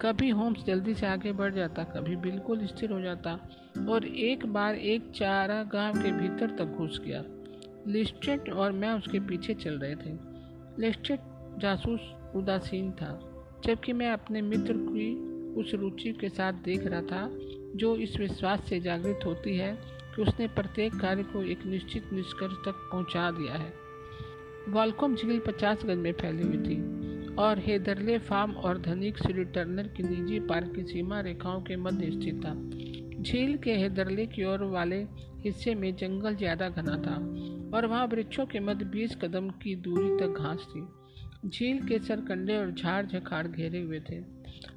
कभी 0.01 0.29
होम्स 0.29 0.63
जल्दी 0.65 0.93
से 0.93 1.05
आगे 1.05 1.31
बढ़ 1.31 1.53
जाता, 1.53 1.83
कभी 1.83 2.15
बिल्कुल 2.15 2.65
स्थिर 2.67 2.91
हो 2.91 3.01
जाता 3.01 3.31
और 3.89 4.05
एक 4.05 4.45
बार 4.45 4.75
एक 4.75 5.11
चारा 5.15 5.63
गाँव 5.63 6.01
के 6.01 6.11
भीतर 6.11 6.49
तक 6.49 6.65
घुस 6.65 7.01
गया। 7.05 7.23
लिस्टेट 7.87 8.49
और 8.49 8.71
मैं 8.71 8.91
उसके 8.93 9.19
पीछे 9.19 9.53
चल 9.53 9.79
रहे 9.79 9.95
थे। 9.95 10.17
लिस्टेट 10.79 11.19
जासूस 11.59 11.99
उदासीन 12.35 12.91
था, 12.91 13.19
जबकि 13.65 13.93
मैं 13.93 14.11
अपने 14.11 14.41
मित्र 14.41 14.73
की 14.77 15.13
उस 15.53 15.73
रुचि 15.73 16.13
के 16.13 16.29
साथ 16.29 16.53
देख 16.53 16.87
रहा 16.87 17.01
था, 17.01 17.29
जो 17.75 17.95
इस 17.95 18.19
विश्वास 18.19 18.69
से 18.69 18.79
जागृत 18.79 19.19
होती 19.25 19.57
है 19.57 19.77
कि 20.15 20.21
उसने 20.21 20.47
प्रत्येक 20.47 20.95
कार्य 20.95 21.23
को 21.23 21.43
एक 21.43 21.65
निश्चित 21.65 22.13
निष्कर्ष 22.13 22.53
तक 22.53 22.89
पहुँचा 22.91 23.31
दिया 23.31 23.53
है। 23.53 23.73
वॉलकॉम 24.69 25.15
झील 25.15 25.39
पचास 25.39 25.85
गज 25.85 25.97
में 25.97 26.13
फैली 26.13 26.43
हुई 26.43 26.57
थी। 26.57 27.04
और 27.39 27.59
हेदरले 27.59 28.17
फार्म 28.19 28.51
और 28.51 28.77
धनिक 28.81 29.17
श्री 29.17 29.43
टर्नर 29.45 29.87
की 29.87 30.03
निजी 30.03 30.39
पार्क 30.39 30.71
की 30.75 30.83
सीमा 30.83 31.19
रेखाओं 31.19 31.61
के 31.61 31.75
मध्य 31.75 32.11
स्थित 32.11 32.45
था। 32.45 32.53
झील 33.21 33.57
के 33.57 33.73
हेदरले 33.73 34.25
की 34.25 34.43
ओर 34.43 34.63
वाले 34.63 34.97
हिस्से 35.45 35.75
में 35.75 35.95
जंगल 35.95 36.35
ज़्यादा 36.35 36.69
घना 36.69 36.95
था 36.97 37.15
और 37.77 37.85
वहाँ 37.85 38.05
वृक्षों 38.07 38.45
के 38.45 38.59
मध्य 38.59 38.85
बीस 38.85 39.15
कदम 39.15 39.49
की 39.63 39.75
दूरी 39.75 40.17
तक 40.17 40.39
घास 40.41 40.67
थी। 40.69 40.87
झील 41.49 41.85
के 41.87 41.99
सरकंडे 41.99 42.57
और 42.57 42.71
झाड़ 42.71 43.05
झखाड़ 43.05 43.47
घेरे 43.47 43.81
हुए 43.81 43.99
थे। 43.99 44.19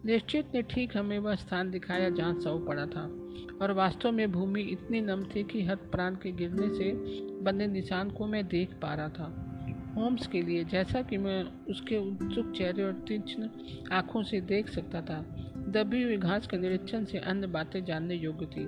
निश्चित 0.06 0.54
ने 0.54 0.62
ठीक 0.62 0.96
हमें 0.96 1.18
वह 1.18 1.34
स्थान 1.34 1.70
दिखाया 1.70 2.08
जहाँ 2.10 2.40
सौ 2.40 2.58
पड़ा 2.58 2.86
था 2.86 3.02
और 3.62 3.72
वास्तव 3.72 4.12
में 4.12 4.30
भूमि 4.32 4.62
इतनी 4.62 5.00
नम 5.00 5.22
थी 5.24 5.42
कि 5.44 5.62
हथ 5.62 5.90
प्राण 5.92 6.14
के 6.14 6.32
गिरने 6.32 6.68
से 6.68 6.92
बने 7.42 7.66
निशान 7.66 8.10
को 8.10 8.26
मैं 8.26 8.46
देख 8.48 8.74
पा 8.82 8.94
रहा 8.94 9.08
था। 9.08 9.47
होम्स 9.98 10.26
के 10.26 10.42
लिए, 10.42 10.64
जैसा 10.64 11.02
कि 11.02 11.16
मैं 11.16 11.66
उसके 11.70 11.96
उत्सुक 11.96 12.52
चेहरे 12.56 12.84
और 12.84 12.92
तीक्ष्ण 12.92 13.48
आँखों 13.92 14.22
से 14.22 14.40
देख 14.40 14.68
सकता 14.68 15.00
था, 15.02 15.20
दबी 15.68 16.02
हुई 16.02 16.16
घास 16.16 16.46
के 16.46 16.56
निरीक्षण 16.56 17.04
से 17.04 17.18
अन्य 17.18 17.46
बातें 17.46 17.84
जानने 17.84 18.14
योग्य 18.14 18.46
थी। 18.46 18.64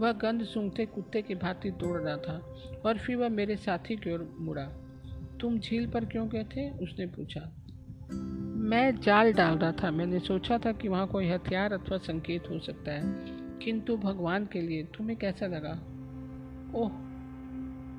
वह 0.00 0.12
गंध 0.12 0.44
सूंघते 0.44 0.86
कुत्ते 0.86 1.22
की 1.22 1.34
भांति 1.34 1.70
दौड़ 1.70 2.00
रहा 2.00 2.16
था, 2.16 2.56
और 2.84 2.98
फिर 2.98 3.16
वह 3.16 3.28
मेरे 3.28 3.56
साथी 3.56 3.96
की 3.96 4.12
ओर 4.12 4.36
मुड़ा। 4.40 4.64
तुम 5.40 5.58
झील 5.58 5.86
पर 5.86 6.04
क्यों 6.04 6.28
गए 6.28 6.44
थे? 6.44 6.70
उसने 6.70 7.06
पूछा। 7.06 7.52
मैं 8.62 9.00
जाल 9.00 9.32
डाल 9.32 9.58
रहा 9.58 9.72
था। 9.72 9.90
मैंने 9.90 10.20
सोचा 10.20 10.58
था 10.58 10.72
कि 10.72 10.88
वहाँ 10.88 11.06
कोई 11.06 11.28
हथियार 11.28 11.72
अथवा 11.72 11.98
संकेत 11.98 12.50
हो 12.50 12.58
सकता 12.58 12.92
है, 12.92 13.02
किंतु 13.58 13.96
भगवान 13.96 14.46
के 14.46 14.60
लिए 14.60 14.82
तुम्हें 14.84 15.18
कैसा 15.18 15.46
लगा? 15.46 15.72
ओह 16.78 17.11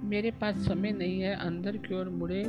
मेरे 0.03 0.31
पास 0.31 0.55
समय 0.55 0.91
नहीं 0.91 1.21
है, 1.21 1.35
अंदर 1.35 1.77
की 1.77 1.95
ओर 1.95 2.09
मुड़े। 2.09 2.43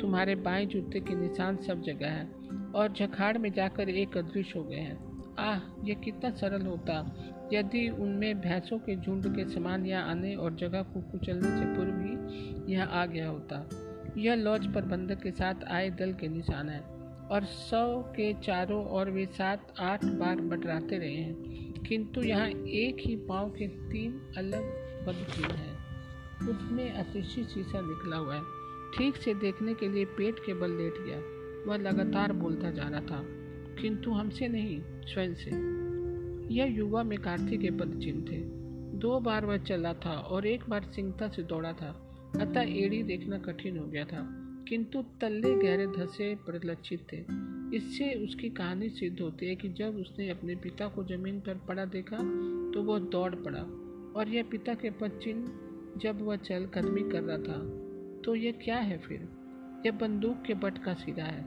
तुम्हारे 0.00 0.34
बाएँ 0.34 0.66
जूते 0.66 1.00
के 1.00 1.14
निशान 1.14 1.56
सब 1.56 1.82
जगह 1.82 2.06
हैं 2.06 2.32
और 2.72 2.92
झखाड़ 2.92 3.38
में 3.38 3.52
जाकर 3.52 3.88
एक 3.88 4.16
अदृश्य 4.16 4.58
हो 4.58 4.64
गए 4.64 4.76
हैं। 4.76 5.10
आह, 5.38 5.60
यह 5.84 5.94
कितना 5.94 6.30
सरल 6.30 6.66
होता। 6.66 7.16
यदि 7.52 7.88
उनमें 7.88 8.40
भैंसों 8.40 8.78
के 8.78 8.96
झुंड 8.96 9.36
के 9.36 9.48
समान 9.48 9.86
यहाँ 9.86 10.10
आने 10.10 10.34
और 10.34 10.54
जगह 10.54 10.82
को 10.82 11.00
कुचलने 11.00 11.48
से 11.48 11.64
पूर्व 11.64 12.00
ही 12.00 12.72
यह 12.72 12.84
आ 12.84 13.06
गया 13.06 13.28
होता। 13.28 13.68
यह 14.18 14.34
लॉज 14.34 14.72
प्रबंधक 14.72 15.22
के 15.22 15.30
साथ 15.30 15.54
आए 15.68 15.90
दल 15.90 16.12
के 16.12 16.28
निशान 16.28 16.68
है 16.68 16.80
और 17.30 17.44
सौ 17.44 18.02
के 18.02 18.34
चारों 18.34 18.84
और 18.84 19.10
वे 19.10 19.26
सात, 19.26 19.74
आठ 19.80 20.04
बार 20.04 20.36
बटराते 20.36 20.98
रहे 20.98 21.14
हैं। 21.14 21.34
किंतु 21.88 22.22
यहाँ 22.22 22.48
एक 22.48 22.96
ही 23.00 23.16
पाँव 23.16 23.50
के 23.50 23.68
तीन 23.68 24.20
अलग 24.38 24.62
बदचिन्ह 25.06 25.54
हैं। 25.54 25.69
उसमें 26.42 26.90
अतिशी 26.90 27.44
शीशा 27.44 27.80
निकला 27.80 28.16
हुआ 28.16 28.34
है। 28.34 28.42
ठीक 28.96 29.16
से 29.16 29.34
देखने 29.34 29.74
के 29.74 29.88
लिए 29.88 30.04
पेट 30.04 30.38
के 30.46 30.54
बल 30.54 30.70
लेट 30.70 30.94
गया। 30.98 31.18
वह 31.66 31.76
लगातार 31.78 32.32
बोलता 32.32 32.70
जा 32.70 32.88
रहा 32.88 33.00
था, 33.00 33.22
किंतु 33.80 34.10
हमसे 34.10 34.48
नहीं, 34.48 34.80
स्वयं 35.04 35.34
से। 35.34 35.50
यह 36.54 36.76
युवा 36.76 37.02
में 37.02 37.18
कार्तिक 37.18 37.60
के 37.60 37.70
पद 37.70 37.98
चिन्ह 38.02 38.24
थे। 38.30 38.40
दो 38.98 39.18
बार 39.20 39.46
वह 39.46 39.56
चला 39.56 39.92
था 39.94 40.14
और 40.16 40.46
एक 40.46 40.68
बार 40.68 40.90
सिंगता 40.94 41.28
से 41.28 41.42
दौड़ा 41.42 41.72
था। 41.72 41.90
अतः 42.40 42.74
एड़ी 42.76 43.02
देखना 43.02 43.38
कठिन 43.38 43.78
हो 43.78 43.86
गया 43.86 44.04
था, 44.04 44.26
किंतु 44.68 45.02
तल्ले 45.20 45.54
गहरे 45.54 45.86
धसे 45.86 46.34
परिलक्षित 46.46 47.06
थे। 47.12 47.24
इससे 47.76 48.12
उसकी 48.24 48.48
कहानी 48.50 48.88
सिद्ध 48.88 49.20
होती 49.20 49.46
है 49.46 49.54
कि 49.56 49.68
जब 49.68 49.96
उसने 49.96 50.28
अपने 50.30 50.54
पिता 50.54 50.86
को 50.88 51.04
ज़मीन 51.04 51.40
पर 51.40 51.60
पड़ा 51.68 51.84
देखा 51.84 52.16
तो 52.74 52.82
वह 52.82 52.98
दौड़ 52.98 53.34
पड़ा 53.34 53.60
और 54.16 54.28
यह 54.28 54.44
पिता 54.50 54.74
के 54.74 54.90
पद 54.90 55.18
चिन्ह 55.22 55.46
जब 55.96 56.22
वह 56.22 56.36
चल 56.36 56.66
कदमी 56.66 57.02
कर 57.02 57.22
रहा 57.22 57.38
था 57.38 57.58
तो 58.24 58.34
यह 58.34 58.52
क्या 58.52 58.76
है 58.76 58.98
फिर? 58.98 59.28
यह 59.86 59.92
बंदूक 59.92 60.42
के 60.46 60.54
बट 60.54 60.78
का 60.78 60.94
सिरा 60.94 61.24
है। 61.24 61.44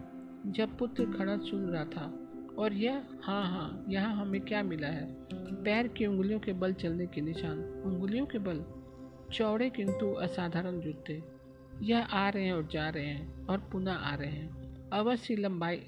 जब 0.47 0.77
पुत्र 0.77 1.05
खड़ा 1.05 1.37
सुन 1.37 1.65
रहा 1.65 1.85
था, 1.85 2.19
और 2.57 2.73
यह 2.73 3.03
हाँ 3.23 3.43
हाँ 3.43 3.85
यहाँ 3.89 4.15
हमें 4.15 4.41
क्या 4.41 4.63
मिला 4.63 4.87
है? 4.87 5.15
पैर 5.63 5.87
की 5.87 6.05
उंगलियों 6.05 6.39
के 6.39 6.53
बल 6.53 6.73
चलने 6.73 7.07
के 7.07 7.21
निशान। 7.21 7.59
उंगलियों 7.85 8.25
के 8.25 8.39
बल? 8.39 8.65
चौड़े 9.33 9.69
किंतु 9.69 10.11
असाधारण 10.13 10.79
जूते। 10.79 11.23
यह 11.81 12.05
आ 12.05 12.29
रहे 12.29 12.45
हैं 12.45 12.53
और 12.53 12.67
जा 12.67 12.89
रहे 12.89 13.05
हैं, 13.05 13.45
और 13.45 13.57
पुनः 13.71 13.91
आ 13.91 14.15
रहे 14.15 14.29
हैं। 14.29 14.73
अवश्य 14.89 15.35
लंबाई, 15.35 15.81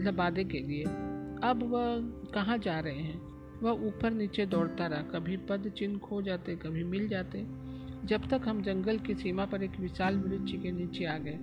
लबादे 0.00 0.44
के 0.44 0.58
लिए। 0.58 0.84
अब 1.42 1.60
वह 1.62 2.00
कहाँ 2.34 2.58
जा 2.58 2.80
रहे 2.80 2.98
हैं? 2.98 3.20
वह 3.60 3.70
ऊपर 3.70 4.10
नीचे 4.10 4.46
दौड़ता 4.46 4.86
रहा। 4.86 5.02
कभी 5.02 5.36
पद 5.36 5.68
चिन्ह 5.68 5.98
खो 5.98 6.22
जाते, 6.22 6.56
कभी 6.56 6.84
मिल 6.84 7.08
जाते। 7.08 7.38
जब 8.04 8.28
तक 8.28 8.40
हम 8.48 8.62
जंगल 8.62 8.98
की 8.98 9.14
सीमा 9.14 9.44
पर 9.44 9.62
एक 9.62 9.80
विशाल 9.80 10.16
वृक्ष 10.16 10.52
के 10.52 10.72
नीचे 10.72 11.04
आ 11.04 11.18
गए 11.18 11.38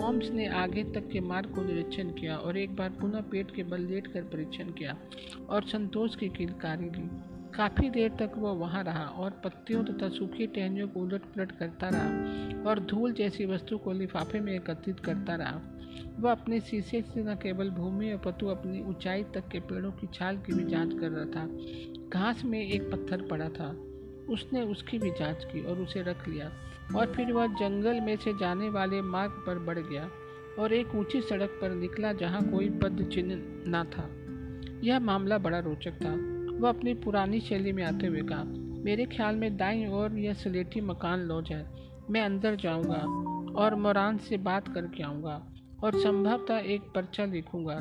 होम्स 0.00 0.30
ने 0.30 0.46
आगे 0.48 0.84
तक 0.84 1.08
के 1.12 1.20
मार्ग 1.20 1.54
को 1.54 1.62
निरीक्षण 1.62 2.10
किया 2.10 2.36
और 2.36 2.58
एक 2.58 2.76
बार 2.76 2.90
पुनः 2.90 3.20
पेट 3.20 3.54
के 3.54 3.62
बल 3.62 3.80
लेट 3.80 4.06
कर 4.06 4.22
परीक्षण 4.22 4.70
किया 4.70 4.96
और 5.48 5.62
संतोष 5.62 6.16
की 6.16 6.28
किलकारी 6.28 6.84
ली। 6.84 7.08
काफ़ी 7.54 7.90
देर 7.90 8.10
तक 8.10 8.32
वह 8.36 8.50
वहाँ 8.50 8.84
रहा 8.84 9.04
और 9.04 9.30
पत्तियों 9.44 9.84
तथा 9.84 10.08
सूखी 10.08 10.46
टहनियों 10.46 10.88
को 10.88 11.00
उलट 11.00 11.22
पलट 11.22 11.52
करता 11.52 11.88
रहा 11.88 12.70
और 12.70 12.80
धूल 12.80 13.12
जैसी 13.12 13.46
वस्तु 13.46 13.78
को 13.78 13.92
लिफाफे 13.92 14.40
में 14.40 14.52
एकत्रित 14.52 15.00
करता 15.00 15.34
रहा। 15.34 15.60
वह 16.18 16.30
अपने 16.30 16.60
शीशे 16.60 17.02
से 17.02 17.22
न 17.22 17.34
केवल 17.34 17.70
भूमि 17.70 18.12
और 18.12 18.18
पतु, 18.18 18.46
अपनी 18.46 18.82
ऊंचाई 18.82 19.22
तक 19.22 19.48
के 19.48 19.60
पेड़ों 19.60 19.92
की 19.92 20.06
छाल 20.14 20.36
की 20.36 20.52
भी 20.52 20.64
जाँच 20.64 20.92
कर 21.00 21.08
रहा 21.10 21.24
था। 21.24 21.46
घास 22.08 22.44
में 22.44 22.68
एक 22.68 22.90
पत्थर 22.90 23.22
पड़ा 23.22 23.48
था। 23.48 23.85
उसने 24.28 24.62
उसकी 24.62 24.98
भी 24.98 25.10
जाँच 25.10 25.44
की 25.44 25.64
और 25.64 25.78
उसे 25.78 26.02
रख 26.02 26.28
लिया 26.28 26.52
और 26.96 27.12
फिर 27.12 27.32
वह 27.32 27.46
जंगल 27.46 28.00
में 28.00 28.16
से 28.16 28.32
जाने 28.32 28.68
वाले 28.68 29.02
मार्ग 29.02 29.30
पर 29.46 29.58
बढ़ 29.58 29.78
गया 29.78 30.10
और 30.58 30.72
एक 30.72 30.94
ऊँची 30.94 31.20
सड़क 31.20 31.58
पर 31.60 31.70
निकला 31.70 32.12
जहाँ 32.12 32.42
कोई 32.42 32.70
पद 32.70 33.10
चिन्ह 33.12 33.34
न 33.68 33.84
था। 33.84 34.10
यह 34.84 34.98
मामला 34.98 35.38
बड़ा 35.38 35.58
रोचक 35.58 35.92
था। 35.92 36.36
वह 36.58 36.68
अपनी 36.68 36.94
पुरानी 36.94 37.40
शैली 37.40 37.72
में 37.72 37.84
आते 37.84 38.06
हुए 38.06 38.22
कहा, 38.22 38.44
मेरे 38.84 39.04
ख्याल 39.04 39.36
में 39.36 39.56
दाई 39.56 39.84
और 39.84 40.18
यह 40.18 40.34
स्लेटी 40.34 40.80
मकान 40.80 41.20
लॉज 41.20 41.48
है। 41.50 41.70
मैं 42.10 42.20
अंदर 42.20 42.56
जाऊँगा 42.56 43.02
और 43.60 43.74
मोरान 43.74 44.18
से 44.18 44.36
बात 44.36 44.74
करके 44.74 45.02
आऊँगा 45.02 45.52
और 45.84 45.94
संभवतः 45.94 46.58
एक 46.58 46.80
पर्चा 46.80 47.24
लिखूँगा। 47.24 47.78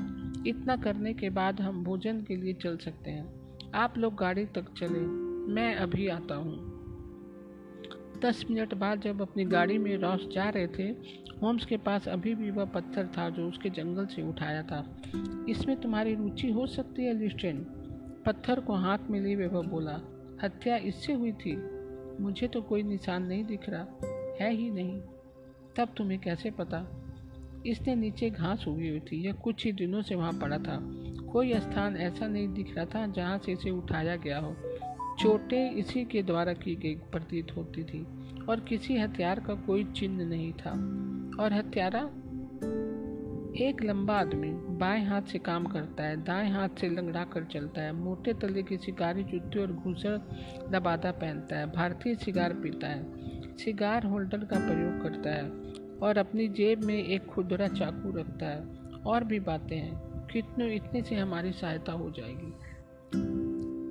इतना 0.47 0.75
करने 0.75 1.13
के 1.13 1.29
बाद 1.29 1.61
हम 1.61 1.83
भोजन 1.83 2.21
के 2.21 2.35
लिए 2.35 2.53
चल 2.53 2.77
सकते 2.77 3.11
हैं। 3.11 3.33
आप 3.75 3.97
लोग 3.97 4.15
गाड़ी 4.15 4.45
तक 4.45 4.65
चले। 4.77 5.24
मैं 5.47 5.75
अभी 5.75 6.07
आता 6.07 6.35
हूँ। 6.35 6.75
दस 8.21 8.45
मिनट 8.51 8.73
बाद 8.73 9.01
जब 9.01 9.21
अपनी 9.21 9.45
गाड़ी 9.45 9.77
में 9.77 9.97
रॉस 9.97 10.27
जा 10.33 10.49
रहे 10.49 10.67
थे, 10.67 10.83
होम्स 11.41 11.65
के 11.65 11.77
पास 11.77 12.07
अभी 12.07 12.35
भी 12.35 12.51
वह 12.51 12.65
पत्थर 12.65 13.07
था 13.17 13.29
जो 13.29 13.47
उसके 13.47 13.69
जंगल 13.69 14.05
से 14.05 14.29
उठाया 14.29 14.63
था। 14.63 15.01
इसमें 15.49 15.81
तुम्हारी 15.81 16.15
रुचि 16.15 16.51
हो 16.51 16.67
सकती 16.67 17.03
है, 17.03 17.13
लिस्टेन। 17.13 17.57
पत्थर 18.25 18.59
को 18.59 18.73
हाथ 18.73 18.97
में 19.09 19.21
लिए 19.21 19.35
वह 19.35 19.61
बोला, 19.61 20.01
हत्या 20.43 20.77
इससे 20.77 21.13
हुई 21.13 21.31
थी? 21.31 21.55
मुझे 22.23 22.47
तो 22.47 22.61
कोई 22.61 22.83
निशान 22.83 23.23
नहीं 23.23 23.45
दिख 23.45 23.69
रहा, 23.69 23.87
है 24.41 24.53
ही 24.53 24.69
नहीं। 24.71 25.01
तब 25.75 25.87
तुम्हें 25.97 26.19
कैसे 26.19 26.51
पता? 26.51 27.01
इसने 27.65 27.95
नीचे 27.95 28.29
घास 28.29 28.67
उगी 28.67 28.89
हुई 28.89 28.99
थी, 28.99 29.25
यह 29.25 29.33
कुछ 29.33 29.65
ही 29.65 29.71
दिनों 29.71 30.01
से 30.01 30.15
वहाँ 30.15 30.33
पड़ा 30.33 30.57
था। 30.57 30.79
कोई 31.31 31.53
स्थान 31.53 31.97
ऐसा 31.97 32.27
नहीं 32.27 32.47
दिख 32.47 32.75
रहा 32.75 32.85
था 32.85 33.07
जहाँ 33.07 33.37
से 33.37 33.51
इसे 33.51 33.69
उठाया 33.69 34.15
गया 34.15 34.39
हो। 34.39 34.55
चोटें 35.19 35.71
इसी 35.71 36.05
के 36.05 36.23
द्वारा 36.23 36.53
की 36.53 36.75
गई, 36.75 36.95
प्रतीत 36.95 37.47
होती 37.57 37.83
थी, 37.83 38.07
और 38.49 38.59
किसी 38.59 38.97
हथियार 38.97 39.39
का 39.39 39.55
कोई 39.55 39.83
चिन्ह 39.83 40.25
नहीं 40.25 40.53
था। 40.53 40.71
और 41.43 41.53
हत्यारा 41.53 42.09
एक 43.61 43.83
लंबा 43.83 44.13
आदमी 44.13 44.47
बाएँ 44.51 45.05
हाथ 45.05 45.21
से 45.21 45.39
काम 45.39 45.65
करता 45.65 46.03
है, 46.03 46.23
दाएँ 46.23 46.51
हाथ 46.51 46.69
से 46.79 46.89
लंगड़ा 46.89 47.23
कर 47.23 47.43
चलता 47.43 47.81
है, 47.81 47.91
मोटे 47.91 48.33
तले 48.33 48.63
की 48.63 48.77
शिकारी 48.77 49.23
जूते 49.23 49.59
और 49.59 49.71
घूसर 49.73 50.21
दबादा 50.69 51.11
पहनता 51.11 51.55
है, 51.55 51.71
भारतीय 51.71 52.15
सिगार 52.15 52.53
पीता 52.53 52.87
है, 52.87 53.05
सिगार 53.57 54.05
होल्डर 54.05 54.37
का 54.37 54.59
प्रयोग 54.59 55.01
करता 55.01 55.29
है, 55.29 55.49
और 55.97 56.17
अपनी 56.17 56.47
जेब 56.47 56.83
में 56.83 57.03
एक 57.03 57.25
खुदरा 57.25 57.67
चाकू 57.67 58.17
रखता 58.17 58.45
है। 58.45 58.65
और 59.05 59.23
भी 59.23 59.39
बातें 59.39 59.77
हैं, 59.77 60.27
कितने 60.27 60.75
इतने 60.75 61.01
से 61.01 61.15
हमारी 61.15 61.51
सहायता 61.51 61.91
हो 61.91 62.09
जाएगी। 62.09 62.53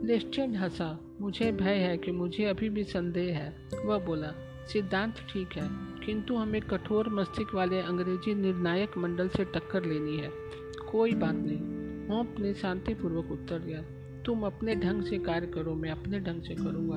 लेस्टेड 0.05 0.57
हंसा। 0.57 1.01
मुझे 1.21 1.53
भय 1.53 1.75
है 1.75 1.99
कि 1.99 2.13
मुझे 2.13 2.45
अभी 2.45 2.69
भी 2.69 2.85
संदेह 2.85 3.39
है। 3.39 3.69
वह 3.85 3.99
बोला, 3.99 4.33
सिद्धांत 4.67 5.15
ठीक 5.15 5.49
है, 5.57 5.69
किंतु 6.07 6.37
हमें 6.37 6.63
कठोर 6.63 7.09
मस्तिष्क 7.09 7.55
वाले 7.55 7.81
अंग्रेज़ी 7.81 8.35
निर्णायक 8.35 8.99
मंडल 8.99 9.29
से 9.29 9.45
टक्कर 9.45 9.85
लेनी 9.85 10.17
है। 10.17 10.31
कोई 10.93 11.13
बात 11.13 11.35
नहीं 11.35 11.59
होप 12.09 12.37
ने 12.39 12.55
शांतिपूर्वक 12.55 13.31
उत्तर 13.31 13.59
दिया। 13.59 13.83
तुम 14.23 14.47
अपने 14.47 14.75
ढंग 14.75 15.03
से 15.03 15.19
कार्य 15.19 15.47
करो, 15.47 15.75
मैं 15.75 15.91
अपने 15.91 16.21
ढंग 16.21 16.43
से 16.43 16.55
करूँगा। 16.55 16.97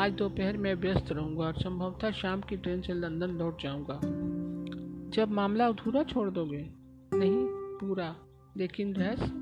आज 0.00 0.12
दोपहर 0.12 0.56
में 0.56 0.74
व्यस्त 0.74 1.12
रहूँगा 1.12 1.44
और 1.44 1.54
संभवतः 1.54 2.10
शाम 2.10 2.40
की 2.40 2.56
ट्रेन 2.56 2.80
से 2.80 2.92
लंदन 2.92 3.30
लौट 3.30 3.62
जाऊँगा। 3.62 4.00
जब 5.10 5.30
मामला 5.30 5.66
अधूरा 5.66 6.02
छोड़ 6.02 6.30
दोगे? 6.30 6.70
नहीं, 7.14 7.46
पूरा, 7.50 8.16
लेकिन 8.56 8.94
रहस्य? 8.94 9.32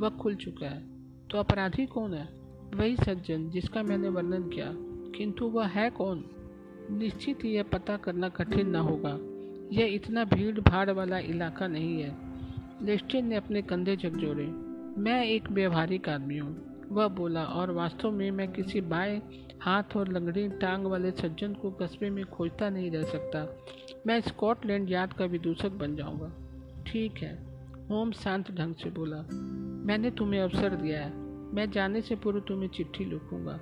वह 0.00 0.08
खुल 0.08 0.34
चुका 0.34 0.66
है। 0.66 0.92
तो 1.30 1.38
अपराधी 1.38 1.86
कौन 1.86 2.14
है? 2.14 2.41
वही 2.74 2.96
सज्जन 2.96 3.50
जिसका 3.50 3.82
मैंने 3.82 4.08
वर्णन 4.08 4.48
किया। 4.48 4.72
किंतु 5.18 5.46
वह 5.46 5.66
है 5.66 5.90
कौन? 5.90 6.24
निश्चित 6.90 7.44
ही 7.44 7.50
यह 7.50 7.62
पता 7.62 7.96
करना 7.96 8.28
कठिन 8.28 8.68
न 8.68 8.76
होगा। 8.76 9.18
यह 9.72 9.94
इतना 9.94 10.24
भीड़ 10.24 10.60
भाड़ 10.60 10.90
वाला 10.90 11.18
इलाका 11.18 11.66
नहीं 11.66 12.02
है। 12.02 12.16
लेस्टिन 12.82 13.26
ने 13.26 13.36
अपने 13.36 13.62
कंधे 13.62 13.96
झकझोरे 13.96 14.46
मैं 15.00 15.26
एक 15.26 15.50
व्यवहारिक 15.50 16.08
आदमी 16.08 16.38
हूँ। 16.38 16.72
वह 16.88 17.08
बोला, 17.08 17.44
और 17.44 17.70
वास्तव 17.70 18.10
में 18.10 18.30
मैं 18.30 18.52
किसी 18.52 18.80
बाएँ 18.80 19.22
हाथ 19.62 19.96
और 19.96 20.08
लंगड़ी 20.08 20.48
टांग 20.48 20.84
वाले 20.84 21.10
सज्जन 21.10 21.54
को 21.54 21.70
कस्बे 21.70 22.10
में 22.10 22.24
खोजता 22.24 22.70
नहीं 22.70 22.90
रह 22.90 23.02
सकता। 23.02 23.58
मैं 24.06 24.20
स्कॉटलैंड 24.20 24.90
यार्ड 24.90 25.12
का 25.12 25.24
विदूषक 25.24 25.70
बन 25.70 25.96
जाऊँगा। 25.96 26.32
ठीक 26.86 27.14
है 27.18 27.46
होम 27.90 28.12
शांत 28.12 28.50
ढंग 28.52 28.74
से 28.74 28.90
बोला। 28.90 29.24
मैंने 29.86 30.10
तुम्हें 30.10 30.40
अवसर 30.40 30.68
दिया 30.68 31.04
है। 31.04 31.31
मैं 31.54 31.70
जाने 31.70 32.00
से 32.00 32.14
पूर्व 32.14 32.40
तुम्हें 32.40 32.68
चिट्ठी 32.68 33.04
लिखूँगा। 33.04 33.58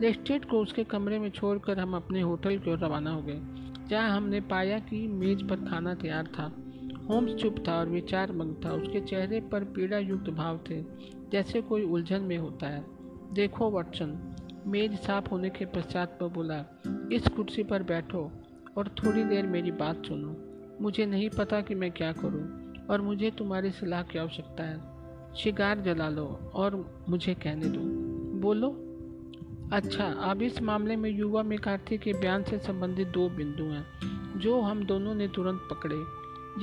लेस्टेट 0.00 0.44
को 0.44 0.60
उसके 0.60 0.84
कमरे 0.84 1.18
में 1.18 1.30
छोड़कर 1.30 1.78
हम 1.78 1.96
अपने 1.96 2.20
होटल 2.20 2.58
की 2.58 2.70
ओर 2.70 2.78
रवाना 2.78 3.10
हो 3.10 3.22
गए, 3.22 3.40
जहाँ 3.88 4.16
हमने 4.16 4.40
पाया 4.40 4.78
कि 4.78 5.06
मेज 5.06 5.48
पर 5.48 5.56
खाना 5.56 5.94
तैयार 5.94 6.26
था। 6.26 6.52
होम्स 7.08 7.34
चुप 7.34 7.64
था 7.68 7.78
और 7.78 7.88
विचार 7.88 8.32
मंग 8.32 8.54
था। 8.64 8.72
उसके 8.72 9.00
चेहरे 9.00 9.40
पर 9.40 9.64
पीड़ा 9.64 9.98
युक्त 9.98 10.30
भाव 10.30 10.60
थे, 10.70 10.82
जैसे 11.32 11.60
कोई 11.60 11.84
उलझन 11.84 12.22
में 12.22 12.36
होता 12.38 12.66
है। 12.66 12.84
देखो, 13.32 13.70
वटसन, 13.70 14.36
मेज 14.66 14.98
साफ़ 14.98 15.28
होने 15.30 15.50
के 15.50 15.66
पश्चात 15.66 16.18
वह 16.22 16.28
बोला, 16.28 16.64
इस 17.12 17.28
कुर्सी 17.28 17.62
पर 17.62 17.82
बैठो 17.82 18.30
और 18.78 18.88
थोड़ी 18.88 19.24
देर 19.24 19.46
मेरी 19.46 19.70
बात 19.70 20.06
सुनो। 20.06 20.36
मुझे 20.80 21.06
नहीं 21.06 21.28
पता 21.30 21.60
कि 21.60 21.74
मैं 21.74 21.90
क्या 21.90 22.12
करूँ 22.12 22.72
और 22.86 23.00
मुझे 23.00 23.30
तुम्हारी 23.30 23.70
सलाह 23.70 24.02
की 24.02 24.18
आवश्यकता 24.18 24.64
है। 24.64 24.91
शिकार 25.36 25.80
जला 25.80 26.08
लो 26.08 26.24
और 26.54 27.04
मुझे 27.08 27.34
कहने 27.34 27.66
दो। 27.66 27.80
बोलो 28.40 28.68
अच्छा 29.72 30.04
अब 30.04 30.42
इस 30.42 30.62
मामले 30.62 30.96
में 30.96 31.10
युवा 31.10 31.42
मेकार्थी 31.42 31.98
के 31.98 32.12
बयान 32.12 32.42
से 32.42 32.58
संबंधित 32.58 33.08
दो 33.08 33.28
बिंदु 33.28 33.64
हैं, 33.64 33.86
जो 34.38 34.60
हम 34.60 34.84
दोनों 34.84 35.14
ने 35.14 35.28
तुरंत 35.28 35.60
पकड़े। 35.70 35.96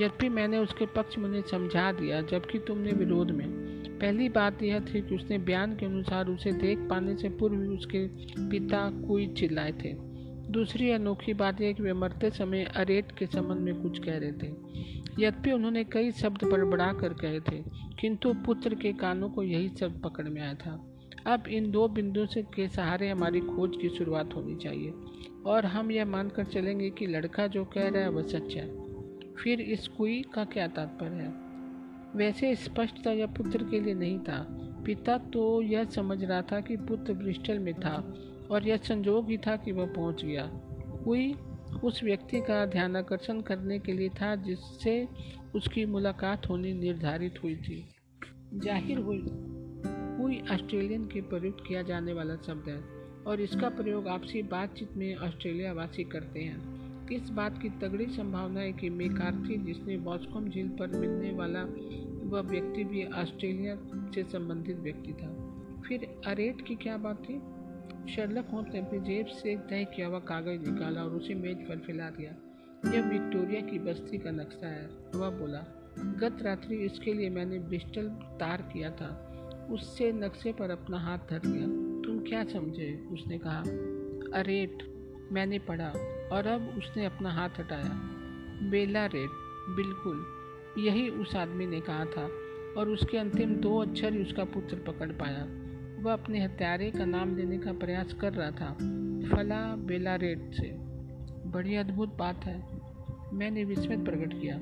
यद्यपि 0.04 0.28
मैंने 0.28 0.58
उसके 0.58 0.86
पक्ष 0.86 1.18
में 1.18 1.24
उन्हें 1.24 1.42
समझा 1.42 1.92
दिया, 1.92 2.22
जबकि 2.22 2.58
तुमने 2.58 2.92
विरोध 2.92 3.30
में। 3.30 3.48
पहली 3.98 4.28
बात 4.28 4.62
यह 4.62 4.80
थी 4.80 5.00
कि 5.02 5.14
उसने 5.14 5.38
बयान 5.38 5.76
के 5.76 5.86
अनुसार 5.86 6.28
उसे 6.28 6.52
देख 6.52 6.78
पाने 6.78 7.16
से 7.16 7.28
पूर्व 7.28 7.56
उसके 7.56 8.06
पिता 8.48 8.90
कोई 9.08 9.26
चिल्लाए 9.26 9.72
थे। 9.72 9.94
दूसरी 10.50 10.90
अनोखी 10.90 11.34
बात 11.34 11.60
यह 11.60 11.72
कि 11.72 11.82
वे 11.82 11.92
मरते 11.92 12.30
समय 12.30 12.64
अरेट 12.64 13.12
के 13.12 13.26
संबंध 13.26 13.58
में 13.58 13.82
कुछ 13.82 13.98
कह 13.98 14.18
रहे 14.18 14.32
थे। 14.32 14.52
यद्यपि 15.18 15.52
उन्होंने 15.52 15.84
कई 15.84 16.10
शब्द 16.10 16.44
बड़बड़ा 16.44 16.92
कर 16.92 17.12
कहे 17.12 17.40
थे, 17.40 17.62
किंतु 18.00 18.32
पुत्र 18.34 18.74
के 18.74 18.92
कानों 18.92 19.30
को 19.30 19.42
यही 19.42 19.68
शब्द 19.68 20.00
पकड़ 20.04 20.28
में 20.28 20.42
आया 20.42 20.54
था। 20.54 20.86
अब 21.26 21.46
इन 21.48 21.70
दो 21.70 21.88
बिंदुओं 21.88 22.26
से 22.26 22.42
के 22.42 22.68
सहारे 22.68 23.08
हमारी 23.08 23.40
खोज 23.40 23.76
की 23.82 23.88
शुरुआत 23.88 24.34
होनी 24.34 24.56
चाहिए, 24.56 24.94
और 25.46 25.66
हम 25.66 25.90
यह 25.90 26.04
मानकर 26.04 26.44
चलेंगे 26.44 26.90
कि 26.90 27.06
लड़का 27.06 27.46
जो 27.46 27.64
कह 27.64 27.88
रहा 27.88 28.02
है 28.02 28.10
वह 28.10 28.22
सच 28.22 28.54
है। 28.54 28.68
फिर 29.34 29.60
इस 29.60 29.88
कुई 29.88 30.24
का 30.34 30.44
क्या 30.44 30.68
तात्पर्य 30.68 31.16
है? 31.16 31.34
वैसे 32.16 32.54
स्पष्टता 32.54 33.12
यह 33.12 33.26
पुत्र 33.26 33.64
के 33.64 33.80
लिए 33.80 33.94
नहीं 33.94 34.18
था। 34.18 34.46
पिता 34.86 35.18
तो 35.18 35.62
यह 35.62 35.84
समझ 35.84 36.24
रहा 36.24 36.42
था 36.42 36.60
कि 36.60 36.76
पुत्र 36.76 37.12
ब्रिस्टल 37.12 37.58
में 37.58 37.74
था, 37.74 38.14
और 38.50 38.68
यह 38.68 38.76
संजोग 38.76 39.30
ही 39.30 39.38
था 39.38 39.56
कि 39.56 39.72
वह 39.72 39.86
पहुँच 39.86 40.24
गया। 40.24 40.50
कोई 41.04 41.34
उस 41.84 42.04
व्यक्ति 42.04 42.40
का 42.40 42.66
ध्यान 42.66 42.96
आकर्षण 42.96 43.40
करने 43.40 43.78
के 43.78 43.92
लिए 43.92 44.08
था, 44.08 44.36
जिससे 44.36 45.08
उसकी 45.54 45.84
मुलाकात 45.86 46.48
होनी 46.48 46.72
निर्धारित 46.72 47.42
हुई 47.42 47.56
थी। 47.56 47.88
ज़ाहिर 48.54 48.98
हुई, 48.98 49.24
कोई 49.26 50.40
ऑस्ट्रेलियन 50.40 51.06
के 51.06 51.20
प्रयुक्त 51.20 51.64
किया 51.68 51.82
जाने 51.82 52.12
वाला 52.12 52.36
शब्द 52.36 52.68
है, 52.68 52.80
और 53.26 53.40
इसका 53.40 53.68
प्रयोग 53.68 54.08
आपसी 54.08 54.42
बातचीत 54.42 54.96
में 54.96 55.16
ऑस्ट्रेलिया 55.16 55.72
वासी 55.72 56.04
करते 56.04 56.40
हैं। 56.40 56.80
इस 57.08 57.30
बात 57.30 57.62
की 57.62 57.68
तगड़ी 57.68 58.06
संभावना 58.06 58.60
है 58.60 58.72
कि 58.72 58.90
मेकार्थी, 58.90 59.56
जिसने 59.56 59.96
बॉस्कॉम 59.96 60.48
झील 60.50 60.68
पर 60.68 60.86
मिलने 60.86 61.32
वाला 61.32 61.62
वह 62.28 62.40
व्यक्ति 62.40 62.84
भी 62.84 63.04
ऑस्ट्रेलिया 63.04 63.76
से 64.14 64.22
संबंधित 64.22 64.76
व्यक्ति 64.76 65.12
था। 65.12 65.28
फिर 65.88 66.20
अरेट 66.26 66.66
की 66.66 66.74
क्या 66.74 66.96
बात 66.96 67.16
थी? 67.16 67.40
शर्लक 68.16 68.48
होम्स 68.52 68.68
ने 68.74 68.80
अपनी 68.80 69.00
जेब 69.00 69.26
से 69.26 69.56
तय 69.56 69.84
किया 69.84 70.06
हुआ 70.06 70.18
कागज़ 70.18 70.70
निकाला 70.70 71.04
और 71.04 71.10
उसे 71.10 71.34
मेज 71.34 71.68
पर 71.68 71.78
फैला 71.78 72.10
दिया। 72.10 72.30
यह 72.94 73.08
विक्टोरिया 73.08 73.60
की 73.60 73.78
बस्ती 73.78 74.18
का 74.18 74.30
नक्शा 74.30 74.66
है, 74.66 74.86
वह 75.14 75.30
बोला। 75.30 75.92
गत 75.98 76.42
रात्रि 76.42 76.76
इसके 76.76 77.12
लिए 77.12 77.30
मैंने 77.30 77.58
बिस्टल 77.58 78.08
तार 78.08 78.62
किया 78.62 78.90
था। 78.90 79.26
उससे 79.70 80.12
नक्शे 80.12 80.52
पर 80.52 80.70
अपना 80.70 80.98
हाथ 80.98 81.18
धर 81.18 81.40
लिया। 81.46 81.66
तुम 82.02 82.18
क्या 82.18 82.44
समझे? 82.44 83.08
उसने 83.12 83.38
कहा। 83.38 83.60
अरेट 84.40 84.78
मैंने 85.32 85.58
पढ़ा 85.58 85.88
और 86.32 86.46
अब 86.46 86.74
उसने 86.78 87.04
अपना 87.04 87.30
हाथ 87.30 87.50
हटाया। 87.58 88.00
बेला 88.70 89.06
रेट 89.06 89.30
बिल्कुल। 89.76 90.26
यही 90.78 91.08
उस 91.08 91.36
आदमी 91.36 91.66
ने 91.66 91.80
कहा 91.80 92.04
था 92.04 92.30
और 92.78 92.88
उसके 92.88 93.18
अंतिम 93.18 93.54
दो 93.54 93.78
अक्षर 93.78 94.12
ही 94.12 94.22
उसका 94.22 94.44
पुत्र 94.44 94.76
पकड़ 94.76 95.12
पाया। 95.12 95.59
वह 96.00 96.12
अपने 96.12 96.44
हत्यारे 96.44 96.90
का 96.90 97.04
नाम 97.04 97.36
लेने 97.36 97.58
का 97.58 97.72
प्रयास 97.72 98.12
कर 98.12 98.32
रहा 98.32 98.50
था, 98.50 98.72
फला 99.28 99.76
बेलारेट 99.76 100.52
से। 100.52 100.70
बड़ी 101.50 101.74
अद्भुत 101.76 102.16
बात 102.16 102.44
है, 102.44 102.62
मैंने 103.32 103.64
विस्मित 103.64 104.04
प्रकट 104.04 104.32
किया। 104.32 104.60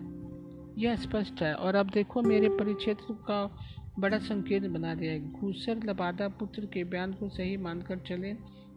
यह 0.78 0.96
स्पष्ट 0.96 1.42
है, 1.42 1.54
और 1.54 1.74
अब 1.74 1.90
देखो 1.90 2.22
मेरे 2.22 2.48
परिक्षेत्र 2.48 3.14
का 3.22 3.58
बड़ा 3.98 4.18
संकेत 4.18 4.62
बना 4.62 4.94
दिया 4.94 5.12
है। 5.12 5.32
घूसर 5.32 5.80
लबादा 5.84 6.28
पुत्र 6.28 6.66
के 6.66 6.84
बयान 6.84 7.12
को 7.12 7.28
सही 7.28 7.56
मानकर 7.56 7.98
चले 7.98 8.32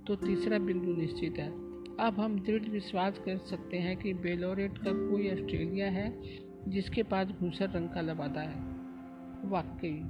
तो 0.07 0.15
तीसरा 0.15 0.57
बिंदु 0.59 0.93
निश्चित 0.93 1.37
है। 1.37 1.49
अब 1.99 2.15
हम 2.19 2.39
दृढ़ 2.39 2.69
विश्वास 2.69 3.19
कर 3.19 3.37
सकते 3.37 3.77
हैं 3.77 3.97
कि 3.97 4.13
बेलोरेट 4.13 4.77
का 4.77 4.91
कोई 4.91 5.31
ऑस्ट्रेलिया 5.31 5.89
है, 5.91 6.13
जिसके 6.67 7.03
पास 7.03 7.27
घूसर 7.27 7.69
रंग 7.69 7.89
का 7.89 8.01
लबादा 8.01 8.41
है। 8.41 8.59
वाकई। 9.49 10.01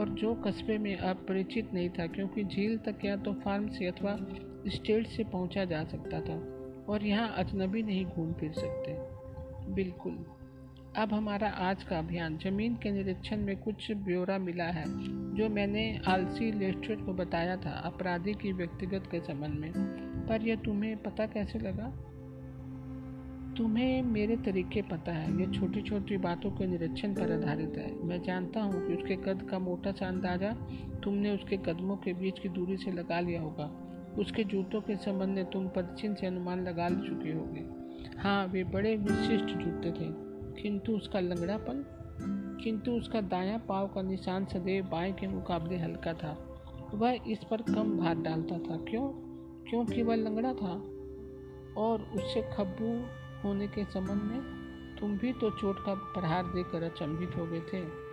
और 0.00 0.08
जो 0.08 0.34
कस्बे 0.34 0.78
में 0.78 0.96
अपरिचित 0.96 1.74
नहीं 1.74 1.90
था, 1.90 2.06
क्योंकि 2.06 2.44
झील 2.44 2.78
तक 2.78 3.04
या 3.04 3.16
तो 3.16 3.32
फार्म 3.32 3.68
से 3.68 3.86
अथवा 3.86 4.16
स्टेट 4.68 5.06
से 5.06 5.24
पहुँचा 5.24 5.64
जा 5.64 5.84
सकता 5.84 6.20
था 6.20 6.36
और 6.92 7.04
यहाँ 7.04 7.34
अजनबी 7.36 7.82
नहीं 7.82 8.06
घूम 8.06 8.32
फिर 8.32 8.52
सकते। 8.52 9.20
बिल्कुल। 9.72 10.24
अब 10.96 11.12
हमारा 11.12 11.48
आज 11.48 11.82
का 11.82 11.98
अभियान, 11.98 12.38
ज़मीन 12.38 12.74
के 12.74 12.90
निरीक्षण 12.90 13.36
में 13.36 13.56
कुछ 13.56 13.92
ब्यौरा 13.92 14.38
मिला 14.38 14.64
है, 14.64 14.84
जो 15.36 15.48
मैंने 15.48 16.00
आलसी 16.06 16.52
लेस्ट्रेट 16.52 17.06
को 17.06 17.12
बताया 17.12 17.56
था 17.56 17.70
अपराधी 17.70 18.32
की 18.32 18.52
व्यक्तिगत 18.52 19.08
के 19.10 19.20
संबंध 19.20 19.54
में। 19.54 19.72
पर 20.28 20.42
यह 20.42 20.56
तुम्हें 20.56 20.96
पता 20.96 21.26
कैसे 21.26 21.58
लगा? 21.58 22.09
तुम्हें 23.56 24.02
मेरे 24.02 24.36
तरीके 24.36 24.82
पता 24.82 25.12
है। 25.12 25.40
ये 25.40 25.46
छोटी 25.46 25.82
छोटी 25.82 26.16
बातों 26.16 26.50
के 26.50 26.66
निरीक्षण 26.66 27.14
पर 27.14 27.32
आधारित 27.32 27.72
है। 27.76 28.04
मैं 28.04 28.22
जानता 28.22 28.60
हूँ 28.60 28.86
कि 28.86 28.94
उसके 28.94 29.16
कद 29.16 29.42
का 29.50 29.58
मोटा 29.58 29.92
सा 29.92 30.06
अंदाज़ा 30.06 30.52
तुमने 31.04 31.34
उसके 31.34 31.56
कदमों 31.56 31.96
के 31.96 32.12
बीच 32.12 32.38
की 32.38 32.48
दूरी 32.48 32.76
से 32.76 32.92
लगा 32.92 33.20
लिया 33.20 33.40
होगा। 33.40 33.70
उसके 34.18 34.44
जूतों 34.44 34.80
के 34.80 34.96
संबंध 34.96 35.28
में 35.28 35.50
तुम 35.50 35.68
पदचिन 35.68 36.14
से 36.14 36.26
अनुमान 36.26 36.64
लगा 36.64 36.88
चुके 36.88 37.32
होगे। 37.32 37.66
हाँ 38.18 38.46
वे 38.46 38.64
बड़े 38.64 38.96
विशिष्ट 38.96 39.44
जूते 39.44 39.90
थे। 39.90 40.30
किंतु 40.62 40.92
उसका 40.92 41.20
लंगड़ापन, 41.20 41.84
किंतु 42.64 42.90
उसका 42.90 43.20
दायां 43.20 43.58
पाव 43.58 43.88
का 43.88 44.02
निशान 44.02 44.44
सदैव 44.44 44.84
बाएँ 44.84 45.12
के 45.12 45.26
मुकाबले 45.26 45.76
हल्का 45.76 46.12
था। 46.12 46.46
वह 46.94 47.18
इस 47.28 47.38
पर 47.50 47.62
कम 47.62 47.98
भार 47.98 48.14
डालता 48.14 48.58
था। 48.58 48.76
क्यों? 48.76 49.08
क्योंकि 49.70 50.02
वह 50.02 50.14
लंगड़ा 50.14 50.52
था 50.52 50.72
और 51.80 52.12
उससे 52.14 52.42
खब्बू 52.56 53.19
होने 53.44 53.66
के 53.66 53.84
संबंध 53.84 54.22
में 54.22 54.60
तुम 55.00 55.18
भी 55.18 55.32
तो 55.32 55.50
चोट 55.50 55.78
का 55.86 55.94
प्रहार 55.94 56.44
देकर 56.44 56.82
अचंभित 56.82 57.36
हो 57.36 57.46
गए 57.46 57.60
थे। 57.60 58.10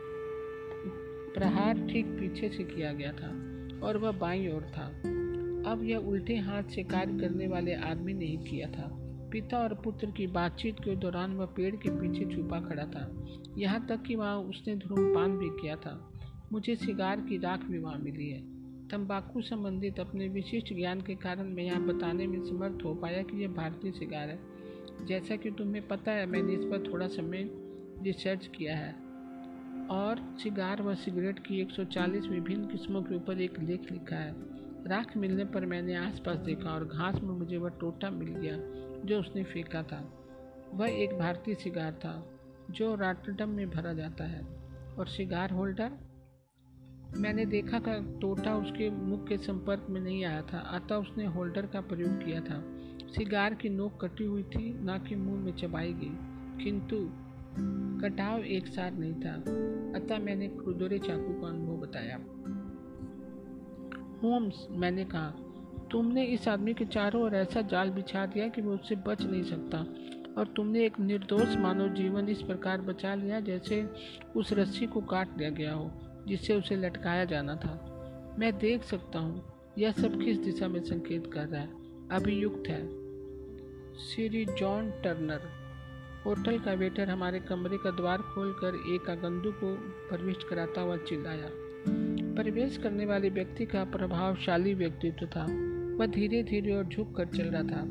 प्रहार 1.34 1.88
ठीक 1.88 2.06
पीछे 2.06 2.50
से 2.50 2.64
किया 2.64 2.94
गया 2.94 3.12
था 3.12 3.30
और 3.88 3.98
वह 3.98 4.12
बाई 4.12 4.48
ओर 4.48 4.62
था। 4.62 4.86
अब 5.72 5.80
यह 5.84 5.98
उल्टे 5.98 6.38
हाथ 6.38 6.64
से 6.64 6.84
कार्य 6.84 7.20
करने 7.20 7.48
वाले 7.48 7.74
आदमी 7.74 8.14
ने 8.14 8.26
ही 8.26 8.38
किया 8.38 8.68
था। 8.68 8.90
पिता 9.32 9.58
और 9.58 9.74
पुत्र 9.74 10.12
की 10.12 10.28
बातचीत 10.28 10.80
के 10.80 10.96
दौरान 10.96 11.36
वह 11.36 11.46
पेड़ 11.46 11.76
के 11.76 11.90
पीछे 11.90 12.36
छुपा 12.36 12.60
खड़ा 12.60 12.86
था। 12.86 13.26
यहाँ 13.58 13.88
तक 13.88 14.02
कि 14.02 14.16
वहाँ 14.16 14.38
उसने 14.38 14.76
धूम्रपान 14.76 15.38
भी 15.38 15.50
किया 15.50 15.76
था। 15.76 16.12
मुझे 16.52 16.76
सिगार 16.76 17.20
की 17.20 17.38
राख 17.38 17.64
भी 17.64 17.80
वहाँ 17.80 18.00
मिली 18.00 18.30
है। 18.30 18.42
तंबाकू 18.88 19.42
संबंधित 19.42 20.00
अपने 20.00 20.28
विशिष्ट 20.28 20.74
ज्ञान 20.74 21.02
के 21.02 21.16
कारण 21.16 21.44
मैं 21.44 21.64
यहाँ 21.64 21.82
बताने 21.84 22.28
में 22.28 22.44
समर्थ 22.46 22.86
हो 22.86 22.94
पाया 22.94 23.22
कि 23.22 23.42
यह 23.42 23.48
भारतीय 23.48 23.92
सिगार 23.92 24.30
है। 24.30 24.57
जैसा 25.06 25.36
कि 25.36 25.52
तुम्हें 25.52 25.88
पता 25.88 26.12
है, 26.12 26.26
मैंने 26.26 26.54
इस 26.54 26.64
पर 26.64 26.94
थोड़ा 26.94 27.08
समय 27.08 27.50
रिसर्च 28.04 28.48
किया 28.48 28.78
है। 28.78 29.08
और 29.88 30.36
सिगार 30.44 30.82
व 30.82 30.96
सिगरेट 30.96 31.40
की 31.40 31.62
140 31.62 32.28
विभिन्न 32.28 32.68
किस्मों 32.68 33.02
के 33.02 33.16
ऊपर 33.16 33.42
एक 33.42 33.60
लेख 33.60 33.92
लिखा 33.92 34.16
है। 34.16 34.36
राख 34.88 35.18
मिलने 35.18 35.46
पर 35.46 35.66
मैंने 35.66 35.96
आसपास 35.96 36.38
देखा 36.38 36.70
और 36.70 36.86
घास 36.86 37.16
में 37.16 37.30
मुझे 37.30 37.58
वह 37.58 37.70
टोटा 37.70 38.10
मिल 38.10 38.28
गया, 38.28 38.58
जो 39.06 39.20
उसने 39.20 39.44
फेंका 39.44 39.84
था। 39.84 40.14
वह 40.74 40.88
एक 40.90 41.20
भारतीय 41.20 41.56
सिगार 41.56 41.94
था, 41.94 42.40
जो 42.72 42.96
राटरडम 42.96 43.50
में 43.50 43.70
भरा 43.70 43.94
जाता 43.94 44.24
है। 44.24 44.46
और 45.00 45.08
सिगार 45.08 45.52
होल्डर? 45.52 45.92
मैंने 47.18 47.46
देखा 47.46 47.80
का 47.80 48.20
टोटा 48.20 48.56
उसके 48.56 48.90
मुख 48.90 49.28
के 49.28 49.38
संपर्क 49.38 49.88
में 49.90 50.02
नहीं 50.02 50.26
आया 50.26 50.42
था, 50.42 50.60
अतः 50.60 50.96
उसने 50.96 51.26
होल्डर 51.26 51.66
का 51.66 51.82
प्रयोग 51.82 52.26
किया 52.26 52.42
था। 52.42 52.64
सिगार 53.18 53.54
की 53.54 53.70
नोक 53.70 54.06
कटी 54.06 54.24
हुई 54.24 54.44
थी, 54.44 54.84
ना 54.84 54.98
कि 54.98 55.16
मुँह 55.16 55.40
में 55.40 55.56
चबाई 55.56 55.94
गई। 55.94 56.18
किंतु 56.64 57.10
कटाव 58.02 58.40
एक 58.40 58.68
साथ 58.68 58.92
नहीं 58.92 59.14
था। 59.14 59.34
अतः 60.00 60.20
मैंने 60.20 60.48
खुदरे 60.48 61.00
चाकू 61.00 61.42
का 61.42 61.48
अनुभव 61.48 61.78
बताया। 61.78 62.16
होम्स, 64.24 64.68
मैंने 64.72 65.06
कहा, 65.06 65.34
तुमने 65.92 66.26
इस 66.26 66.48
आदमी 66.48 66.74
के 66.74 66.86
चारों 66.86 67.24
ओर 67.24 67.36
ऐसा 67.36 67.62
जाल 67.62 67.90
बिछा 67.90 68.26
दिया 68.26 68.48
कि 68.48 68.62
वो 68.62 68.74
उससे 68.74 68.96
बच 68.96 69.22
नहीं 69.22 69.44
सकता, 69.44 69.78
और 70.42 70.54
तुमने 70.56 70.86
एक 70.86 71.00
निर्दोष 71.00 71.56
मानव 71.58 71.94
जीवन 71.94 72.30
इस 72.30 72.42
प्रकार 72.42 72.82
बचा 72.82 73.16
लिया 73.16 73.40
जैसे 73.40 73.90
उस 74.36 74.54
रस्सी 74.54 74.88
को 74.88 75.02
काट 75.02 75.30
दिया 75.30 75.50
गया 75.50 75.74
हो, 75.74 75.92
जिससे 76.28 76.54
उसे 76.54 76.76
लटकाया 76.76 77.26
जाना 77.26 77.56
था। 77.56 77.94
मैं 78.40 78.58
देख 78.58 78.84
सकता 78.84 79.20
हूँ, 79.20 79.46
यह 79.78 79.92
सब 79.92 80.22
किस 80.22 80.38
दिशा 80.38 80.68
में 80.68 80.84
संकेत 80.84 81.34
कर 81.34 81.48
रहा 81.48 81.62
है। 81.62 81.70
अभियुक्त 82.10 82.64
है। 82.68 83.07
Shri 84.00 84.46
John 84.46 84.92
Turner. 85.04 85.42
होटल 86.26 86.60
का 86.60 86.74
वेटर 86.74 87.10
हमारे 87.10 87.40
कमरे 87.40 87.78
का 87.78 87.92
द्वार 87.92 88.18
खोलकर 88.18 88.76
एक 88.94 89.10
आगंतुक 89.10 89.56
को 89.56 89.74
प्रविष्ट 90.10 90.48
कराता 90.48 90.82
हुआ 90.82 90.98
चिल्लाया। 90.98 91.50
प्रवेश 92.36 92.78
करने 92.78 93.06
वाले 93.06 93.30
व्यक्ति 93.30 93.66
का 93.66 93.84
प्रभावशाली 93.84 94.74
व्यक्तित्व 94.74 95.26
था। 95.26 95.46
वह 95.98 96.06
धीरे 96.06 96.44
धीरे 96.44 96.76
और 96.76 96.84
झुक 96.86 97.16
कर 97.16 97.26
चल 97.26 97.44
रहा 97.44 97.64
था। 97.64 97.82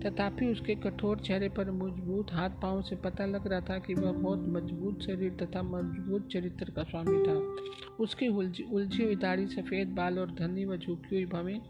तथापि 0.00 0.46
उसके 0.46 0.74
कठोर 0.74 1.18
चेहरे 1.18 1.48
पर 1.48 1.70
मज़बूत 1.70 2.32
हाथ 2.32 2.50
पाँव 2.50 2.82
से 2.82 2.96
पता 2.96 3.26
लग 3.26 3.46
रहा 3.46 3.60
था 3.60 3.78
कि 3.78 3.94
वह 3.94 4.12
बहुत 4.12 4.46
मज़बूत 4.48 5.02
शरीर 5.02 5.36
तथा 5.42 5.62
मज़बूत 5.62 6.28
चरित्र 6.28 6.70
का 6.70 6.82
स्वामी 6.82 7.22
था। 7.22 7.56
उसकी 8.00 8.28
उलझी 8.28 9.04
हुई 9.04 9.16
दाढ़ी 9.16 9.46
सफ़ेद 9.46 9.88
बाल 9.88 10.18
और 10.18 10.30
धनी 10.30 10.64
व 10.64 10.76
झुकी 10.76 11.14
हुई 11.14 11.26
भवें 11.26 11.60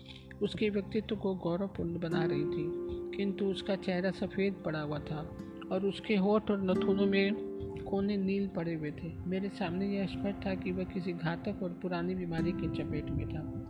उसके 0.43 0.69
व्यक्तित्व 0.69 1.17
को 1.17 1.35
गौरवपूर्ण 1.35 2.01
बना 2.01 2.25
रही 2.25 2.45
थी। 2.45 2.84
किंतु 3.17 3.45
उसका 3.45 3.77
चेहरा 3.77 4.11
सफ़ेद 4.11 4.55
पड़ा 4.65 4.81
हुआ 4.81 4.99
था 4.99 5.39
और 5.73 5.87
उसके 5.87 6.17
होठ 6.17 6.51
और 6.51 6.63
नथुनों 6.63 7.07
में 7.07 7.55
कोने 7.91 8.17
नील 8.17 8.49
पड़े 8.49 8.75
हुए 8.75 8.91
थे। 8.91 9.13
मेरे 9.27 9.49
सामने 9.49 9.97
यह 9.97 10.07
स्पष्ट 10.07 10.47
था 10.47 10.55
कि 10.55 10.73
वह 10.73 10.85
किसी 10.85 11.13
घातक 11.13 11.63
और 11.63 11.79
पुरानी 11.83 12.15
बीमारी 12.15 12.53
के 12.53 12.69
चपेट 12.69 13.05
में 13.05 13.29
था। 13.29 13.61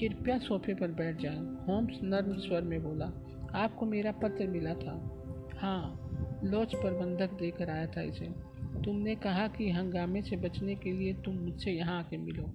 कृपया 0.00 0.38
सोफे 0.38 0.74
पर 0.74 0.88
बैठ 0.88 1.20
जाएँ, 1.20 1.38
होम्स 1.38 2.00
नर्म 2.02 2.32
स्वर 2.32 2.62
में 2.62 2.82
बोला। 2.82 3.12
आपको 3.54 3.86
मेरा 3.86 4.12
पत्र 4.12 4.46
मिला 4.46 4.74
था। 4.74 5.16
हाँ 5.58 6.10
लॉज 6.44 6.74
प्रबंधक 6.74 7.32
देकर 7.32 7.70
आया 7.70 7.86
था 7.86 8.02
इसे। 8.02 8.26
तुमने 8.84 9.14
कहा 9.14 9.48
कि 9.48 9.70
हंगामे 9.70 10.22
से 10.22 10.36
बचने 10.36 10.74
के 10.74 10.92
लिए 10.92 11.14
तुम 11.14 11.34
मुझसे 11.34 11.70
यहाँ 11.70 11.98
आके 11.98 12.16
मिलो। 12.16 12.52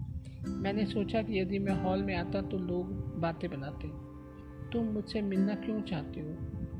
मैंने 0.49 0.85
सोचा 0.85 1.21
कि 1.21 1.39
यदि 1.39 1.59
मैं 1.59 1.83
हॉल 1.83 2.03
में 2.03 2.15
आता 2.15 2.41
तो 2.41 2.57
लोग 2.57 3.19
बातें 3.19 3.49
बनाते। 3.49 4.04
तुम 4.75 4.85
मुझसे 4.85 5.21
मिलना 5.21 5.53
क्यों 5.55 5.81
चाहते 5.81 6.21
हो? 6.21 6.31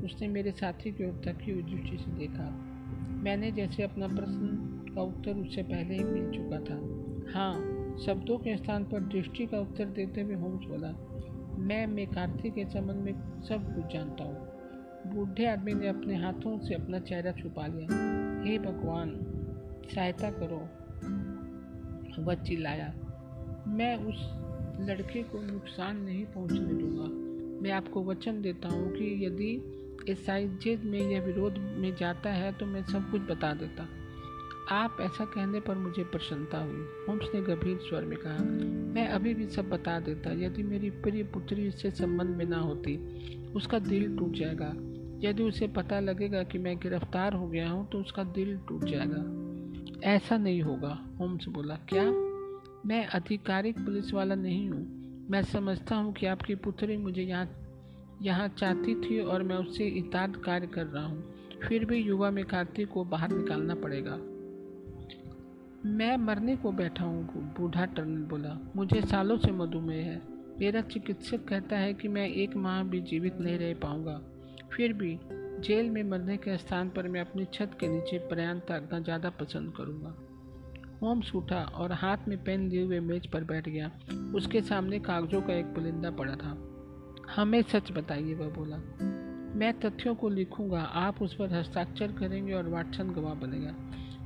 उसने 0.04 0.28
मेरे 0.28 0.50
साथी 0.50 0.90
की 0.92 1.04
ओर 1.04 1.20
तकी 1.24 1.52
हुई 1.52 1.62
दृष्टि 1.62 1.98
से 1.98 2.10
देखा। 2.10 2.48
मैंने 3.22 3.50
जैसे 3.52 3.82
अपना 3.82 4.08
प्रश्न 4.08 4.48
का 4.94 5.02
उत्तर 5.02 5.36
उससे 5.36 5.62
पहले 5.62 5.94
ही 5.94 6.04
मिल 6.04 6.30
चुका 6.30 6.58
था। 6.60 6.76
हाँ 7.34 7.54
शब्दों 7.98 8.38
के 8.38 8.56
स्थान 8.56 8.84
पर 8.84 9.00
दृष्टि 9.00 9.46
का 9.46 9.58
उत्तर 9.58 9.84
देते 9.84 10.20
हुए 10.20 10.34
होम्स 10.34 10.64
बोला, 10.64 10.90
मैं 11.58 11.86
मेकार्थी 11.86 12.50
के 12.50 12.64
संबंध 12.64 12.96
में 12.96 13.42
सब 13.42 13.74
कुछ 13.74 13.92
जानता 13.92 14.24
हूँ। 14.24 14.36
बूढ़े 15.14 15.46
आदमी 15.46 15.74
ने 15.74 15.88
अपने 15.88 16.16
हाथों 16.16 16.58
से 16.58 16.74
अपना 16.74 16.98
चेहरा 16.98 17.32
छुपा 17.32 17.66
लिया। 17.66 18.42
हे 18.44 18.58
भगवान, 18.58 19.16
सहायता 19.94 20.30
करो। 20.30 20.60
वह 22.22 22.34
चिल्लाया, 22.34 22.94
मैं 23.68 23.96
उस 23.96 24.18
लड़के 24.80 25.22
को 25.22 25.42
नुकसान 25.42 25.96
नहीं 25.96 26.24
पहुँचने 26.26 26.74
दूँगा। 26.74 27.05
मैं 27.66 27.72
आपको 27.72 28.04
वचन 28.04 28.42
देता 28.42 28.68
हूँ 28.68 28.92
कि 28.92 29.26
यदि 29.26 29.50
इस 30.08 30.18
एसाइजेज 30.18 30.84
में 30.84 31.10
यह 31.10 31.20
विरोध 31.20 31.58
में 31.58 31.96
जाता 31.96 32.30
है 32.30 32.52
तो 32.52 32.66
मैं 32.66 32.82
सब 32.84 33.10
कुछ 33.10 33.20
बता 33.20 33.54
देता। 33.54 33.88
आप 34.70 34.96
ऐसा 35.00 35.24
कहने 35.24 35.60
पर 35.60 35.74
मुझे 35.74 36.04
प्रसन्नता 36.04 36.58
हुई। 36.58 36.86
होम्स 37.08 37.24
ने 37.34 37.42
गंभीर 37.42 37.78
स्वर 37.78 38.04
में 38.04 38.18
कहा, 38.18 38.44
मैं 38.94 39.08
अभी 39.08 39.34
भी 39.34 39.46
सब 39.46 39.68
बता 39.68 40.00
देता, 40.00 40.32
यदि 40.32 40.62
मेरी 40.62 40.90
प्रिय 40.90 41.22
पुत्री 41.22 41.66
इससे 41.66 41.90
संबंध 41.90 42.28
में 42.28 42.44
ना 42.44 42.58
होती, 42.58 42.96
उसका 43.50 43.78
दिल 43.78 44.18
टूट 44.18 44.32
जाएगा। 44.32 44.72
यदि 45.28 45.42
उसे 45.42 45.66
पता 45.66 46.00
लगेगा 46.00 46.42
कि 46.42 46.58
मैं 46.58 46.78
गिरफ़्तार 46.78 47.32
हो 47.32 47.48
गया 47.48 47.70
हूँ 47.70 47.88
तो 47.88 47.98
उसका 47.98 48.24
दिल 48.24 48.58
टूट 48.68 48.84
जाएगा। 48.84 50.10
ऐसा 50.10 50.36
नहीं 50.36 50.62
होगा, 50.62 51.08
होम्स 51.20 51.48
बोला। 51.48 51.74
क्या? 51.74 52.04
मैं 52.86 53.06
आधिकारिक 53.06 53.78
पुलिस 53.78 54.14
वाला 54.14 54.34
नहीं 54.34 54.70
हूँ। 54.70 54.95
मैं 55.30 55.42
समझता 55.42 55.96
हूँ 55.96 56.12
कि 56.12 56.26
आपकी 56.26 56.54
पुत्री 56.54 56.96
मुझे 56.96 57.22
यहाँ 57.22 57.48
यहाँ 58.22 58.48
चाहती 58.48 58.94
थी 58.94 59.20
और 59.20 59.42
मैं 59.42 59.56
उससे 59.56 59.86
इताद 59.86 60.36
कार्य 60.36 60.66
कर 60.66 60.86
रहा 60.86 61.06
हूँ। 61.06 61.34
फिर 61.68 61.84
भी 61.84 61.96
युवा 61.96 62.30
में 62.30 62.44
कार्तिक 62.44 62.88
को 62.88 63.04
बाहर 63.04 63.32
निकालना 63.32 63.74
पड़ेगा। 63.74 64.16
मैं 65.88 66.16
मरने 66.16 66.56
को 66.56 66.72
बैठा 66.72 67.04
हूँ, 67.04 67.54
बूढ़ा 67.58 67.84
टर्नल 67.84 68.22
बोला। 68.22 68.72
मुझे 68.76 69.00
सालों 69.00 69.38
से 69.38 69.52
मधुमेह 69.52 70.06
है। 70.06 70.22
मेरा 70.60 70.80
चिकित्सक 70.80 71.44
कहता 71.44 71.76
है 71.76 71.94
कि 71.94 72.08
मैं 72.08 72.28
एक 72.28 72.56
माह 72.56 72.82
भी 72.82 73.00
जीवित 73.00 73.40
नहीं 73.40 73.58
रह 73.58 73.74
पाऊँगा। 73.74 74.20
फिर 74.72 74.92
भी 74.92 75.18
जेल 75.60 75.90
में 75.90 76.02
मरने 76.02 76.36
के 76.36 76.56
स्थान 76.58 76.88
पर 76.88 77.08
मैं 77.08 77.20
अपनी 77.20 77.44
छत 77.44 77.70
के 77.80 77.88
नीचे 77.88 78.18
प्रयाण 78.18 78.58
ताकना 78.58 79.00
ज़्यादा 79.00 79.30
पसंद 79.30 79.72
करूँगा। 79.76 80.25
होम्स 81.02 81.34
उठा 81.34 81.62
और 81.62 81.92
हाथ 81.92 82.16
में 82.28 82.44
पेन 82.44 82.68
लिए 82.68 82.82
हुए 82.82 83.00
मेज 83.00 83.26
पर 83.26 83.44
बैठ 83.44 83.68
गया। 83.68 83.90
उसके 84.34 84.60
सामने 84.60 84.98
कागजों 84.98 85.42
का 85.42 85.54
एक 85.54 85.66
पुलिंदा 85.66 86.10
पड़ा 86.10 86.34
था। 86.34 86.72
हमें 87.36 87.62
सच 87.62 87.92
बताइए, 87.92 88.34
वह 88.34 88.48
बोला। 88.48 88.76
मैं 89.58 89.80
तथ्यों 89.80 90.14
को 90.14 90.28
लिखूँगा, 90.28 90.80
आप 90.80 91.22
उस 91.22 91.34
पर 91.34 91.52
हस्ताक्षर 91.52 92.12
करेंगे 92.12 92.52
और 92.52 92.68
वाटसन 92.68 93.10
गवाह 93.10 93.34
बनेगा। 93.34 93.74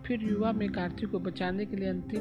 फिर 0.06 0.22
युवा 0.22 0.52
में 0.52 0.72
कार्तिक 0.72 1.10
को 1.10 1.18
बचाने 1.18 1.66
के 1.66 1.76
लिए 1.76 1.88
अंतिम 1.88 2.20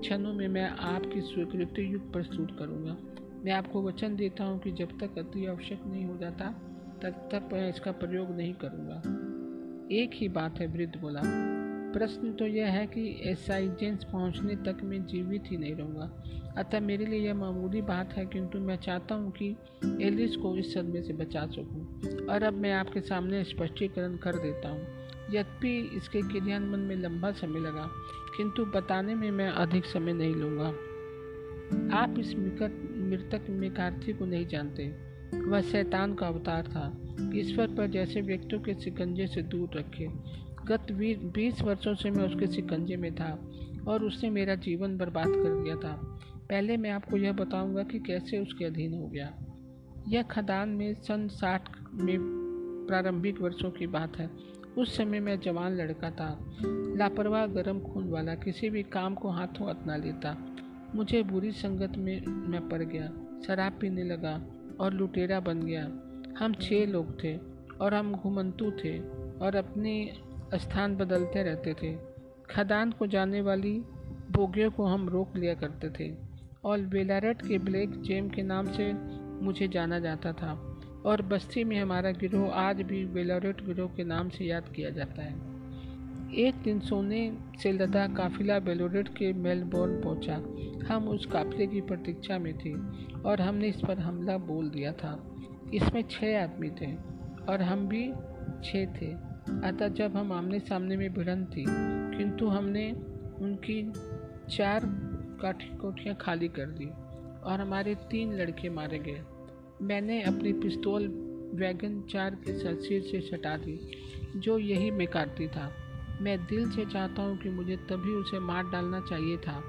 क्षणों 0.00 0.32
में 0.32 0.48
मैं 0.48 0.70
आपकी 0.70 1.20
स्वीकृति 1.20 1.94
युग 1.94 2.12
प्रस्तुत 2.12 2.56
करूँगा। 2.58 2.96
मैं 3.44 3.52
आपको 3.52 3.82
वचन 3.82 4.16
देता 4.16 4.44
हूँ 4.44 4.58
कि 4.58 4.72
जब 4.72 4.88
तक 4.98 5.18
अति 5.18 5.46
आवश्यक 5.46 5.80
नहीं 5.86 6.04
हो 6.04 6.16
जाता, 6.16 6.44
तब 7.02 7.28
तक 7.32 7.48
मैं 7.52 7.68
इसका 7.68 7.92
प्रयोग 7.92 8.36
नहीं 8.36 8.54
करूँगा। 8.54 8.96
एक 9.94 10.10
ही 10.14 10.28
बात 10.28 10.60
है, 10.60 10.66
वृद्ध 10.66 11.00
बोला। 11.00 11.55
प्रश्न 11.96 12.32
तो 12.32 12.46
यह 12.46 12.66
है 12.66 12.86
कि 12.86 13.02
एसाइजेंस 13.24 14.04
पहुँचने 14.04 14.54
तक 14.56 14.78
मैं 14.84 15.06
जीवित 15.06 15.42
ही 15.46 15.56
नहीं 15.56 15.74
रहूँगा। 15.74 16.24
अतः 16.58 16.80
मेरे 16.80 17.06
लिए 17.06 17.20
यह 17.20 17.34
मामूली 17.34 17.82
बात 17.82 18.12
है, 18.12 18.26
किंतु 18.26 18.58
मैं 18.58 18.76
चाहता 18.76 19.14
हूँ 19.14 19.30
कि 19.30 19.56
एलिस 20.02 20.36
को 20.36 20.56
इस 20.56 20.74
सदमे 20.74 21.02
से 21.02 21.12
बचा 21.12 21.46
सकूँ। 21.46 22.26
और 22.26 22.42
अब 22.42 22.52
मैं 22.52 22.72
आपके 22.72 23.00
सामने 23.00 23.44
स्पष्टीकरण 23.44 24.16
कर 24.16 24.36
देता 24.36 24.68
हूँ। 24.68 24.80
यद्यपि 25.34 25.96
इसके 25.96 26.22
क्रियान्वयन 26.22 26.80
में 26.80 26.96
लंबा 26.96 27.30
समय 27.32 27.60
लगा, 27.60 27.88
किंतु 28.36 28.64
बताने 28.64 29.14
में 29.14 29.30
मैं 29.30 29.48
अधिक 29.48 29.84
समय 29.84 30.12
नहीं 30.12 30.34
लूँगा। 30.34 30.68
आप 31.96 32.18
इस 32.18 32.34
मृतक 32.36 33.46
मेकार्थी 33.50 34.12
को 34.12 34.26
नहीं 34.26 34.46
जानते। 34.46 34.94
वह 35.48 35.60
शैतान 35.60 36.14
का 36.14 36.26
अवतार 36.26 36.62
था। 36.62 37.02
ईश्वर 37.34 37.66
पर 37.66 37.86
जैसे 37.86 38.20
व्यक्तियों 38.20 38.62
के 38.62 38.74
शिकंजे 38.74 39.26
से 39.26 39.42
दूर 39.42 39.68
रखे। 39.76 40.08
गत 40.68 40.86
बीस 41.34 41.62
वर्षों 41.62 41.94
से 41.94 42.10
मैं 42.10 42.24
उसके 42.24 42.46
शिकंजे 42.46 42.96
में 42.96 43.14
था 43.14 43.38
और 43.88 44.04
उसने 44.04 44.30
मेरा 44.30 44.54
जीवन 44.54 44.96
बर्बाद 44.98 45.26
कर 45.26 45.62
दिया 45.62 45.76
था। 45.76 46.18
पहले 46.50 46.76
मैं 46.76 46.90
आपको 46.90 47.16
यह 47.16 47.32
बताऊँगा 47.32 47.82
कि 47.82 47.98
कैसे 47.98 48.38
उसके 48.38 48.64
अधीन 48.64 48.94
हो 48.94 49.06
गया। 49.06 49.32
यह 50.08 50.22
खदान 50.22 50.68
में 50.68 50.94
सन 50.94 51.28
साठ 51.28 51.68
में 51.94 52.18
प्रारंभिक 52.88 53.40
वर्षों 53.40 53.70
की 53.70 53.86
बात 53.86 54.16
है। 54.16 54.30
उस 54.78 54.96
समय 54.96 55.20
मैं 55.20 55.40
जवान 55.40 55.76
लड़का 55.76 56.10
था। 56.10 56.38
लापरवाह 56.96 57.46
गर्म 57.46 57.80
खून 57.80 58.08
वाला, 58.10 58.34
किसी 58.34 58.70
भी 58.70 58.82
काम 58.82 59.14
को 59.14 59.28
हाथों 59.28 59.66
अपना 59.66 59.96
लेता। 59.96 60.36
मुझे 60.94 61.22
बुरी 61.22 61.52
संगत 61.52 61.96
में 61.96 62.26
मैं 62.26 62.68
पड़ 62.68 62.82
गया, 62.82 63.12
शराब 63.46 63.78
पीने 63.80 64.04
लगा 64.04 64.42
और 64.80 64.92
लुटेरा 64.92 65.40
बन 65.40 65.60
गया। 65.60 65.84
हम 66.38 66.54
छः 66.54 66.86
लोग 66.86 67.24
थे 67.24 67.36
और 67.80 67.94
हम 67.94 68.12
घुमंतु 68.12 68.70
थे 68.70 68.98
और 69.38 69.56
अपने 69.56 70.12
स्थान 70.58 70.96
बदलते 70.96 71.42
रहते 71.42 71.74
थे। 71.74 71.96
खदान 72.50 72.90
को 72.90 73.06
जाने 73.06 73.40
वाली 73.40 73.72
बोगियों 74.30 74.70
को 74.70 74.84
हम 74.84 75.08
रोक 75.08 75.36
लिया 75.36 75.54
करते 75.54 75.90
थे 75.90 76.14
और 76.64 76.80
बेलारेट 76.80 77.42
के 77.42 77.58
ब्लैक 77.58 78.00
जेम 78.02 78.28
के 78.28 78.42
नाम 78.42 78.72
से 78.72 78.92
मुझे 79.44 79.68
जाना 79.68 79.98
जाता 79.98 80.32
था 80.32 80.52
और 81.06 81.22
बस्ती 81.22 81.64
में 81.64 81.80
हमारा 81.80 82.10
गिरोह 82.10 82.50
आज 82.50 82.82
भी 82.82 83.04
बेलारेट 83.06 83.64
गिरोह 83.64 83.88
के 83.88 84.04
नाम 84.04 84.28
से 84.28 84.44
याद 84.44 84.68
किया 84.76 84.90
जाता 84.90 85.22
है। 85.22 85.34
एक 86.34 86.54
दिन 86.54 86.80
सोने 86.80 87.38
से 87.62 87.72
लदा 87.72 88.06
काफिला 88.08 88.58
बेलोरेट 88.58 89.08
के 89.08 89.32
मेलबोर्न 89.32 90.00
पहुँचा। 90.00 90.36
हम 90.88 91.08
उस 91.08 91.26
काफिले 91.26 91.66
की 91.66 91.80
प्रतीक्षा 91.80 92.38
में 92.38 92.58
थे 92.58 92.74
और 93.20 93.40
हमने 93.40 93.68
इस 93.68 93.80
पर 93.88 93.98
हमला 93.98 94.36
बोल 94.36 94.70
दिया 94.70 94.92
था। 94.92 95.34
इसमें 95.74 96.02
छः 96.02 96.42
आदमी 96.42 96.70
थे 96.70 96.94
और 97.48 97.62
हम 97.62 97.88
भी 97.88 98.12
छः 98.64 98.86
थे। 98.94 99.35
अतः 99.46 99.88
जब 99.88 100.16
हम 100.16 100.32
आमने 100.32 100.58
सामने 100.60 100.96
में 100.96 101.12
भिड़न 101.14 101.44
थी, 101.44 101.64
किंतु 102.18 102.48
हमने 102.48 102.90
उनकी 103.40 103.82
चार 104.56 104.82
काठी 105.42 105.76
कोठियाँ 105.76 106.16
खाली 106.20 106.48
कर 106.48 106.66
दी 106.66 106.86
और 107.44 107.60
हमारे 107.60 107.94
तीन 107.94 108.32
लड़के 108.32 108.68
मारे 108.70 108.98
गए। 108.98 109.22
मैंने 109.82 110.22
अपनी 110.22 110.52
पिस्तौल 110.52 111.08
वैगन 111.54 112.00
चार 112.10 112.34
के 112.34 112.52
सिर 112.58 113.02
से 113.02 113.20
सटा 113.20 113.56
दी, 113.56 113.78
जो 114.36 114.58
यही 114.58 114.90
मैं 114.90 115.06
काटती 115.06 115.48
था। 115.48 115.70
मैं 116.20 116.38
दिल 116.46 116.70
से 116.70 116.84
चाहता 116.84 117.22
हूँ 117.22 117.36
कि 117.38 117.48
मुझे 117.48 117.76
तभी 117.76 118.12
उसे 118.12 118.38
मार 118.38 118.64
डालना 118.64 119.00
चाहिए 119.00 119.36
था, 119.36 119.62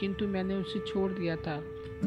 किंतु 0.00 0.28
मैंने 0.28 0.54
उसे 0.54 0.80
छोड़ 0.80 1.10
दिया 1.12 1.36
था, 1.36 1.56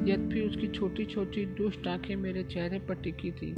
यद्यपि 0.06 0.42
उसकी 0.42 0.68
छोटी 0.68 1.06
छोटी 1.06 1.46
दुष्ट 1.46 1.88
आँखें 1.88 2.16
मेरे 2.16 2.44
चेहरे 2.44 2.80
पर 2.80 2.96
टिकी 2.96 3.32
थी। 3.32 3.54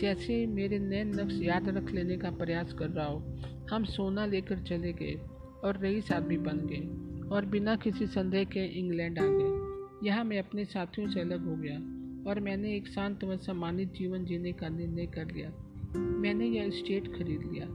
जैसे 0.00 0.46
मेरे 0.46 0.78
नए 0.78 1.04
नक्श 1.04 1.38
याद 1.42 1.68
रख 1.68 1.90
लेने 1.92 2.16
का 2.16 2.30
प्रयास 2.30 2.72
कर 2.72 2.90
रहा 2.90 3.06
हो? 3.06 3.38
हम 3.70 3.84
सोना 3.84 4.26
लेकर 4.26 4.58
चले 4.58 4.92
गए 4.92 5.14
और 5.64 5.78
रईस 5.80 6.12
आदमी 6.12 6.36
बन 6.36 6.58
गए 6.72 7.28
और 7.28 7.44
बिना 7.44 7.76
किसी 7.76 8.06
संदेह 8.06 8.44
के 8.44 8.66
इंग्लैंड 8.78 9.18
आ 9.18 9.26
गए। 9.26 10.08
यहाँ 10.08 10.24
मैं 10.24 10.38
अपने 10.38 10.64
साथियों 10.64 11.08
से 11.08 11.20
अलग 11.20 11.46
हो 11.46 11.56
गया 11.56 11.76
और 12.30 12.40
मैंने 12.40 12.76
एक 12.76 12.88
शांत 12.88 13.24
व 13.24 13.36
सम्मानित 13.36 13.92
जीवन 13.92 14.24
जीने 14.24 14.52
का 14.52 14.68
निर्णय 14.68 15.06
कर 15.06 15.26
लिया। 15.26 15.52
मैंने 15.96 16.46
यह 16.46 16.70
स्टेट 16.70 17.08
खरीद 17.08 17.50
लिया। 17.52 17.66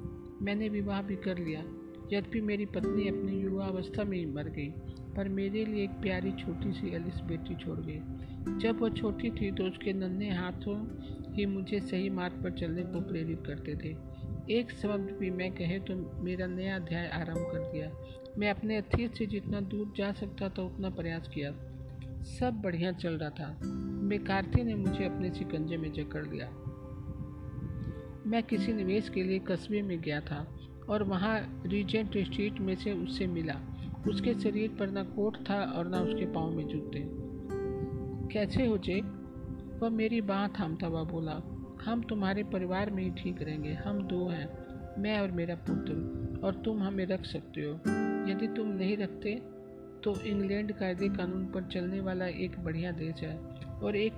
मैंने 0.41 0.69
विवाह 0.69 1.01
भी 1.01 1.15
कर 1.15 1.37
लिया। 1.37 1.59
यद्यपि 2.13 2.41
मेरी 2.41 2.65
पत्नी 2.65 3.07
अपनी 3.07 3.39
युवा 3.41 3.65
अवस्था 3.65 4.03
में 4.03 4.17
ही 4.17 4.25
मर 4.25 4.43
गई, 4.43 4.69
पर 5.15 5.29
मेरे 5.29 5.65
लिए 5.65 5.83
एक 5.83 5.89
प्यारी 5.89 6.31
छोटी 6.31 6.71
सी 6.71 6.95
एलिस 6.95 7.21
बेटी 7.21 7.55
छोड़ 7.55 7.79
गई। 7.79 7.99
जब 8.59 8.79
वह 8.81 8.89
छोटी 8.89 9.29
थी 9.29 9.51
तो 9.51 9.63
उसके 9.63 9.93
नन्हे 9.93 10.29
हाथों 10.29 10.75
ही 11.33 11.45
मुझे 11.45 11.79
सही 11.79 12.09
मार्ग 12.09 12.33
पर 12.43 12.51
चलने 12.51 12.81
को 12.81 13.01
प्रेरित 13.01 13.43
करते 13.47 13.75
थे। 13.75 14.13
एक 14.53 14.71
शब्द 14.71 15.17
भी 15.19 15.29
मैं 15.29 15.51
कहे 15.51 15.79
तो 15.79 16.23
मेरा 16.23 16.47
नया 16.47 16.75
अध्याय 16.75 17.07
आरंभ 17.07 17.37
कर 17.37 17.71
दिया। 17.71 17.91
मैं 18.37 18.49
अपने 18.49 18.77
अतीत 18.77 19.15
से 19.15 19.25
जितना 19.25 19.61
दूर 19.61 19.93
जा 19.97 20.11
सकता 20.11 20.49
था, 20.49 20.63
उतना 20.63 20.89
प्रयास 20.89 21.27
किया। 21.27 21.51
सब 22.23 22.61
बढ़िया 22.63 22.91
चल 22.91 23.13
रहा 23.13 23.29
था। 23.29 23.59
कार्ती 24.27 24.63
ने 24.63 24.75
मुझे 24.75 25.05
अपने 25.05 25.33
शिकंजे 25.33 25.77
में 25.77 25.93
जकड़ 25.93 26.27
लिया। 26.27 26.49
मैं 28.27 28.43
किसी 28.43 28.73
निवेश 28.73 29.09
के 29.09 29.23
लिए 29.23 29.39
कस्बे 29.39 29.81
में 29.81 30.01
गया 30.01 30.21
था 30.21 30.57
और 30.89 31.03
वहाँ 31.03 31.63
रीजेंट 31.65 32.17
स्ट्रीट 32.17 32.59
में 32.59 32.75
से 32.75 32.91
उससे 32.91 33.27
मिला। 33.27 33.61
उसके 34.07 34.33
शरीर 34.33 34.69
पर 34.79 34.89
ना 34.89 35.03
कोट 35.03 35.37
था 35.49 35.63
और 35.63 35.89
न 35.89 35.95
उसके 35.95 36.25
पाँव 36.25 36.51
में 36.51 36.67
जूते। 36.67 37.03
कैसे 38.33 38.65
हो, 38.65 38.77
जेक? 38.77 39.22
वह 39.83 39.89
मेरी 39.89 40.19
बाह 40.21 40.47
थामता 40.49 40.87
हुआ 40.87 41.03
बोला, 41.03 41.31
हम 41.83 42.01
तुम्हारे 42.01 42.43
परिवार 42.43 42.89
में 42.89 43.03
ही 43.03 43.09
ठीक 43.13 43.41
रहेंगे, 43.41 43.71
हम 43.75 44.01
दो 44.01 44.27
हैं, 44.27 44.47
मैं 45.01 45.19
और 45.19 45.31
मेरा 45.31 45.55
पुत्र, 45.61 45.93
और 46.43 46.61
तुम 46.65 46.83
हमें 46.83 47.05
रख 47.05 47.25
सकते 47.25 47.61
हो। 47.61 47.73
यदि 48.29 48.47
तुम 48.47 48.67
नहीं 48.69 48.95
रखते 48.97 49.33
तो 50.03 50.13
इंग्लैंड 50.21 50.71
कायदे 50.71 51.07
कानून 51.09 51.45
पर 51.45 51.63
चलने 51.63 51.99
वाला 51.99 52.25
एक 52.25 52.57
बढ़िया 52.59 52.91
देश 52.91 53.21
है, 53.21 53.35
और 53.83 53.95
एक 53.95 54.13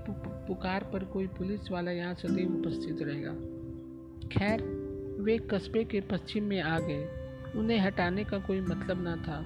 पुकार 0.47 0.89
पर 0.93 1.03
कोई 1.05 1.27
पुलिस 1.27 1.71
वाला 1.71 1.91
यहाँ 1.91 2.13
सदैव 2.13 2.53
उपस्थित 2.55 3.01
रहेगा। 3.01 3.33
खैर, 4.29 4.63
वे 5.19 5.37
कस्बे 5.51 5.83
के 5.83 6.01
पश्चिम 6.01 6.43
में 6.43 6.61
आ 6.61 6.79
गए। 6.79 7.03
उन्हें 7.55 7.79
हटाने 7.79 8.23
का 8.23 8.39
कोई 8.39 8.61
मतलब 8.61 9.03
ना 9.03 9.15
था, 9.17 9.39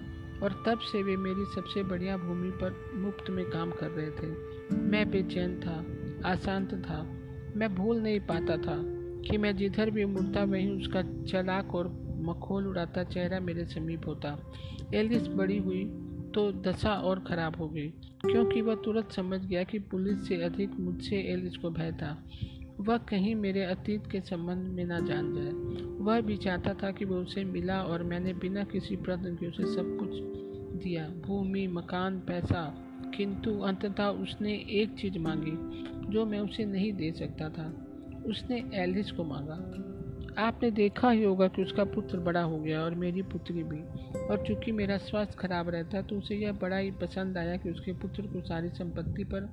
और 0.43 0.63
तब 0.67 0.79
से 0.81 1.03
वे 1.03 1.15
मेरी 1.17 1.45
सबसे 1.55 1.83
बढ़िया 1.83 2.17
भूमि 2.17 2.51
पर 2.61 2.75
मुफ़्त 2.95 3.29
में 3.29 3.45
काम 3.45 3.71
कर 3.71 3.89
रहे 3.89 4.11
थे। 4.11 4.77
मैं 4.83 5.09
बेचैन 5.11 5.59
था। 5.59 5.77
अशांत 6.25 6.73
था। 6.73 7.01
मैं 7.55 7.75
भूल 7.75 7.97
नहीं 7.97 8.19
पाता 8.19 8.57
था 8.57 8.75
कि 9.21 9.37
मैं 9.37 9.55
जिधर 9.57 9.89
भी 9.89 10.05
मुड़ता, 10.05 10.43
वहीं 10.43 10.69
उसका 10.69 11.01
चलाक 11.01 11.75
और 11.75 11.87
मखोल 12.21 12.67
उड़ाता 12.67 13.03
चेहरा 13.03 13.39
मेरे 13.39 13.65
समीप 13.65 14.07
होता। 14.07 14.53
एलिस 14.93 15.27
बड़ी 15.27 15.57
हुई 15.57 15.83
तो 16.35 16.51
दशा 16.51 16.93
और 16.93 17.19
खराब 17.19 17.55
हो 17.55 17.67
गई, 17.67 17.89
क्योंकि 18.21 18.61
वह 18.61 18.75
तुरंत 18.75 19.11
समझ 19.11 19.45
गया 19.45 19.63
कि 19.63 19.79
पुलिस 19.79 20.27
से 20.27 20.41
अधिक 20.41 20.79
मुझसे 20.79 21.17
एलिस 21.33 21.57
को 21.57 21.69
भय 21.69 21.91
था। 21.91 22.25
वह 22.79 22.97
कहीं 22.97 23.35
मेरे 23.35 23.63
अतीत 23.63 24.07
के 24.07 24.21
संबंध 24.21 24.67
में 24.67 24.85
ना 24.85 24.99
जान 24.99 25.33
जाए। 25.35 25.51
वह 26.05 26.21
भी 26.21 26.37
चाहता 26.37 26.73
था 26.73 26.91
कि 26.91 27.05
वह 27.05 27.17
उसे 27.17 27.43
मिला 27.43 27.81
और 27.83 28.03
मैंने 28.03 28.33
बिना 28.33 28.63
किसी 28.63 28.95
प्रश्न 28.95 29.35
के 29.35 29.47
उसे 29.47 29.63
सब 29.63 29.97
कुछ 29.99 30.09
दिया। 30.83 31.09
भूमि, 31.25 31.67
मकान, 31.67 32.19
पैसा 32.19 32.85
किंतु 33.17 33.59
अंततः 33.59 34.05
उसने 34.05 34.53
एक 34.53 34.99
चीज़ 34.99 35.19
मांगी, 35.19 35.51
जो 36.11 36.25
मैं 36.25 36.39
उसे 36.39 36.65
नहीं 36.65 36.93
दे 36.93 37.11
सकता 37.11 37.49
था। 37.49 37.85
उसने 38.25 38.69
एलिस 38.73 39.11
को 39.11 39.23
मांगा। 39.23 39.85
आपने 40.37 40.71
देखा 40.71 41.11
ही 41.11 41.23
होगा 41.23 41.47
कि 41.47 41.63
उसका 41.63 41.83
पुत्र 41.83 42.19
बड़ा 42.19 42.41
हो 42.41 42.59
गया 42.59 42.81
और 42.81 42.95
मेरी 42.95 43.21
पुत्री 43.21 43.63
भी। 43.63 43.79
और 44.19 44.43
चूँकि 44.47 44.71
मेरा 44.71 44.97
स्वास्थ्य 44.97 45.35
खराब 45.39 45.69
रहता 45.69 46.01
तो 46.01 46.17
उसे 46.17 46.35
यह 46.35 46.51
बड़ा 46.51 46.77
ही 46.77 46.91
पसंद 46.91 47.37
आया 47.37 47.57
कि 47.57 47.69
उसके 47.69 47.93
पुत्र 47.93 48.21
को 48.21 48.41
सारी 48.41 48.69
संपत्ति 48.69 49.23
पर 49.23 49.49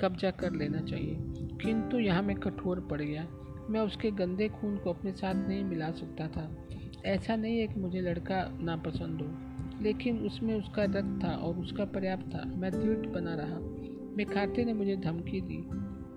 कब्जा 0.00 0.30
कर 0.30 0.52
लेना 0.52 0.78
चाहिए। 0.78 1.16
किंतु 1.42 1.98
यहाँ 1.98 2.22
मैं 2.22 2.36
कठोर 2.36 2.80
पड़ 2.80 3.02
गया। 3.02 3.28
मैं 3.70 3.80
उसके 3.80 4.10
गंदे 4.10 4.48
खून 4.48 4.76
को 4.76 4.92
अपने 4.92 5.12
साथ 5.12 5.48
नहीं 5.48 5.64
मिला 5.64 5.90
सकता 5.90 6.28
था। 6.28 6.68
ऐसा 7.06 7.36
नहीं 7.36 7.58
है 7.58 7.66
कि 7.66 7.80
मुझे 7.80 8.00
लड़का 8.00 8.58
नापसंद 8.62 9.20
हो। 9.20 9.47
लेकिन 9.82 10.18
उसमें 10.18 10.54
उसका 10.54 10.84
रक्त 10.84 11.20
था 11.24 11.30
और 11.30 11.58
उसका 11.58 11.84
पर्याप्त 11.84 12.26
था। 12.34 12.44
मैं 12.56 12.70
दृढ़ 12.72 13.06
बना 13.06 13.34
रहा। 13.34 13.58
मैं 14.16 14.26
खाते 14.26 14.64
ने 14.64 14.72
मुझे 14.72 14.96
धमकी 14.96 15.40
दी। 15.40 15.58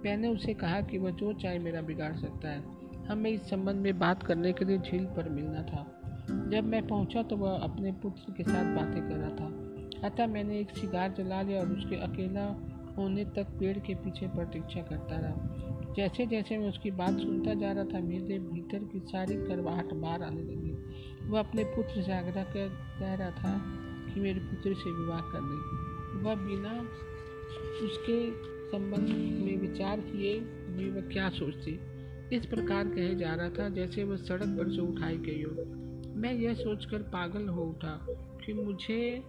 मैंने 0.06 0.28
उसे 0.28 0.54
कहा 0.54 0.82
कि 0.82 0.98
वह 0.98 1.12
जो 1.12 1.34
चाहे 1.34 1.60
मेरा 1.60 1.82
बिगाड़ 1.82 2.16
सकता 2.16 2.50
है। 2.50 2.64
हमें 3.08 3.32
इस 3.32 3.42
संबंध 3.42 3.76
में 3.76 4.00
बात 4.00 4.24
करने 4.24 4.54
के 4.54 4.66
लिए 4.66 4.78
झील 4.78 5.06
पर 5.06 5.30
मिलना 5.30 5.64
था। 5.64 6.02
जब 6.50 6.64
मैं 6.64 6.88
पहुँचा 6.88 7.24
तो 7.24 7.38
वह 7.38 7.52
अपने 7.52 7.92
पुत्र 7.92 8.34
के 8.34 8.44
साथ 8.44 8.76
बातें 8.76 9.10
कर 9.10 9.16
रहा 9.16 9.30
था। 9.30 9.62
अतः 10.08 10.28
मैंने 10.28 10.60
एक 10.60 10.70
सिगार 10.70 11.14
जला 11.18 11.42
लिया 11.42 11.62
और 11.62 11.70
उसके 11.70 11.96
अकेला 11.96 12.68
होने 12.98 13.26
तक 13.26 13.48
पेड़ 13.60 13.80
के 13.80 13.96
पीछे 13.96 14.28
प्रतीक्षा 14.28 14.82
करता 14.82 15.16
रहा। 15.16 15.58
जैसे 15.98 16.26
जैसे 16.26 16.58
मैं 16.58 16.70
उसकी 16.70 16.92
बात 16.92 17.20
सुनता 17.20 17.54
जा 17.54 17.72
रहा 17.72 17.84
था, 17.84 18.00
मेरे 18.00 18.40
भीतर 18.40 18.80
की 18.80 19.00
सारी 19.00 19.36
करवाहट 19.36 19.94
बाहर 19.94 20.24
आने 20.24 20.42
लगी। 20.42 20.78
वह 21.32 21.40
अपने 21.40 21.64
पुत्र 21.64 22.02
से 22.02 22.14
आग्रह 22.14 22.44
कर, 22.44 22.70
कह 23.00 23.14
रहा 23.14 23.32
था 23.32 23.62
कि 24.14 24.20
मेरे 24.20 24.40
पुत्र 24.40 24.74
से 24.74 24.92
विवाह 24.92 25.22
कर 25.22 25.40
दे। 25.42 25.82
वह 26.24 26.36
बिना 26.36 26.82
उसके 27.86 28.32
संबंध 28.72 29.10
में 29.46 29.58
विचार 29.58 30.00
किए 30.00 30.40
भी 30.40 30.90
वह 30.90 31.02
क्या 31.02 31.30
सोचती? 31.30 31.80
इस 32.36 32.46
प्रकार 32.46 32.88
कहे 32.88 33.16
जा 33.16 33.36
रहा 33.36 33.50
था 33.50 33.70
जैसे 33.70 34.04
वह 34.04 34.16
सड़क 34.16 34.48
पर 34.48 34.72
से 34.72 34.82
उठाई 34.82 35.18
गई 35.18 35.44
हो। 35.44 35.52
मैं 36.16 36.34
यह 36.34 36.54
सोचकर 36.54 36.98
पागल 36.98 37.48
हो 37.48 37.62
उठा 37.62 38.08
कि 38.46 38.54
मुझे 38.54 39.24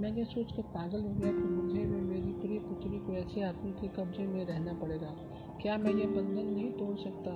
मैं 0.00 0.12
ये 0.12 0.24
सोच 0.24 0.52
कर 0.52 0.62
पागल 0.62 1.00
हो 1.00 1.08
गया 1.08 1.32
कि 1.32 1.38
मुझे 1.38 1.86
व 1.86 2.02
मेरी 2.02 2.32
प्रिय 2.32 2.58
पुत्री 2.58 2.98
को 2.98 3.12
ऐसे 3.12 3.42
आदमी 3.42 3.72
के 3.72 3.88
कब्जे 3.88 4.26
में 4.26 4.46
रहना 4.46 4.72
पड़ेगा। 4.72 5.06
क्या 5.62 5.76
मैं 5.76 5.94
ये 5.94 6.06
बंधन 6.06 6.46
नहीं 6.46 6.72
तोड़ 6.72 6.96
सकता? 6.96 7.30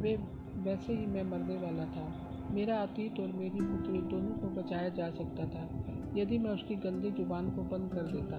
वे 0.00 0.16
वैसे 0.54 0.92
ही 0.92 1.06
मैं 1.06 1.22
मरने 1.22 1.54
वाला 1.54 1.84
था। 1.84 2.30
मेरा 2.50 2.76
अतीत 2.76 3.20
और 3.20 3.26
मेरी 3.26 3.60
पुत्री 3.60 3.98
दोनों 3.98 4.30
को 4.30 4.62
बचाया 4.62 4.88
जा 4.88 5.10
सकता 5.10 5.44
था, 5.44 5.84
यदि 6.16 6.38
मैं 6.38 6.50
उसकी 6.50 6.74
गंदी 6.74 7.10
ज़ुबान 7.10 7.50
को 7.50 7.62
बंद 7.62 7.90
कर 7.92 8.02
देता। 8.02 8.36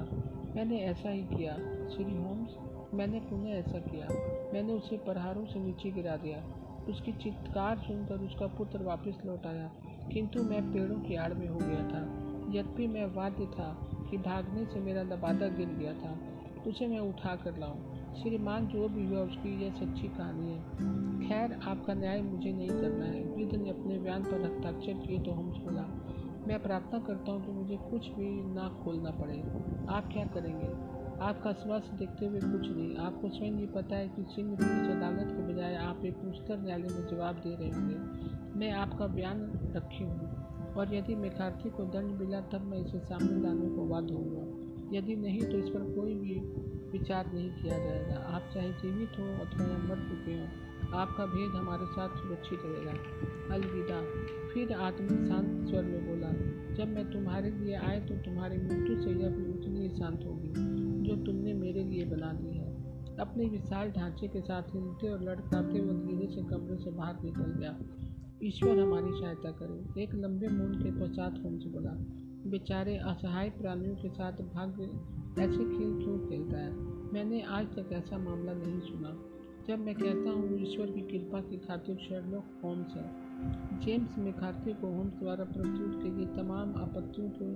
मैंने 0.56 0.78
ऐसा 0.78 1.10
ही 1.10 1.24
किया। 1.24 1.54
श्री 1.90 2.18
होम्स? 2.18 2.56
मैंने 2.94 3.20
पुनः 3.20 3.50
ऐसा 3.50 3.80
किया। 3.80 4.08
मैंने 4.54 4.74
उसे 4.74 4.98
प्रहारों 4.98 5.46
से 5.46 5.60
नीचे 5.60 5.92
गिरा 5.92 6.16
दिया। 6.16 6.44
उसकी 6.90 7.12
चित्कार 7.12 7.78
सुनकर 7.78 8.16
उसका 8.16 8.48
पुत्र 8.48 8.84
वापस 8.84 9.22
लौट 9.26 9.46
आया। 9.46 9.72
किंतु 10.14 10.44
मैं 10.44 10.74
पेड़ों 10.74 11.00
की 11.00 11.16
आड़ 11.16 11.34
में 11.34 11.48
हो 11.48 11.60
गया 11.62 11.88
था। 11.88 12.31
यद्यपि 12.58 12.88
मैं 12.88 13.06
वाद्य 13.16 13.46
था 13.46 13.88
कि 14.12 14.18
भागने 14.18 14.66
से 14.66 14.80
मेरा 14.80 15.02
लबादा 15.02 15.48
गिर 15.48 15.68
गया 15.68 15.94
था, 15.94 16.18
उसे 16.68 16.88
मैं 16.88 17.00
उठा 17.00 17.36
कर 17.36 17.58
लाऊं। 17.58 17.80
श्रीमान, 18.16 18.68
जो 18.68 18.88
भी 18.90 19.06
हुआ 19.06 19.20
उसकी 19.20 19.64
यह 19.64 19.72
सच्ची 19.72 20.08
कहानी 20.08 20.50
है। 20.50 20.60
खैर, 21.28 21.60
आपका 21.68 21.94
न्याय 21.94 22.22
मुझे 22.22 22.54
नहीं 22.54 22.70
करना 22.70 23.06
है। 23.06 23.24
वृद्ध 23.24 23.56
ने 23.56 23.70
अपने 23.70 24.00
बयान 24.00 24.24
पर 24.24 24.42
हस्ताक्षर 24.42 24.94
किए 24.94 25.20
तो 25.20 25.32
हम 25.32 25.50
बोला 25.50 25.88
मैं 26.48 26.64
प्रार्थना 26.64 27.00
करता 27.00 27.32
हूँ 27.32 27.46
कि 27.46 27.52
मुझे 27.52 27.78
कुछ 27.78 28.08
भी 28.08 28.54
ना 28.54 28.82
खोलना 28.84 29.12
पड़े। 29.12 29.40
आप 29.90 30.10
क्या 30.14 30.26
करेंगे? 30.26 31.02
आपका 31.22 31.52
स्वास्थ्य 31.52 31.98
देखते 31.98 32.26
हुए 32.26 32.40
कुछ 32.40 32.70
नहीं। 32.72 32.96
आपको 32.98 33.30
स्वयं 33.30 33.60
ये 33.60 33.66
पता 33.66 33.96
है 33.96 34.08
कि 34.08 34.26
सिंह 34.30 34.54
इस 34.54 34.98
अदालत 34.98 35.28
के 35.32 35.54
बजाय 35.54 35.76
आप 35.76 36.06
एक 36.06 36.18
उच्चतर 36.18 36.60
न्यायालय 36.60 36.88
में 36.88 37.08
जवाब 37.08 37.36
दे 37.36 37.56
रहे 37.56 37.70
होंगे। 37.70 37.96
मैं 38.60 38.72
आपका 38.72 39.08
बयान 39.08 39.42
रखी 39.76 40.04
हूँ। 40.04 40.31
और 40.78 40.94
यदि 40.96 41.16
मैकार्थी 41.16 41.70
को 41.70 41.84
दंड 41.86 42.20
मिला, 42.20 42.42
तब 42.42 42.62
मैं 42.62 42.78
इसे 42.80 43.00
सामने 43.00 43.42
लाने 43.42 43.70
को 43.70 43.86
बाध्य 43.86 44.14
होऊँगा। 44.14 44.98
यदि 44.98 45.16
नहीं 45.16 45.42
तो 45.42 45.58
इस 45.58 45.70
पर 45.70 45.84
कोई 45.96 46.14
भी 46.16 46.40
विचार 46.92 47.32
नहीं 47.34 47.50
किया 47.52 47.78
जाएगा। 47.78 48.16
आप 48.28 48.50
चाहे 48.54 48.72
जीवित 48.74 49.20
हो 49.20 49.26
अथवा 49.36 49.66
या 49.68 49.78
मर 49.80 50.00
चुके 50.10 50.34
हो, 50.34 50.48
आपका 50.94 51.26
भेद 51.26 51.52
हमारे 51.56 51.86
साथ 51.86 52.16
सुरक्षित 52.16 52.60
रहेगा। 52.66 53.56
अलविदा। 53.56 54.00
फिर 54.54 54.74
आदमी 54.74 55.28
शांत 55.28 55.68
स्वर 55.70 55.84
में 55.84 56.02
बोला, 56.08 56.32
जब 56.76 56.94
मैं 56.94 57.06
तुम्हारे 57.12 57.52
लिए 57.52 57.76
आए 57.76 58.00
तो 58.00 58.16
तुम्हारी 58.16 58.58
मृत्यु 58.58 59.02
से 59.02 59.10
यह 59.12 59.30
भी 59.30 59.46
उतनी 59.52 59.88
ही 59.88 59.90
शांत 59.90 60.26
होगी, 60.26 60.54
जो 61.04 61.16
तुमने 61.16 61.54
मेरे 61.54 61.84
लिए 61.84 62.06
बना 62.06 62.32
दी 62.34 62.58
है। 62.58 62.70
अपने 63.18 63.46
विशाल 63.46 63.92
ढांचे 63.92 64.28
के 64.28 64.42
साथ 64.42 64.76
हिलते 64.76 65.10
और 65.10 65.22
लड़काते 65.24 65.80
हुए 65.80 65.94
धीरे 65.98 66.28
से 66.28 66.44
कमरे 66.44 66.78
से 66.78 66.92
बाहर 66.92 67.24
निकल 67.24 67.52
गया। 67.60 67.78
ईश्वर 68.44 68.80
हमारी 68.80 69.12
सहायता 69.12 69.52
करे। 69.52 70.04
एक 70.04 70.14
लंबे 70.16 70.48
मूल 70.48 70.84
के 70.84 70.92
पश्चात 70.92 71.34
होम्स 71.44 71.64
बोला, 71.64 71.92
बेचारे 72.50 72.98
असहाय 72.98 73.50
प्राणियों 73.50 73.96
के 73.96 74.10
साथ 74.10 74.32
भाग्य 74.32 74.84
ऐसे 75.42 75.58
खेल 75.58 75.94
क्यों 76.04 76.30
खेलता 76.30 76.58
है? 76.58 76.74
मैंने 77.14 77.42
आज 77.42 77.66
तक 77.66 77.94
ऐसा 77.94 78.18
मामला 78.18 78.54
नहीं 78.54 78.80
सुना। 78.80 79.20
जब 79.68 79.80
मैं 79.80 79.96
कहता 79.96 80.30
हूँ, 80.30 80.60
ईश्वर 80.62 80.86
की 80.86 81.02
कृपा 81.02 81.42
की 81.42 81.58
खातिर 81.58 81.96
शेरलॉक 81.96 82.46
होम्स 82.64 82.96
है। 82.96 83.06
जेम्स 83.80 84.18
मेकार्थी 84.18 84.74
को 84.74 84.88
होम्स 84.88 85.14
द्वारा 85.14 85.44
प्रस्तुत 85.44 86.04
की 86.04 86.10
गई 86.10 86.26
तमाम 86.26 86.76
आपत्तियों 86.76 87.30
के 87.30 87.54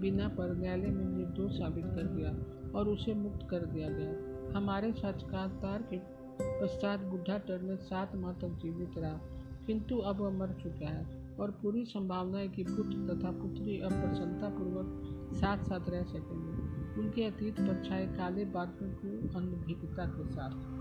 बिना 0.00 0.28
पर 0.28 0.56
न्यायालय 0.56 0.86
में 0.86 1.16
निर्दोष 1.16 1.52
साबित 1.52 1.84
कर 1.84 2.06
दिया 2.06 2.30
और 2.78 2.88
उसे 2.88 3.14
मुक्त 3.14 3.48
कर 3.50 3.66
दिया 3.66 3.88
गया। 3.88 4.12
हमारे 4.58 4.92
साक्षात्कार 4.92 5.88
के 5.94 5.98
पश्चात 6.42 7.00
बुढ़ा 7.00 7.38
टर्नर 7.38 7.76
सात 7.76 8.16
माह 8.16 8.32
तक 8.32 8.48
जीवित 8.48 8.98
रहा। 8.98 9.20
किंतु 9.68 9.98
अब 9.98 10.20
वह 10.20 10.30
मर 10.30 10.48
चुका 10.62 10.88
है 10.88 11.36
और 11.40 11.50
पूरी 11.50 11.84
संभावना 11.84 12.38
है 12.38 12.48
कि 12.48 12.64
पुत्र 12.64 13.14
तथा 13.14 13.30
पुत्री 13.30 13.80
अब 13.80 13.90
प्रसन्नतापूर्वक 13.90 15.02
साथ 15.34 15.64
साथ 15.64 15.90
रह 15.90 16.02
सकेंगे। 16.02 16.78
उनके 17.00 17.24
अतीत 17.24 17.60
पर 17.60 17.84
छाए 17.88 18.06
काले 18.06 18.44
बादलों 18.44 18.90
को 18.90 19.38
अनभिज्ञता 19.38 20.06
के 20.06 20.28
साथ। 20.28 20.77